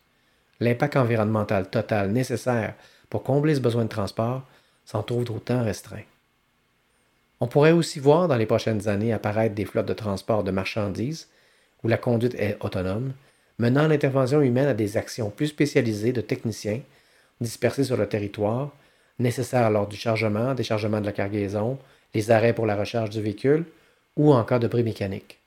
L'impact 0.60 0.96
environnemental 0.96 1.72
total 1.72 2.12
nécessaire 2.12 2.76
pour 3.10 3.24
combler 3.24 3.56
ce 3.56 3.62
besoin 3.62 3.86
de 3.86 3.90
transport 3.90 4.44
s'en 4.86 5.02
trouve 5.02 5.24
d'autant 5.24 5.64
restreint. 5.64 6.04
On 7.40 7.48
pourrait 7.48 7.72
aussi 7.72 8.00
voir 8.00 8.28
dans 8.28 8.36
les 8.36 8.46
prochaines 8.46 8.88
années 8.88 9.12
apparaître 9.12 9.56
des 9.56 9.66
flottes 9.66 9.88
de 9.88 9.94
transport 9.94 10.44
de 10.44 10.52
marchandises 10.52 11.28
où 11.84 11.88
la 11.88 11.98
conduite 11.98 12.36
est 12.36 12.58
autonome, 12.60 13.14
menant 13.58 13.88
l'intervention 13.88 14.42
humaine 14.42 14.68
à 14.68 14.74
des 14.74 14.98
actions 14.98 15.30
plus 15.30 15.48
spécialisées 15.48 16.14
de 16.14 16.22
techniciens 16.22 16.82
dispersés 17.42 17.84
sur 17.84 17.98
le 17.98 18.08
territoire, 18.08 18.72
nécessaires 19.20 19.70
lors 19.70 19.88
du 19.88 19.98
chargement, 19.98 20.54
déchargement 20.54 21.02
de 21.02 21.06
la 21.06 21.12
cargaison, 21.12 21.78
les 22.14 22.32
arrêts 22.32 22.54
pour 22.54 22.66
la 22.66 22.76
recharge 22.76 23.10
du 23.10 23.22
véhicule 23.22 23.66
ou 24.16 24.34
en 24.34 24.44
cas 24.44 24.60
de 24.60 24.68
bris 24.68 24.84
mécanique. 24.84 25.40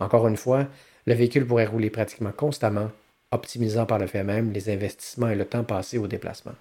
Encore 0.00 0.28
une 0.28 0.36
fois, 0.36 0.66
le 1.06 1.14
véhicule 1.14 1.46
pourrait 1.46 1.66
rouler 1.66 1.90
pratiquement 1.90 2.32
constamment, 2.32 2.90
optimisant 3.30 3.86
par 3.86 3.98
le 3.98 4.06
fait 4.06 4.24
même 4.24 4.52
les 4.52 4.70
investissements 4.70 5.28
et 5.28 5.34
le 5.34 5.44
temps 5.44 5.64
passé 5.64 5.98
au 5.98 6.06
déplacement. 6.06 6.54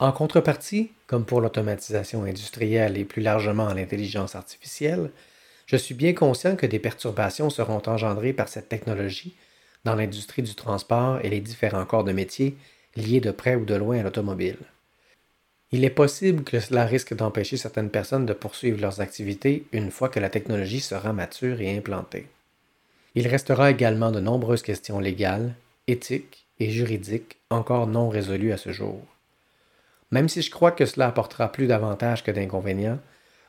En 0.00 0.12
contrepartie, 0.12 0.92
comme 1.06 1.24
pour 1.24 1.40
l'automatisation 1.40 2.22
industrielle 2.22 2.96
et 2.96 3.04
plus 3.04 3.22
largement 3.22 3.72
l'intelligence 3.74 4.36
artificielle, 4.36 5.10
je 5.68 5.76
suis 5.76 5.94
bien 5.94 6.14
conscient 6.14 6.56
que 6.56 6.64
des 6.64 6.78
perturbations 6.78 7.50
seront 7.50 7.82
engendrées 7.86 8.32
par 8.32 8.48
cette 8.48 8.70
technologie 8.70 9.34
dans 9.84 9.94
l'industrie 9.94 10.42
du 10.42 10.54
transport 10.54 11.20
et 11.22 11.28
les 11.28 11.40
différents 11.40 11.84
corps 11.84 12.04
de 12.04 12.12
métier 12.12 12.56
liés 12.96 13.20
de 13.20 13.30
près 13.30 13.54
ou 13.54 13.66
de 13.66 13.74
loin 13.74 14.00
à 14.00 14.02
l'automobile. 14.02 14.56
Il 15.70 15.84
est 15.84 15.90
possible 15.90 16.42
que 16.42 16.58
cela 16.58 16.86
risque 16.86 17.14
d'empêcher 17.14 17.58
certaines 17.58 17.90
personnes 17.90 18.24
de 18.24 18.32
poursuivre 18.32 18.80
leurs 18.80 19.02
activités 19.02 19.66
une 19.72 19.90
fois 19.90 20.08
que 20.08 20.18
la 20.18 20.30
technologie 20.30 20.80
sera 20.80 21.12
mature 21.12 21.60
et 21.60 21.76
implantée. 21.76 22.26
Il 23.14 23.28
restera 23.28 23.70
également 23.70 24.10
de 24.10 24.20
nombreuses 24.20 24.62
questions 24.62 24.98
légales, 24.98 25.54
éthiques 25.86 26.46
et 26.60 26.70
juridiques 26.70 27.36
encore 27.50 27.86
non 27.86 28.08
résolues 28.08 28.52
à 28.52 28.56
ce 28.56 28.72
jour. 28.72 29.02
Même 30.12 30.30
si 30.30 30.40
je 30.40 30.50
crois 30.50 30.72
que 30.72 30.86
cela 30.86 31.08
apportera 31.08 31.52
plus 31.52 31.66
d'avantages 31.66 32.24
que 32.24 32.30
d'inconvénients, 32.30 33.00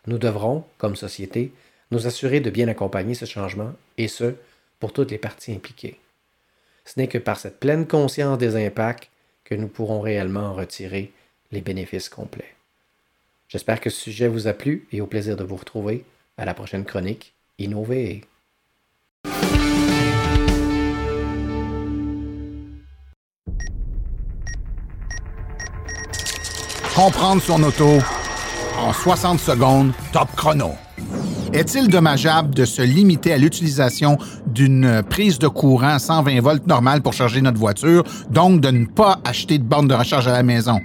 nous 0.06 0.18
devrons, 0.18 0.66
comme 0.78 0.98
société, 0.98 1.54
nous 1.92 2.08
assurer 2.08 2.40
de 2.40 2.50
bien 2.50 2.68
accompagner 2.68 3.16
ce 3.16 3.26
changement, 3.26 3.74
et 3.98 4.08
ce, 4.08 4.36
pour 4.80 4.94
toutes 4.94 5.12
les 5.12 5.18
parties 5.18 5.54
impliquées. 5.54 6.00
Ce 6.86 7.00
n'est 7.00 7.08
que 7.08 7.18
par 7.18 7.40
cette 7.40 7.60
pleine 7.60 7.88
conscience 7.88 8.38
des 8.38 8.56
impacts 8.56 9.10
que 9.44 9.56
nous 9.56 9.68
pourrons 9.68 10.02
réellement 10.02 10.48
en 10.48 10.54
retirer 10.54 11.12
les 11.52 11.62
bénéfices 11.62 12.10
complets. 12.10 12.56
J'espère 13.48 13.82
que 13.82 13.90
ce 13.90 14.00
sujet 14.00 14.28
vous 14.28 14.48
a 14.48 14.54
plu 14.54 14.88
et 14.92 15.02
au 15.02 15.08
plaisir 15.08 15.36
de 15.36 15.44
vous 15.44 15.56
retrouver 15.56 16.06
à 16.38 16.46
la 16.46 16.54
prochaine 16.54 16.86
chronique 16.86 17.34
Innover. 17.58 18.22
Comprendre 26.96 27.42
son 27.42 27.64
auto 27.64 28.00
en 28.78 28.94
60 28.94 29.40
secondes, 29.40 29.94
top 30.12 30.30
chrono. 30.36 30.76
Est-il 31.52 31.88
dommageable 31.88 32.54
de 32.54 32.64
se 32.64 32.84
limiter 32.84 33.34
à 33.34 33.38
l'utilisation 33.38 34.20
d'une 34.46 35.02
prise 35.10 35.40
de 35.40 35.48
courant 35.48 35.98
120 35.98 36.42
volts 36.42 36.68
normale 36.68 37.02
pour 37.02 37.14
charger 37.14 37.42
notre 37.42 37.58
voiture, 37.58 38.04
donc 38.30 38.62
de 38.62 38.70
ne 38.70 38.86
pas 38.86 39.20
acheter 39.26 39.58
de 39.58 39.64
borne 39.64 39.88
de 39.88 39.96
recharge 39.96 40.28
à 40.28 40.32
la 40.32 40.44
maison? 40.44 40.80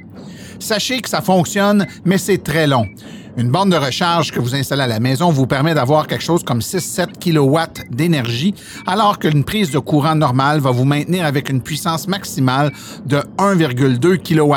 Sachez 0.59 1.03
que 1.03 1.11
ça 1.11 1.21
fonctionne, 1.21 1.87
mais 2.07 2.17
c'est 2.17 2.43
très 2.43 2.67
long. 2.67 2.89
Une 3.37 3.51
borne 3.51 3.71
de 3.71 3.77
recharge 3.77 4.31
que 4.31 4.39
vous 4.39 4.55
installez 4.55 4.83
à 4.83 4.87
la 4.87 5.01
maison 5.01 5.31
vous 5.31 5.49
permet 5.49 5.75
d'avoir 5.75 6.07
quelque 6.07 6.23
chose 6.23 6.45
comme 6.45 6.61
6-7 6.61 7.19
kW 7.19 7.83
d'énergie, 7.91 8.55
alors 8.87 9.19
qu'une 9.19 9.43
prise 9.43 9.73
de 9.73 9.81
courant 9.81 10.15
normale 10.15 10.61
va 10.61 10.71
vous 10.71 10.85
maintenir 10.85 11.27
avec 11.27 11.49
une 11.49 11.61
puissance 11.61 12.07
maximale 12.07 12.73
de 13.07 13.17
1,2 13.39 14.19
kW. 14.19 14.55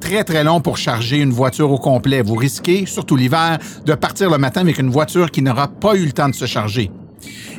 Très, 0.00 0.24
très 0.24 0.44
long 0.44 0.62
pour 0.62 0.78
charger 0.78 1.18
une 1.18 1.32
voiture 1.32 1.70
au 1.70 1.78
complet. 1.78 2.22
Vous 2.22 2.36
risquez, 2.36 2.86
surtout 2.86 3.16
l'hiver, 3.16 3.58
de 3.84 3.94
partir 3.94 4.30
le 4.30 4.38
matin 4.38 4.62
avec 4.62 4.78
une 4.78 4.90
voiture 4.90 5.30
qui 5.30 5.42
n'aura 5.42 5.68
pas 5.68 5.94
eu 5.94 6.06
le 6.06 6.12
temps 6.12 6.30
de 6.30 6.34
se 6.34 6.46
charger. 6.46 6.90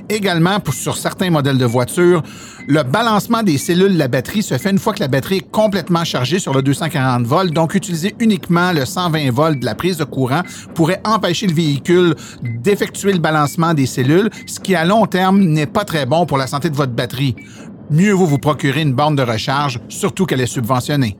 Également, 0.09 0.57
sur 0.71 0.95
certains 0.95 1.29
modèles 1.29 1.57
de 1.57 1.65
voitures, 1.65 2.23
le 2.67 2.83
balancement 2.83 3.43
des 3.43 3.57
cellules 3.57 3.93
de 3.93 3.99
la 3.99 4.07
batterie 4.07 4.41
se 4.41 4.57
fait 4.57 4.71
une 4.71 4.79
fois 4.79 4.93
que 4.93 5.01
la 5.01 5.09
batterie 5.09 5.37
est 5.37 5.51
complètement 5.51 6.05
chargée 6.05 6.39
sur 6.39 6.53
le 6.53 6.61
240 6.61 7.25
volts. 7.25 7.53
Donc, 7.53 7.75
utiliser 7.75 8.15
uniquement 8.19 8.71
le 8.71 8.85
120 8.85 9.31
volts 9.31 9.59
de 9.59 9.65
la 9.65 9.75
prise 9.75 9.97
de 9.97 10.05
courant 10.05 10.43
pourrait 10.75 11.01
empêcher 11.03 11.47
le 11.47 11.53
véhicule 11.53 12.15
d'effectuer 12.41 13.11
le 13.11 13.19
balancement 13.19 13.73
des 13.73 13.85
cellules, 13.85 14.29
ce 14.45 14.59
qui 14.61 14.75
à 14.75 14.85
long 14.85 15.05
terme 15.07 15.39
n'est 15.41 15.65
pas 15.65 15.83
très 15.83 16.05
bon 16.05 16.25
pour 16.25 16.37
la 16.37 16.47
santé 16.47 16.69
de 16.69 16.75
votre 16.75 16.93
batterie. 16.93 17.35
Mieux 17.89 18.13
vaut 18.13 18.25
vous 18.25 18.37
procurer 18.37 18.81
une 18.81 18.93
borne 18.93 19.15
de 19.15 19.23
recharge, 19.23 19.79
surtout 19.89 20.25
qu'elle 20.25 20.41
est 20.41 20.45
subventionnée. 20.45 21.17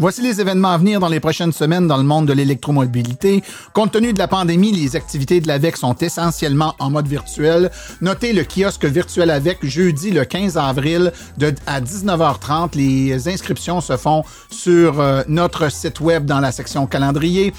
Voici 0.00 0.22
les 0.22 0.40
événements 0.40 0.70
à 0.70 0.78
venir 0.78 1.00
dans 1.00 1.08
les 1.08 1.18
prochaines 1.18 1.50
semaines 1.50 1.88
dans 1.88 1.96
le 1.96 2.04
monde 2.04 2.26
de 2.26 2.32
l'électromobilité. 2.32 3.42
Compte 3.72 3.90
tenu 3.90 4.12
de 4.12 4.18
la 4.20 4.28
pandémie, 4.28 4.70
les 4.70 4.94
activités 4.94 5.40
de 5.40 5.48
l'AVEC 5.48 5.76
sont 5.76 5.96
essentiellement 5.96 6.76
en 6.78 6.88
mode 6.88 7.08
virtuel. 7.08 7.68
Notez 8.00 8.32
le 8.32 8.44
kiosque 8.44 8.84
virtuel 8.84 9.28
AVEC 9.28 9.58
jeudi 9.66 10.12
le 10.12 10.24
15 10.24 10.56
avril 10.56 11.12
de, 11.36 11.52
à 11.66 11.80
19h30. 11.80 12.76
Les 12.76 13.28
inscriptions 13.28 13.80
se 13.80 13.96
font 13.96 14.22
sur 14.52 15.00
euh, 15.00 15.24
notre 15.26 15.68
site 15.68 15.98
web 15.98 16.26
dans 16.26 16.38
la 16.38 16.52
section 16.52 16.86
calendrier. 16.86 17.52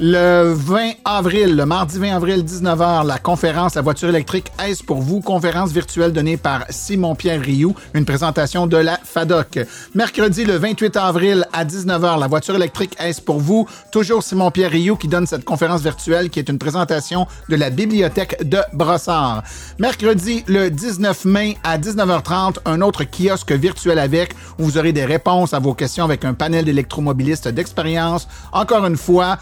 Le 0.00 0.52
20 0.54 0.92
avril, 1.04 1.56
le 1.56 1.66
mardi 1.66 1.98
20 1.98 2.14
avril, 2.14 2.44
19h, 2.44 3.04
la 3.04 3.18
conférence 3.18 3.74
La 3.74 3.82
voiture 3.82 4.08
électrique 4.08 4.52
Est-ce 4.64 4.84
pour 4.84 4.98
vous? 4.98 5.20
Conférence 5.20 5.72
virtuelle 5.72 6.12
donnée 6.12 6.36
par 6.36 6.66
Simon-Pierre 6.70 7.40
Rioux, 7.40 7.74
une 7.94 8.04
présentation 8.04 8.68
de 8.68 8.76
la 8.76 8.96
FADOC. 9.02 9.58
Mercredi, 9.96 10.44
le 10.44 10.54
28 10.54 10.96
avril, 10.98 11.44
à 11.52 11.64
19h, 11.64 12.20
la 12.20 12.28
voiture 12.28 12.54
électrique 12.54 12.94
Est-ce 13.00 13.20
pour 13.20 13.40
vous? 13.40 13.66
Toujours 13.90 14.22
Simon-Pierre 14.22 14.70
Rioux 14.70 14.94
qui 14.94 15.08
donne 15.08 15.26
cette 15.26 15.44
conférence 15.44 15.80
virtuelle 15.80 16.30
qui 16.30 16.38
est 16.38 16.48
une 16.48 16.58
présentation 16.58 17.26
de 17.48 17.56
la 17.56 17.70
bibliothèque 17.70 18.48
de 18.48 18.58
Brossard. 18.74 19.42
Mercredi, 19.80 20.44
le 20.46 20.70
19 20.70 21.24
mai, 21.24 21.58
à 21.64 21.76
19h30, 21.76 22.58
un 22.66 22.82
autre 22.82 23.02
kiosque 23.02 23.50
virtuel 23.50 23.98
avec 23.98 24.32
où 24.60 24.62
vous 24.62 24.78
aurez 24.78 24.92
des 24.92 25.04
réponses 25.04 25.54
à 25.54 25.58
vos 25.58 25.74
questions 25.74 26.04
avec 26.04 26.24
un 26.24 26.34
panel 26.34 26.66
d'électromobilistes 26.66 27.48
d'expérience. 27.48 28.28
Encore 28.52 28.86
une 28.86 28.96
fois, 28.96 29.38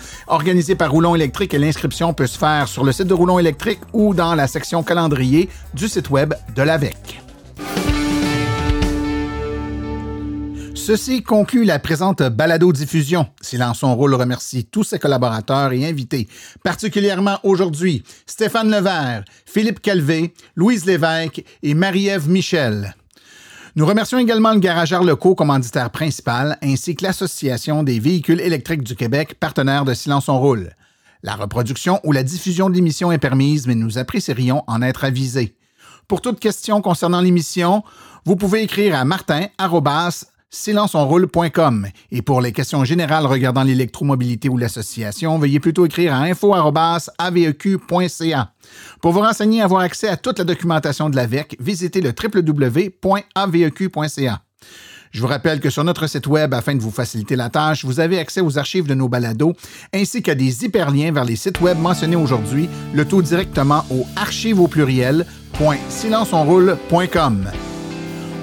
organisé 0.46 0.76
par 0.76 0.92
Roulon 0.92 1.16
électrique 1.16 1.54
et 1.54 1.58
l'inscription 1.58 2.14
peut 2.14 2.28
se 2.28 2.38
faire 2.38 2.68
sur 2.68 2.84
le 2.84 2.92
site 2.92 3.08
de 3.08 3.14
Roulon 3.14 3.40
électrique 3.40 3.80
ou 3.92 4.14
dans 4.14 4.36
la 4.36 4.46
section 4.46 4.84
calendrier 4.84 5.48
du 5.74 5.88
site 5.88 6.08
web 6.08 6.34
de 6.54 6.62
l'AVEC. 6.62 7.20
Ceci 10.76 11.24
conclut 11.24 11.64
la 11.64 11.80
présente 11.80 12.22
balado-diffusion. 12.22 13.26
Silence 13.40 13.80
son 13.80 13.96
rôle 13.96 14.14
remercie 14.14 14.64
tous 14.64 14.84
ses 14.84 15.00
collaborateurs 15.00 15.72
et 15.72 15.84
invités, 15.84 16.28
particulièrement 16.62 17.40
aujourd'hui 17.42 18.04
Stéphane 18.26 18.70
Levert, 18.70 19.24
Philippe 19.46 19.82
Calvé, 19.82 20.32
Louise 20.54 20.86
Lévesque 20.86 21.42
et 21.64 21.74
Marie-Ève 21.74 22.28
Michel. 22.28 22.94
Nous 23.76 23.84
remercions 23.84 24.18
également 24.18 24.54
le 24.54 24.58
Garageur 24.58 25.04
Locaux, 25.04 25.34
commanditaire 25.34 25.90
principal, 25.90 26.56
ainsi 26.62 26.96
que 26.96 27.04
l'Association 27.04 27.82
des 27.82 28.00
véhicules 28.00 28.40
électriques 28.40 28.82
du 28.82 28.96
Québec, 28.96 29.38
partenaire 29.38 29.84
de 29.84 29.92
Silence 29.92 30.30
on 30.30 30.38
Roule. 30.38 30.70
La 31.22 31.34
reproduction 31.34 32.00
ou 32.02 32.12
la 32.12 32.22
diffusion 32.22 32.70
de 32.70 32.74
l'émission 32.74 33.12
est 33.12 33.18
permise, 33.18 33.66
mais 33.66 33.74
nous 33.74 33.98
apprécierions 33.98 34.64
en 34.66 34.80
être 34.80 35.04
avisés. 35.04 35.58
Pour 36.08 36.22
toute 36.22 36.40
question 36.40 36.80
concernant 36.80 37.20
l'émission, 37.20 37.84
vous 38.24 38.36
pouvez 38.36 38.62
écrire 38.62 38.96
à 38.96 39.04
martin 39.04 39.48
silenceonroule.com. 40.56 41.86
Et 42.10 42.22
pour 42.22 42.40
les 42.40 42.52
questions 42.52 42.84
générales 42.84 43.26
regardant 43.26 43.62
l'électromobilité 43.62 44.48
ou 44.48 44.56
l'association, 44.56 45.38
veuillez 45.38 45.60
plutôt 45.60 45.84
écrire 45.86 46.14
à 46.14 46.20
info.aveq.ca. 46.22 46.52
Pour 49.00 49.12
vous 49.12 49.20
renseigner 49.20 49.58
et 49.58 49.62
avoir 49.62 49.82
accès 49.82 50.08
à 50.08 50.16
toute 50.16 50.38
la 50.38 50.44
documentation 50.44 51.10
de 51.10 51.16
l'AVEC, 51.16 51.56
visitez 51.60 52.00
le 52.00 52.12
www.aveq.ca. 52.12 53.02
Je 55.12 55.20
vous 55.20 55.28
rappelle 55.28 55.60
que 55.60 55.70
sur 55.70 55.84
notre 55.84 56.08
site 56.08 56.26
web, 56.26 56.52
afin 56.52 56.74
de 56.74 56.82
vous 56.82 56.90
faciliter 56.90 57.36
la 57.36 57.48
tâche, 57.48 57.84
vous 57.84 58.00
avez 58.00 58.18
accès 58.18 58.40
aux 58.40 58.58
archives 58.58 58.86
de 58.86 58.94
nos 58.94 59.08
balados 59.08 59.54
ainsi 59.94 60.20
qu'à 60.22 60.34
des 60.34 60.64
hyperliens 60.64 61.12
vers 61.12 61.24
les 61.24 61.36
sites 61.36 61.60
web 61.60 61.78
mentionnés 61.78 62.16
aujourd'hui, 62.16 62.68
le 62.92 63.04
tout 63.06 63.22
directement 63.22 63.84
au 63.90 64.04
archive 64.16 64.60
au 64.60 64.68
pluriel 64.68 65.24